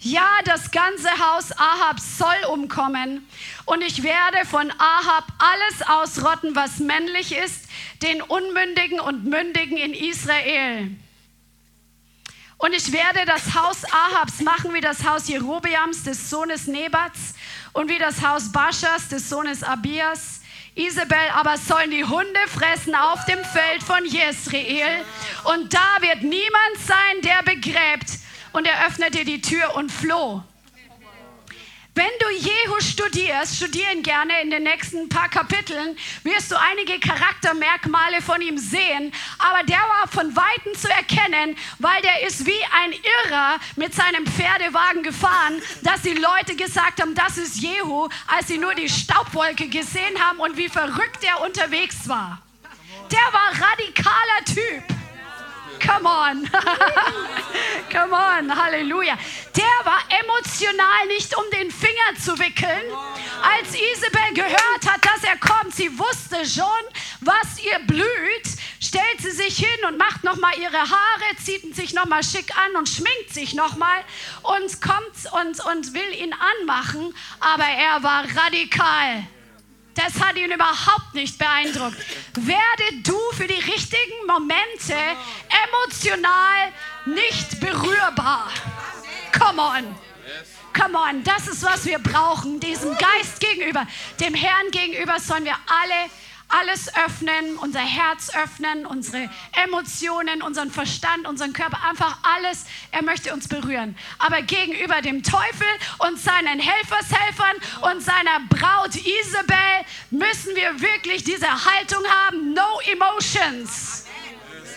Ja, 0.00 0.28
das 0.44 0.70
ganze 0.70 1.10
Haus 1.10 1.50
Ahab 1.52 1.98
soll 1.98 2.52
umkommen 2.52 3.28
und 3.64 3.82
ich 3.82 4.04
werde 4.04 4.46
von 4.46 4.70
Ahab 4.78 5.24
alles 5.38 5.88
ausrotten, 5.88 6.54
was 6.54 6.78
männlich 6.78 7.36
ist, 7.36 7.64
den 8.02 8.22
Unmündigen 8.22 9.00
und 9.00 9.24
Mündigen 9.24 9.76
in 9.76 9.94
Israel. 9.94 10.96
Und 12.58 12.74
ich 12.74 12.92
werde 12.92 13.24
das 13.24 13.54
Haus 13.54 13.84
Ahabs 13.84 14.40
machen 14.40 14.74
wie 14.74 14.80
das 14.80 15.04
Haus 15.04 15.28
Jerobeams 15.28 16.02
des 16.04 16.28
Sohnes 16.28 16.66
Nebats 16.66 17.34
und 17.72 17.88
wie 17.88 17.98
das 17.98 18.24
Haus 18.24 18.50
Baschas 18.50 19.08
des 19.08 19.28
Sohnes 19.28 19.62
Abias. 19.62 20.37
Isabel 20.78 21.18
aber 21.34 21.56
sollen 21.56 21.90
die 21.90 22.04
Hunde 22.04 22.38
fressen 22.46 22.94
auf 22.94 23.24
dem 23.24 23.44
Feld 23.44 23.82
von 23.82 24.04
Jezreel 24.04 25.04
und 25.42 25.74
da 25.74 26.00
wird 26.00 26.22
niemand 26.22 26.76
sein, 26.86 27.20
der 27.22 27.42
begräbt 27.42 28.20
und 28.52 28.64
er 28.64 28.86
öffnete 28.86 29.24
die 29.24 29.40
Tür 29.40 29.74
und 29.74 29.90
floh. 29.90 30.44
Wenn 31.98 32.06
du 32.20 32.30
Jehu 32.30 32.78
studierst, 32.78 33.56
studieren 33.56 34.04
gerne 34.04 34.40
in 34.40 34.52
den 34.52 34.62
nächsten 34.62 35.08
paar 35.08 35.28
Kapiteln, 35.28 35.96
wirst 36.22 36.48
du 36.52 36.54
einige 36.56 37.00
Charaktermerkmale 37.00 38.22
von 38.22 38.40
ihm 38.40 38.56
sehen. 38.56 39.12
Aber 39.40 39.64
der 39.64 39.78
war 39.78 40.06
von 40.06 40.36
Weitem 40.36 40.76
zu 40.76 40.88
erkennen, 40.88 41.56
weil 41.80 42.00
der 42.02 42.24
ist 42.24 42.46
wie 42.46 42.62
ein 42.84 42.92
Irrer 42.92 43.58
mit 43.74 43.96
seinem 43.96 44.24
Pferdewagen 44.28 45.02
gefahren, 45.02 45.60
dass 45.82 46.02
die 46.02 46.14
Leute 46.14 46.54
gesagt 46.54 47.02
haben, 47.02 47.16
das 47.16 47.36
ist 47.36 47.56
Jehu, 47.56 48.08
als 48.28 48.46
sie 48.46 48.58
nur 48.58 48.76
die 48.76 48.88
Staubwolke 48.88 49.68
gesehen 49.68 50.20
haben 50.20 50.38
und 50.38 50.56
wie 50.56 50.68
verrückt 50.68 51.24
er 51.24 51.40
unterwegs 51.40 52.08
war. 52.08 52.40
Der 53.10 53.18
war 53.32 53.70
radikaler 53.70 54.44
Typ. 54.44 54.97
Come 55.78 56.06
on. 56.06 56.48
Come 57.90 58.12
on. 58.12 58.56
Halleluja. 58.56 59.16
Der 59.56 59.84
war 59.84 60.00
emotional 60.20 61.06
nicht 61.08 61.36
um 61.36 61.44
den 61.52 61.70
Finger 61.70 62.18
zu 62.22 62.38
wickeln. 62.38 62.92
Als 63.42 63.68
Isabel 63.74 64.34
gehört 64.34 64.86
hat, 64.86 65.04
dass 65.04 65.24
er 65.24 65.36
kommt, 65.38 65.74
sie 65.74 65.98
wusste 65.98 66.44
schon, 66.46 66.66
was 67.20 67.58
ihr 67.62 67.78
blüht, 67.86 68.46
stellt 68.80 69.20
sie 69.20 69.30
sich 69.30 69.56
hin 69.58 69.84
und 69.86 69.98
macht 69.98 70.24
nochmal 70.24 70.52
ihre 70.58 70.78
Haare, 70.78 71.36
zieht 71.42 71.74
sich 71.74 71.94
nochmal 71.94 72.22
schick 72.22 72.56
an 72.56 72.76
und 72.76 72.88
schminkt 72.88 73.32
sich 73.32 73.54
nochmal 73.54 74.04
und 74.42 74.80
kommt 74.80 75.32
und, 75.32 75.64
und 75.64 75.94
will 75.94 76.14
ihn 76.14 76.34
anmachen. 76.60 77.14
Aber 77.40 77.64
er 77.64 78.02
war 78.02 78.24
radikal. 78.36 79.26
Das 79.98 80.22
hat 80.22 80.36
ihn 80.36 80.52
überhaupt 80.52 81.12
nicht 81.12 81.36
beeindruckt. 81.38 81.96
Werde 82.34 83.02
du 83.02 83.18
für 83.32 83.48
die 83.48 83.54
richtigen 83.54 84.26
Momente 84.28 84.94
emotional 85.66 86.72
nicht 87.04 87.58
berührbar. 87.58 88.48
Come 89.36 89.60
on. 89.60 89.98
Come 90.72 90.96
on, 90.96 91.24
das 91.24 91.48
ist, 91.48 91.64
was 91.64 91.84
wir 91.84 91.98
brauchen, 91.98 92.60
diesem 92.60 92.96
Geist 92.96 93.40
gegenüber, 93.40 93.88
dem 94.20 94.34
Herrn 94.34 94.70
gegenüber 94.70 95.18
sollen 95.18 95.44
wir 95.44 95.56
alle 95.66 96.10
alles 96.48 96.94
öffnen, 96.96 97.56
unser 97.58 97.80
Herz 97.80 98.30
öffnen, 98.34 98.86
unsere 98.86 99.28
Emotionen, 99.64 100.42
unseren 100.42 100.70
Verstand, 100.70 101.26
unseren 101.26 101.52
Körper, 101.52 101.78
einfach 101.88 102.18
alles. 102.22 102.64
Er 102.90 103.02
möchte 103.02 103.32
uns 103.32 103.48
berühren. 103.48 103.96
Aber 104.18 104.42
gegenüber 104.42 105.02
dem 105.02 105.22
Teufel 105.22 105.68
und 105.98 106.18
seinen 106.18 106.58
Helfershelfern 106.58 107.56
und 107.92 108.02
seiner 108.02 108.40
Braut 108.48 108.94
Isabel 108.96 109.56
müssen 110.10 110.56
wir 110.56 110.80
wirklich 110.80 111.24
diese 111.24 111.48
Haltung 111.48 112.02
haben. 112.26 112.54
No 112.54 112.80
emotions. 112.90 114.06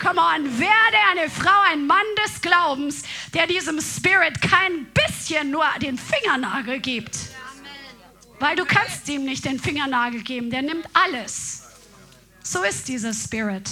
Come 0.02 0.20
on, 0.20 0.60
werde 0.60 0.98
eine 1.12 1.30
Frau, 1.30 1.62
ein 1.72 1.86
Mann 1.86 1.98
des 2.26 2.42
Glaubens, 2.42 3.04
der 3.36 3.46
diesem 3.46 3.80
Spirit 3.80 4.42
kein 4.42 4.86
bisschen 4.86 5.52
nur 5.52 5.66
den 5.80 5.98
Fingernagel 5.98 6.80
gibt. 6.80 7.31
Weil 8.42 8.56
du 8.56 8.66
kannst 8.66 9.08
ihm 9.08 9.24
nicht 9.24 9.46
den 9.46 9.60
Fingernagel 9.60 10.24
geben, 10.24 10.50
der 10.50 10.64
nimmt 10.64 10.88
alles. 10.94 11.62
So 12.42 12.64
ist 12.64 12.88
dieser 12.88 13.14
Spirit. 13.14 13.70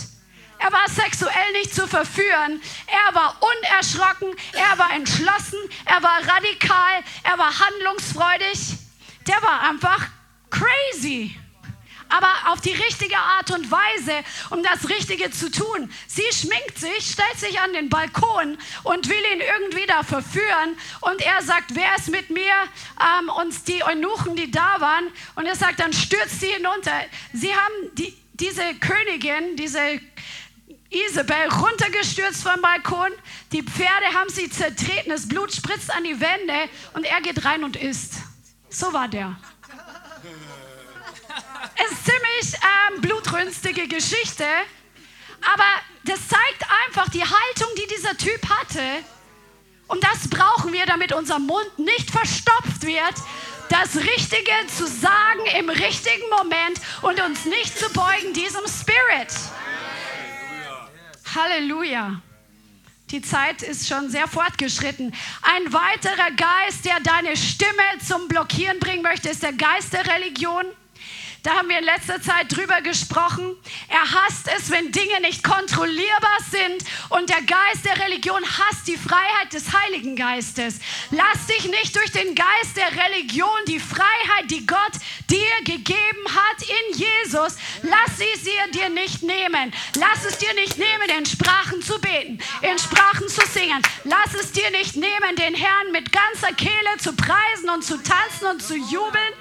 Er 0.60 0.72
war 0.72 0.88
sexuell 0.88 1.52
nicht 1.54 1.74
zu 1.74 1.88
verführen. 1.88 2.62
Er 2.86 3.16
war 3.16 3.36
unerschrocken. 3.42 4.36
Er 4.54 4.78
war 4.78 4.94
entschlossen. 4.94 5.58
Er 5.86 6.04
war 6.04 6.20
radikal. 6.20 7.04
Er 7.24 7.40
war 7.40 7.52
handlungsfreudig. 7.60 8.78
Der 9.26 9.42
war 9.42 9.62
einfach 9.68 10.08
crazy. 10.52 11.36
Aber 12.10 12.52
auf 12.52 12.62
die 12.62 12.74
richtige 12.74 13.18
Art 13.18 13.52
und 13.52 13.70
Weise, 13.72 14.24
um 14.50 14.64
das 14.64 14.90
Richtige 14.90 15.32
zu 15.32 15.52
tun. 15.52 15.92
Sie 16.08 16.24
schminkt 16.34 16.78
sich, 16.78 17.12
stellt 17.12 17.40
sich 17.40 17.60
an 17.60 17.74
den 17.74 17.90
Balkon 17.90 18.58
und 18.84 19.08
will 19.08 19.24
ihn 19.34 19.42
irgendwie 19.42 19.86
da 19.86 20.04
verführen. 20.04 20.76
Und 21.02 21.22
er 21.22 21.42
sagt, 21.44 21.76
wer 21.76 21.96
ist 21.98 22.10
mit 22.10 22.30
mir? 22.30 22.54
Ähm, 23.00 23.30
und 23.30 23.68
die 23.68 23.84
Eunuchen, 23.84 24.36
die 24.36 24.50
da 24.52 24.76
waren. 24.80 25.08
Und 25.36 25.46
er 25.46 25.56
sagt, 25.56 25.80
dann 25.80 25.94
stürzt 25.94 26.40
sie 26.42 26.48
hinunter. 26.48 26.92
Sie 27.34 27.54
haben 27.54 27.96
die, 27.96 28.16
diese 28.34 28.64
Königin, 28.76 29.56
diese 29.56 30.02
Isabel 30.90 31.48
runtergestürzt 31.50 32.42
vom 32.42 32.62
Balkon. 32.62 33.12
Die 33.52 33.62
Pferde 33.62 34.14
haben 34.16 34.30
sie 34.30 34.50
zertreten, 34.50 35.10
das 35.10 35.28
Blut 35.28 35.54
spritzt 35.54 35.94
an 35.94 36.04
die 36.04 36.20
Wände 36.20 36.70
und 36.94 37.06
er 37.06 37.22
geht 37.22 37.46
rein 37.46 37.64
und 37.64 37.76
isst. 37.76 38.16
So 38.70 38.92
war 38.94 39.08
der. 39.08 39.38
Ist 41.86 42.06
ziemlich 42.06 42.62
ähm, 42.62 43.02
blutrünstige 43.02 43.88
Geschichte, 43.88 44.46
aber 45.42 45.66
das 46.04 46.20
zeigt 46.28 46.66
einfach 46.86 47.10
die 47.10 47.24
Haltung, 47.24 47.70
die 47.78 47.88
dieser 47.96 48.18
Typ 48.18 48.50
hatte. 48.50 48.82
Und 49.88 50.04
das 50.04 50.30
brauchen 50.30 50.74
wir, 50.74 50.86
damit 50.86 51.14
unser 51.14 51.40
Mund 51.40 51.80
nicht 51.80 52.12
verstopft 52.12 52.84
wird, 52.84 53.16
das 53.70 53.96
Richtige 53.96 54.52
zu 54.76 54.88
sagen 54.88 55.46
im 55.58 55.70
richtigen 55.70 56.30
Moment 56.30 56.80
und 57.02 57.22
uns 57.22 57.46
nicht 57.46 57.78
zu 57.78 57.90
beugen 57.92 58.34
diesem 58.34 58.66
Spirit. 58.68 59.34
Halleluja. 61.36 62.22
Die 63.12 63.22
Zeit 63.22 63.64
ist 63.64 63.88
schon 63.88 64.10
sehr 64.10 64.28
fortgeschritten. 64.28 65.16
Ein 65.42 65.74
weiterer 65.74 66.32
Geist, 66.32 66.86
der 66.86 67.00
deine 67.00 67.36
Stimme 67.36 67.84
zum 68.08 68.28
Blockieren 68.28 68.80
bringen 68.80 69.02
möchte, 69.02 69.30
ist 69.30 69.42
der 69.42 69.54
Geist 69.54 69.94
der 69.94 70.06
Religion. 70.06 70.66
Da 71.44 71.52
haben 71.56 71.70
wir 71.70 71.80
in 71.80 71.86
letzter 71.86 72.22
Zeit 72.22 72.56
drüber 72.56 72.82
gesprochen. 72.82 73.56
Er 73.88 74.02
hasst 74.02 74.50
es, 74.58 74.70
wenn 74.70 74.92
Dinge 74.92 75.22
nicht 75.22 75.44
kontrollierbar 75.44 76.38
sind. 76.50 76.84
Und 77.10 77.30
der 77.30 77.42
Geist 77.42 77.86
der 77.86 77.98
Religion 78.06 78.44
hasst 78.44 78.88
die 78.88 78.98
Freiheit 78.98 79.54
des 79.54 79.74
Heiligen 79.74 80.16
Geistes. 80.16 80.80
Lass 81.12 81.48
dich 81.48 81.66
nicht 81.70 81.96
durch 81.96 82.12
den 82.12 82.36
Geist 82.36 82.76
der 82.76 82.92
Religion, 83.06 83.60
die 83.68 83.80
Freiheit, 83.80 84.50
die 84.50 84.66
Gott 84.66 84.94
dir 85.30 85.64
gegeben 85.64 86.26
hat 86.28 86.62
in 86.62 86.98
Jesus, 86.98 87.56
lass 87.84 88.18
sie 88.18 88.40
sie 88.42 88.72
dir 88.72 88.90
nicht 88.90 89.24
nehmen. 89.24 89.72
Lass 89.96 90.26
es 90.26 90.38
dir 90.38 90.54
nicht 90.56 90.78
nehmen, 90.78 91.18
in 91.18 91.26
Sprachen 91.26 91.82
zu 91.82 92.00
beten, 92.00 92.40
in 92.62 92.80
Sprachen 92.80 93.28
zu 93.28 93.46
singen. 93.48 93.82
Lass 94.04 94.34
es 94.34 94.52
dir 94.52 94.70
nicht 94.72 94.96
nehmen, 94.96 95.36
den 95.38 95.54
Herrn 95.54 95.92
mit 95.92 96.12
ganzer 96.12 96.54
Kehle 96.54 96.98
zu 97.00 97.14
preisen 97.14 97.70
und 97.70 97.84
zu 97.84 97.98
tanzen 97.98 98.48
und 98.48 98.62
zu 98.62 98.76
jubeln 98.76 99.34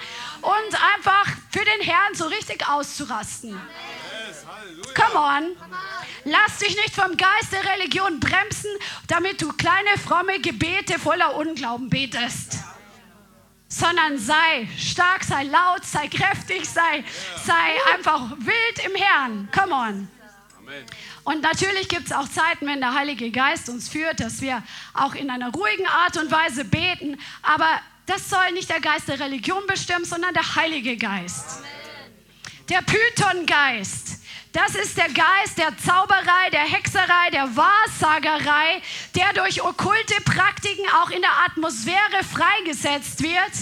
und 0.42 0.74
einfach 0.94 1.26
für 1.50 1.64
den 1.64 1.80
Herrn 1.80 2.14
so 2.14 2.26
richtig 2.26 2.68
auszurasten. 2.68 3.60
Come 4.94 5.18
on. 5.18 5.56
Lass 6.24 6.58
dich 6.58 6.76
nicht 6.76 6.94
vom 6.94 7.16
Geist 7.16 7.52
der 7.52 7.64
Religion 7.64 8.20
bremsen, 8.20 8.70
damit 9.06 9.40
du 9.40 9.52
kleine 9.52 9.96
fromme 10.04 10.40
Gebete 10.40 10.98
voller 10.98 11.36
Unglauben 11.36 11.88
betest. 11.88 12.58
Sondern 13.68 14.18
sei 14.18 14.68
stark, 14.78 15.24
sei 15.24 15.44
laut, 15.44 15.84
sei 15.84 16.08
kräftig, 16.08 16.68
sei, 16.68 17.04
sei 17.44 17.94
einfach 17.94 18.30
wild 18.38 18.86
im 18.86 18.94
Herrn. 18.94 19.48
Come 19.52 19.74
on. 19.74 20.08
Und 21.24 21.42
natürlich 21.42 21.88
gibt 21.88 22.06
es 22.06 22.12
auch 22.12 22.28
Zeiten, 22.28 22.66
wenn 22.66 22.80
der 22.80 22.94
Heilige 22.94 23.30
Geist 23.30 23.68
uns 23.68 23.88
führt, 23.88 24.20
dass 24.20 24.40
wir 24.40 24.62
auch 24.94 25.14
in 25.14 25.30
einer 25.30 25.50
ruhigen 25.50 25.86
Art 25.86 26.16
und 26.16 26.30
Weise 26.30 26.64
beten. 26.64 27.18
Aber 27.42 27.80
das 28.08 28.28
soll 28.28 28.52
nicht 28.52 28.70
der 28.70 28.80
Geist 28.80 29.08
der 29.08 29.20
Religion 29.20 29.66
bestimmen, 29.66 30.04
sondern 30.04 30.32
der 30.32 30.54
Heilige 30.54 30.96
Geist. 30.96 31.62
Der 32.68 32.80
Python-Geist. 32.82 34.20
Das 34.52 34.74
ist 34.74 34.96
der 34.96 35.08
Geist 35.08 35.58
der 35.58 35.76
Zauberei, 35.76 36.50
der 36.50 36.62
Hexerei, 36.62 37.30
der 37.32 37.54
Wahrsagerei, 37.54 38.80
der 39.14 39.34
durch 39.34 39.62
okkulte 39.62 40.22
Praktiken 40.24 40.86
auch 41.02 41.10
in 41.10 41.20
der 41.20 41.38
Atmosphäre 41.44 42.24
freigesetzt 42.24 43.22
wird, 43.22 43.52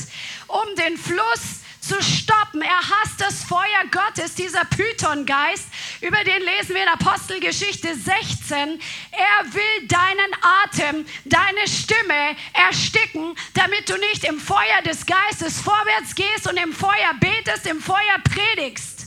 um 0.47 0.77
den 0.77 0.97
Fluss 0.97 1.66
zu 1.87 2.03
stoppen. 2.03 2.63
Er 2.63 2.81
hasst 2.81 3.21
das 3.21 3.45
Feuer 3.45 3.85
Gottes, 3.91 4.35
dieser 4.35 4.65
Python-Geist. 4.65 5.67
Über 6.01 6.23
den 6.25 6.43
lesen 6.43 6.75
wir 6.75 6.83
in 6.83 6.89
Apostelgeschichte 6.89 7.95
16. 7.95 8.81
Er 9.13 9.55
will 9.55 9.87
deinen 9.87 10.35
Atem, 10.65 11.07
deine 11.25 11.69
Stimme 11.69 12.37
ersticken, 12.53 13.37
damit 13.55 13.89
du 13.89 13.97
nicht 13.99 14.25
im 14.25 14.41
Feuer 14.41 14.83
des 14.85 15.07
Geistes 15.07 15.61
vorwärts 15.61 16.15
gehst 16.15 16.49
und 16.49 16.57
im 16.57 16.73
Feuer 16.73 17.15
betest, 17.21 17.67
im 17.67 17.81
Feuer 17.81 18.19
predigst. 18.25 19.07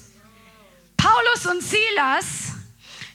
Paulus 0.96 1.46
und 1.46 1.62
Silas 1.62 2.54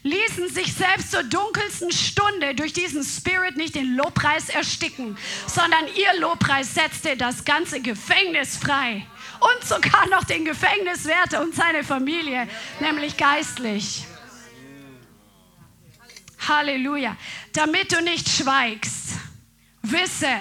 ließen 0.03 0.51
sich 0.51 0.75
selbst 0.75 1.11
zur 1.11 1.23
dunkelsten 1.23 1.91
Stunde 1.91 2.55
durch 2.55 2.75
diesen 2.75 3.03
Spirit 3.03 3.57
nicht 3.57 3.75
den 3.75 3.97
Lobpreis 3.97 4.51
ersticken, 4.51 5.17
sondern 5.47 5.87
ihr 5.97 6.21
Lobpreis 6.21 6.75
setzte 6.75 7.17
das 7.17 7.45
ganze 7.45 7.81
Gefängnis 7.81 8.59
frei 8.59 9.07
und 9.45 9.65
sogar 9.67 10.07
noch 10.09 10.25
den 10.25 10.45
Gefängniswärter 10.45 11.43
und 11.43 11.55
seine 11.55 11.85
Familie, 11.85 12.49
nämlich 12.81 13.17
geistlich. 13.17 14.07
Halleluja. 16.49 17.17
Damit 17.53 17.93
du 17.93 18.03
nicht 18.03 18.29
schweigst, 18.29 19.11
wisse, 19.83 20.39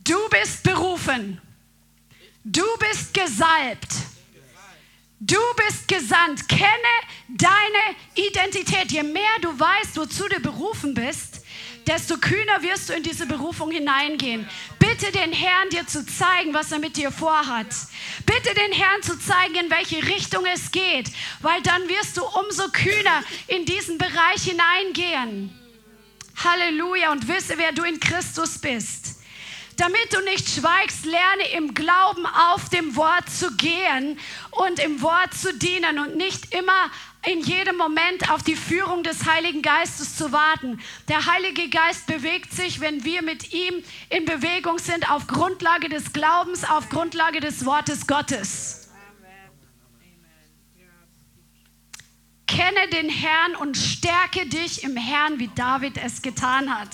du 0.00 0.16
bist 0.30 0.62
berufen. 0.62 1.40
Du 2.44 2.64
bist 2.78 3.12
gesalbt. 3.12 3.92
Du 5.20 5.38
bist 5.56 5.88
gesandt. 5.88 6.48
Kenne 6.48 6.68
deine 7.28 7.96
Identität. 8.14 8.90
Je 8.90 9.02
mehr 9.02 9.38
du 9.42 9.48
weißt, 9.58 9.96
wozu 9.96 10.28
du 10.28 10.40
berufen 10.40 10.94
bist, 10.94 11.37
desto 11.88 12.18
kühner 12.18 12.62
wirst 12.62 12.88
du 12.88 12.92
in 12.92 13.02
diese 13.02 13.26
Berufung 13.26 13.70
hineingehen. 13.70 14.46
Bitte 14.78 15.10
den 15.10 15.32
Herrn 15.32 15.70
dir 15.70 15.86
zu 15.86 16.04
zeigen, 16.04 16.52
was 16.52 16.70
er 16.70 16.78
mit 16.78 16.96
dir 16.96 17.10
vorhat. 17.10 17.66
Bitte 18.26 18.54
den 18.54 18.72
Herrn 18.72 19.02
zu 19.02 19.18
zeigen, 19.18 19.54
in 19.54 19.70
welche 19.70 20.06
Richtung 20.06 20.44
es 20.46 20.70
geht, 20.70 21.10
weil 21.40 21.62
dann 21.62 21.88
wirst 21.88 22.16
du 22.16 22.24
umso 22.24 22.68
kühner 22.68 23.24
in 23.46 23.64
diesen 23.64 23.96
Bereich 23.96 24.42
hineingehen. 24.42 25.58
Halleluja 26.44 27.10
und 27.10 27.26
wisse, 27.26 27.56
wer 27.56 27.72
du 27.72 27.82
in 27.82 27.98
Christus 27.98 28.58
bist. 28.58 29.16
Damit 29.76 30.12
du 30.12 30.20
nicht 30.22 30.48
schweigst, 30.48 31.04
lerne 31.04 31.50
im 31.56 31.72
Glauben 31.72 32.26
auf 32.26 32.68
dem 32.68 32.96
Wort 32.96 33.30
zu 33.30 33.56
gehen 33.56 34.18
und 34.50 34.80
im 34.80 35.00
Wort 35.02 35.32
zu 35.34 35.54
dienen 35.54 36.00
und 36.00 36.16
nicht 36.16 36.52
immer 36.52 36.90
in 37.28 37.42
jedem 37.42 37.76
Moment 37.76 38.30
auf 38.30 38.42
die 38.42 38.56
Führung 38.56 39.02
des 39.02 39.26
Heiligen 39.26 39.60
Geistes 39.60 40.16
zu 40.16 40.32
warten. 40.32 40.80
Der 41.08 41.26
Heilige 41.26 41.68
Geist 41.68 42.06
bewegt 42.06 42.52
sich, 42.52 42.80
wenn 42.80 43.04
wir 43.04 43.20
mit 43.20 43.52
ihm 43.52 43.82
in 44.08 44.24
Bewegung 44.24 44.78
sind, 44.78 45.10
auf 45.10 45.26
Grundlage 45.26 45.90
des 45.90 46.14
Glaubens, 46.14 46.64
auf 46.64 46.88
Grundlage 46.88 47.40
des 47.40 47.66
Wortes 47.66 48.06
Gottes. 48.06 48.88
Kenne 52.46 52.88
den 52.94 53.10
Herrn 53.10 53.56
und 53.56 53.76
stärke 53.76 54.46
dich 54.46 54.82
im 54.82 54.96
Herrn, 54.96 55.38
wie 55.38 55.50
David 55.54 55.98
es 55.98 56.22
getan 56.22 56.74
hat. 56.74 56.88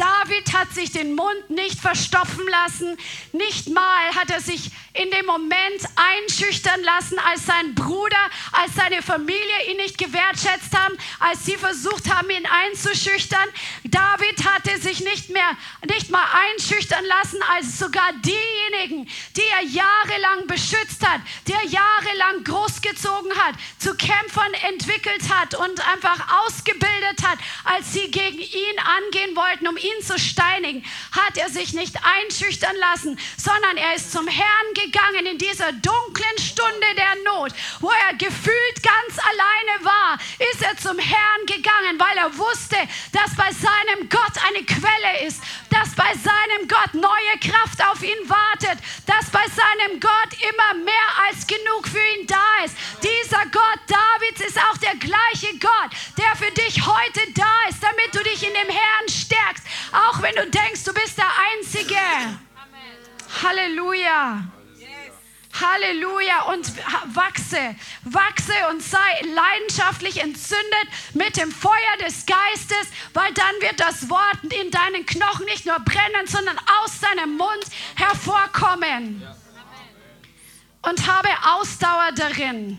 David 0.00 0.54
hat 0.54 0.72
sich 0.72 0.92
den 0.92 1.14
Mund 1.14 1.50
nicht 1.50 1.78
verstopfen 1.78 2.48
lassen. 2.48 2.96
Nicht 3.32 3.68
mal 3.68 4.14
hat 4.14 4.30
er 4.30 4.40
sich 4.40 4.70
in 4.94 5.10
dem 5.10 5.26
Moment 5.26 5.82
einschüchtern 5.94 6.82
lassen, 6.82 7.18
als 7.18 7.44
sein 7.44 7.74
Bruder, 7.74 8.16
als 8.52 8.74
seine 8.74 9.02
Familie 9.02 9.70
ihn 9.70 9.76
nicht 9.76 9.98
gewertschätzt 9.98 10.74
haben, 10.74 10.96
als 11.18 11.44
sie 11.44 11.56
versucht 11.56 12.10
haben, 12.12 12.30
ihn 12.30 12.46
einzuschüchtern. 12.46 13.46
David 13.84 14.44
hatte 14.44 14.80
sich 14.80 15.00
nicht 15.00 15.28
mehr, 15.28 15.56
nicht 15.86 16.10
mal 16.10 16.24
einschüchtern 16.32 17.04
lassen, 17.04 17.38
als 17.54 17.78
sogar 17.78 18.10
diejenigen, 18.24 19.06
die 19.36 19.46
er 19.58 19.64
jahrelang 19.64 20.46
beschützt 20.46 21.06
hat, 21.06 21.20
die 21.46 21.52
er 21.52 21.64
jahrelang 21.66 22.44
großgezogen 22.44 23.32
hat, 23.36 23.54
zu 23.78 23.94
Kämpfern 23.94 24.54
entwickelt 24.68 25.28
hat 25.28 25.54
und 25.54 25.86
einfach 25.88 26.46
ausgebildet 26.46 27.22
hat, 27.22 27.38
als 27.64 27.92
sie 27.92 28.10
gegen 28.10 28.38
ihn 28.38 28.78
angehen 28.78 29.36
wollten, 29.36 29.68
um 29.68 29.76
ihn 29.76 29.89
zu 30.02 30.18
steinigen, 30.18 30.84
hat 31.12 31.36
er 31.36 31.48
sich 31.48 31.72
nicht 31.72 31.96
einschüchtern 32.02 32.76
lassen, 32.76 33.18
sondern 33.36 33.76
er 33.76 33.94
ist 33.94 34.12
zum 34.12 34.26
Herrn 34.26 34.74
gegangen 34.74 35.26
in 35.26 35.38
dieser 35.38 35.72
dunklen 35.72 36.38
Stunde 36.38 36.86
der 36.96 37.14
Not, 37.24 37.52
wo 37.80 37.90
er 37.90 38.14
gefühlt 38.16 38.82
ganz 38.82 39.18
alleine 39.18 39.84
war, 39.84 40.18
ist 40.52 40.62
er 40.62 40.76
zum 40.76 40.98
Herrn 40.98 41.46
gegangen, 41.46 41.98
weil 41.98 42.16
er 42.18 42.36
wusste, 42.36 42.76
dass 43.12 43.34
bei 43.36 43.50
seinem 43.52 44.08
Gott 44.08 44.36
eine 44.48 44.64
Quelle 44.64 45.26
ist, 45.26 45.42
dass 45.70 45.94
bei 45.94 46.12
seinem 46.14 46.68
Gott 46.68 46.94
neue 46.94 47.38
Kraft 47.40 47.82
auf 47.90 48.02
ihn 48.02 48.28
wartet, 48.28 48.78
dass 49.06 49.30
bei 49.30 49.44
seinem 49.48 50.00
Gott 50.00 50.32
immer 50.50 50.84
mehr 50.84 51.08
als 51.28 51.46
genug 51.46 51.88
für 51.88 52.02
ihn 52.18 52.26
da 52.26 52.64
ist. 52.64 52.76
Dieser 53.02 53.44
Gott 53.46 53.80
Davids 53.86 54.40
ist 54.40 54.58
auch 54.58 54.76
der 54.78 54.96
gleiche 54.96 55.58
Gott, 55.58 55.90
der 56.18 56.36
für 56.36 56.50
dich 56.52 56.84
heute 56.84 57.20
da 57.34 57.59
auch 59.92 60.22
wenn 60.22 60.34
du 60.34 60.48
denkst, 60.48 60.84
du 60.84 60.92
bist 60.92 61.18
der 61.18 61.30
Einzige. 61.54 61.96
Halleluja. 63.42 64.44
Halleluja 65.52 66.42
und 66.42 66.72
wachse, 67.14 67.74
wachse 68.04 68.52
und 68.70 68.82
sei 68.82 68.98
leidenschaftlich 69.34 70.22
entzündet 70.22 70.88
mit 71.14 71.36
dem 71.36 71.50
Feuer 71.50 71.96
des 72.04 72.24
Geistes, 72.24 72.88
weil 73.14 73.32
dann 73.34 73.54
wird 73.60 73.80
das 73.80 74.08
Wort 74.08 74.38
in 74.44 74.70
deinen 74.70 75.04
Knochen 75.06 75.46
nicht 75.46 75.66
nur 75.66 75.78
brennen, 75.80 76.26
sondern 76.26 76.56
aus 76.82 77.00
deinem 77.00 77.36
Mund 77.36 77.64
hervorkommen. 77.96 79.26
Und 80.82 81.06
habe 81.06 81.28
Ausdauer 81.44 82.12
darin, 82.14 82.78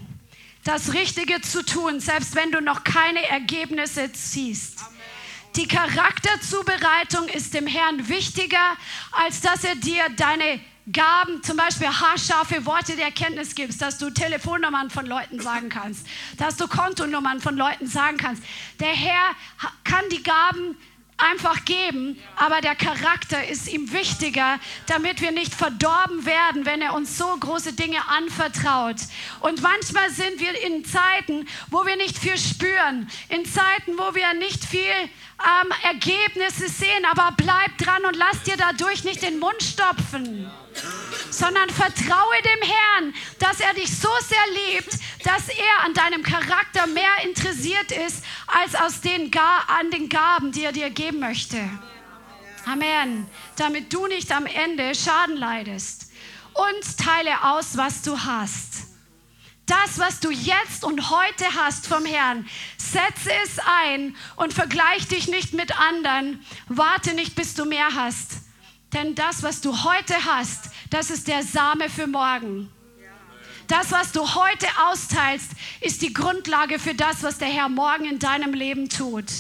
das 0.64 0.94
Richtige 0.94 1.42
zu 1.42 1.64
tun, 1.64 2.00
selbst 2.00 2.36
wenn 2.36 2.52
du 2.52 2.62
noch 2.62 2.84
keine 2.84 3.28
Ergebnisse 3.28 4.10
siehst. 4.14 4.80
Die 5.56 5.68
Charakterzubereitung 5.68 7.28
ist 7.28 7.54
dem 7.54 7.68
Herrn 7.68 8.08
wichtiger, 8.08 8.78
als 9.12 9.42
dass 9.42 9.66
er 9.66 9.76
dir 9.76 10.04
deine 10.16 10.62
Gaben, 10.92 11.44
zum 11.44 11.58
Beispiel 11.58 11.88
haarscharfe 11.88 12.66
Worte 12.66 12.96
der 12.96 13.06
Erkenntnis 13.06 13.54
gibst, 13.54 13.82
dass 13.82 13.98
du 13.98 14.10
Telefonnummern 14.10 14.90
von 14.90 15.06
Leuten 15.06 15.40
sagen 15.40 15.70
kannst, 15.70 16.08
dass 16.38 16.56
du 16.56 16.68
Kontonummern 16.68 17.42
von 17.42 17.56
Leuten 17.56 17.86
sagen 17.86 18.18
kannst. 18.18 18.44
Der 18.80 18.94
Herr 18.94 19.36
kann 19.84 20.04
die 20.10 20.24
Gaben 20.24 20.78
einfach 21.22 21.66
geben, 21.66 22.20
aber 22.36 22.62
der 22.62 22.76
Charakter 22.76 23.48
ist 23.48 23.72
ihm 23.72 23.92
wichtiger, 23.94 24.60
damit 24.88 25.22
wir 25.22 25.32
nicht 25.32 25.54
verdorben 25.54 26.26
werden, 26.26 26.66
wenn 26.66 26.82
er 26.82 26.94
uns 26.94 27.18
so 27.18 27.26
große 27.26 27.74
Dinge 27.74 28.00
anvertraut. 28.10 28.98
Und 29.40 29.62
manchmal 29.62 30.10
sind 30.10 30.40
wir 30.40 30.60
in 30.66 30.84
Zeiten, 30.86 31.48
wo 31.70 31.86
wir 31.86 31.96
nicht 31.96 32.18
viel 32.18 32.38
spüren, 32.38 33.10
in 33.30 33.46
Zeiten, 33.46 33.98
wo 33.98 34.16
wir 34.16 34.34
nicht 34.34 34.66
viel 34.66 34.82
ähm, 34.82 35.72
Ergebnisse 35.84 36.70
sehen, 36.70 37.06
aber 37.10 37.34
bleib 37.38 37.78
dran 37.78 38.06
und 38.06 38.16
lass 38.16 38.44
dir 38.44 38.58
dadurch 38.58 39.04
nicht 39.04 39.22
den 39.22 39.40
Mund 39.40 39.62
stopfen 39.62 40.52
sondern 41.30 41.70
vertraue 41.70 42.42
dem 42.44 42.70
Herrn, 42.70 43.14
dass 43.40 43.60
er 43.60 43.74
dich 43.74 43.90
so 43.98 44.10
sehr 44.28 44.74
liebt, 44.74 44.94
dass 45.24 45.50
er 45.50 45.86
an 45.86 45.94
deinem 45.94 46.24
Charakter 46.24 46.88
mehr 46.88 47.24
interessiert 47.24 47.92
ist 47.92 48.24
als 48.48 48.76
aus 48.76 49.02
den 49.02 49.32
an 49.34 49.92
den 49.92 50.10
Gaben, 50.10 50.52
die 50.52 50.64
er 50.64 50.72
dir 50.72 50.90
geben 50.90 51.20
möchte. 51.20 51.58
Amen. 52.66 53.28
Damit 53.56 53.92
du 53.92 54.08
nicht 54.08 54.32
am 54.32 54.46
Ende 54.46 54.94
Schaden 54.94 55.38
leidest. 55.38 56.12
Und 56.54 56.98
teile 56.98 57.44
aus, 57.44 57.78
was 57.78 58.02
du 58.02 58.20
hast. 58.20 58.88
Das, 59.66 60.00
was 60.00 60.20
du 60.20 60.32
jetzt 60.32 60.84
und 60.84 61.10
heute 61.10 61.46
hast 61.56 61.88
vom 61.88 62.06
Herrn, 62.06 62.48
setze 62.78 63.32
es 63.44 63.58
ein 63.84 64.18
und 64.36 64.54
vergleich 64.54 65.08
dich 65.08 65.28
nicht 65.30 65.54
mit 65.54 65.80
anderen. 65.80 66.46
Warte 66.68 67.14
nicht, 67.14 67.36
bis 67.36 67.54
du 67.54 67.64
mehr 67.66 67.96
hast. 67.96 68.41
Denn 68.94 69.16
das, 69.16 69.42
was 69.44 69.62
du 69.62 69.84
heute 69.84 70.16
hast, 70.26 70.70
das 70.90 71.10
ist 71.10 71.28
der 71.28 71.44
Same 71.44 71.90
für 71.90 72.08
morgen. 72.08 72.70
Das, 73.68 73.92
was 73.92 74.12
du 74.12 74.36
heute 74.36 74.68
austeilst, 74.90 75.52
ist 75.80 76.02
die 76.02 76.12
Grundlage 76.12 76.78
für 76.78 76.94
das, 76.94 77.24
was 77.24 77.38
der 77.38 77.48
Herr 77.48 77.70
morgen 77.70 78.04
in 78.04 78.20
deinem 78.20 78.54
Leben 78.54 78.90
tut. 78.90 79.32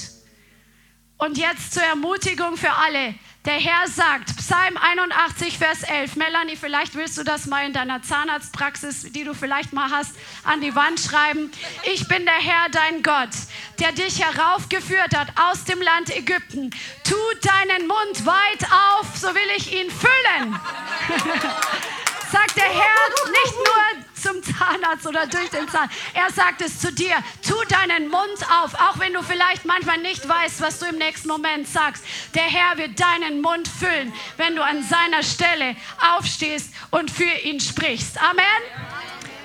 Und 1.17 1.37
jetzt 1.37 1.73
zur 1.73 1.83
Ermutigung 1.83 2.55
für 2.55 2.71
alle. 2.71 3.13
Der 3.45 3.53
Herr 3.53 3.87
sagt, 3.87 4.37
Psalm 4.37 4.77
81, 4.77 5.57
Vers 5.57 5.81
11, 5.81 6.15
Melanie, 6.15 6.55
vielleicht 6.55 6.93
willst 6.93 7.17
du 7.17 7.23
das 7.23 7.47
mal 7.47 7.65
in 7.65 7.73
deiner 7.73 8.03
Zahnarztpraxis, 8.03 9.11
die 9.13 9.23
du 9.23 9.33
vielleicht 9.33 9.73
mal 9.73 9.89
hast, 9.89 10.15
an 10.43 10.61
die 10.61 10.75
Wand 10.75 10.99
schreiben. 10.99 11.51
Ich 11.91 12.07
bin 12.07 12.23
der 12.25 12.35
Herr, 12.35 12.69
dein 12.71 13.01
Gott, 13.01 13.29
der 13.79 13.93
dich 13.93 14.23
heraufgeführt 14.23 15.17
hat 15.17 15.29
aus 15.49 15.63
dem 15.63 15.81
Land 15.81 16.15
Ägypten. 16.15 16.69
Tu 17.03 17.15
deinen 17.41 17.87
Mund 17.87 18.27
weit 18.27 18.63
auf, 18.99 19.07
so 19.17 19.29
will 19.29 19.49
ich 19.57 19.73
ihn 19.73 19.89
füllen. 19.89 20.59
sagt 22.31 22.55
der 22.55 22.63
Herr 22.63 23.09
nicht 23.31 23.55
nur 23.55 24.10
zum 24.21 24.41
Zahnarzt 24.43 25.07
oder 25.07 25.27
durch 25.27 25.49
den 25.49 25.67
Zahn. 25.69 25.89
Er 26.13 26.31
sagt 26.31 26.61
es 26.61 26.79
zu 26.79 26.91
dir. 26.91 27.15
Tu 27.47 27.55
deinen 27.69 28.09
Mund 28.09 28.37
auf, 28.61 28.73
auch 28.75 28.99
wenn 28.99 29.13
du 29.13 29.21
vielleicht 29.21 29.65
manchmal 29.65 29.97
nicht 29.97 30.27
weißt, 30.27 30.61
was 30.61 30.79
du 30.79 30.85
im 30.85 30.97
nächsten 30.97 31.27
Moment 31.27 31.67
sagst. 31.67 32.03
Der 32.35 32.43
Herr 32.43 32.77
wird 32.77 32.99
deinen 32.99 33.41
Mund 33.41 33.67
füllen, 33.67 34.13
wenn 34.37 34.55
du 34.55 34.63
an 34.63 34.83
seiner 34.83 35.23
Stelle 35.23 35.75
aufstehst 36.15 36.73
und 36.91 37.09
für 37.09 37.23
ihn 37.43 37.59
sprichst. 37.59 38.21
Amen. 38.21 38.45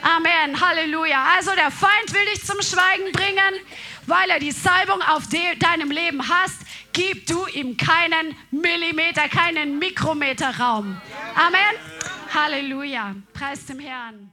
Amen. 0.03 0.61
Halleluja. 0.61 1.27
Also 1.37 1.53
der 1.57 1.71
Feind 1.71 2.13
will 2.13 2.25
dich 2.33 2.45
zum 2.45 2.61
Schweigen 2.63 3.11
bringen, 3.13 3.61
weil 4.07 4.31
er 4.31 4.39
die 4.39 4.53
Salbung 4.53 5.03
auf 5.03 5.25
deinem 5.29 5.91
Leben 5.91 6.29
hast. 6.29 6.61
Gib 6.93 7.27
du 7.27 7.47
ihm 7.47 7.77
keinen 7.77 8.37
Millimeter, 8.51 9.29
keinen 9.29 9.79
Mikrometer 9.79 10.57
Raum. 10.59 11.01
Amen. 11.35 11.77
Halleluja. 12.33 13.17
Preis 13.35 13.67
dem 13.67 13.81
Herrn. 13.81 14.33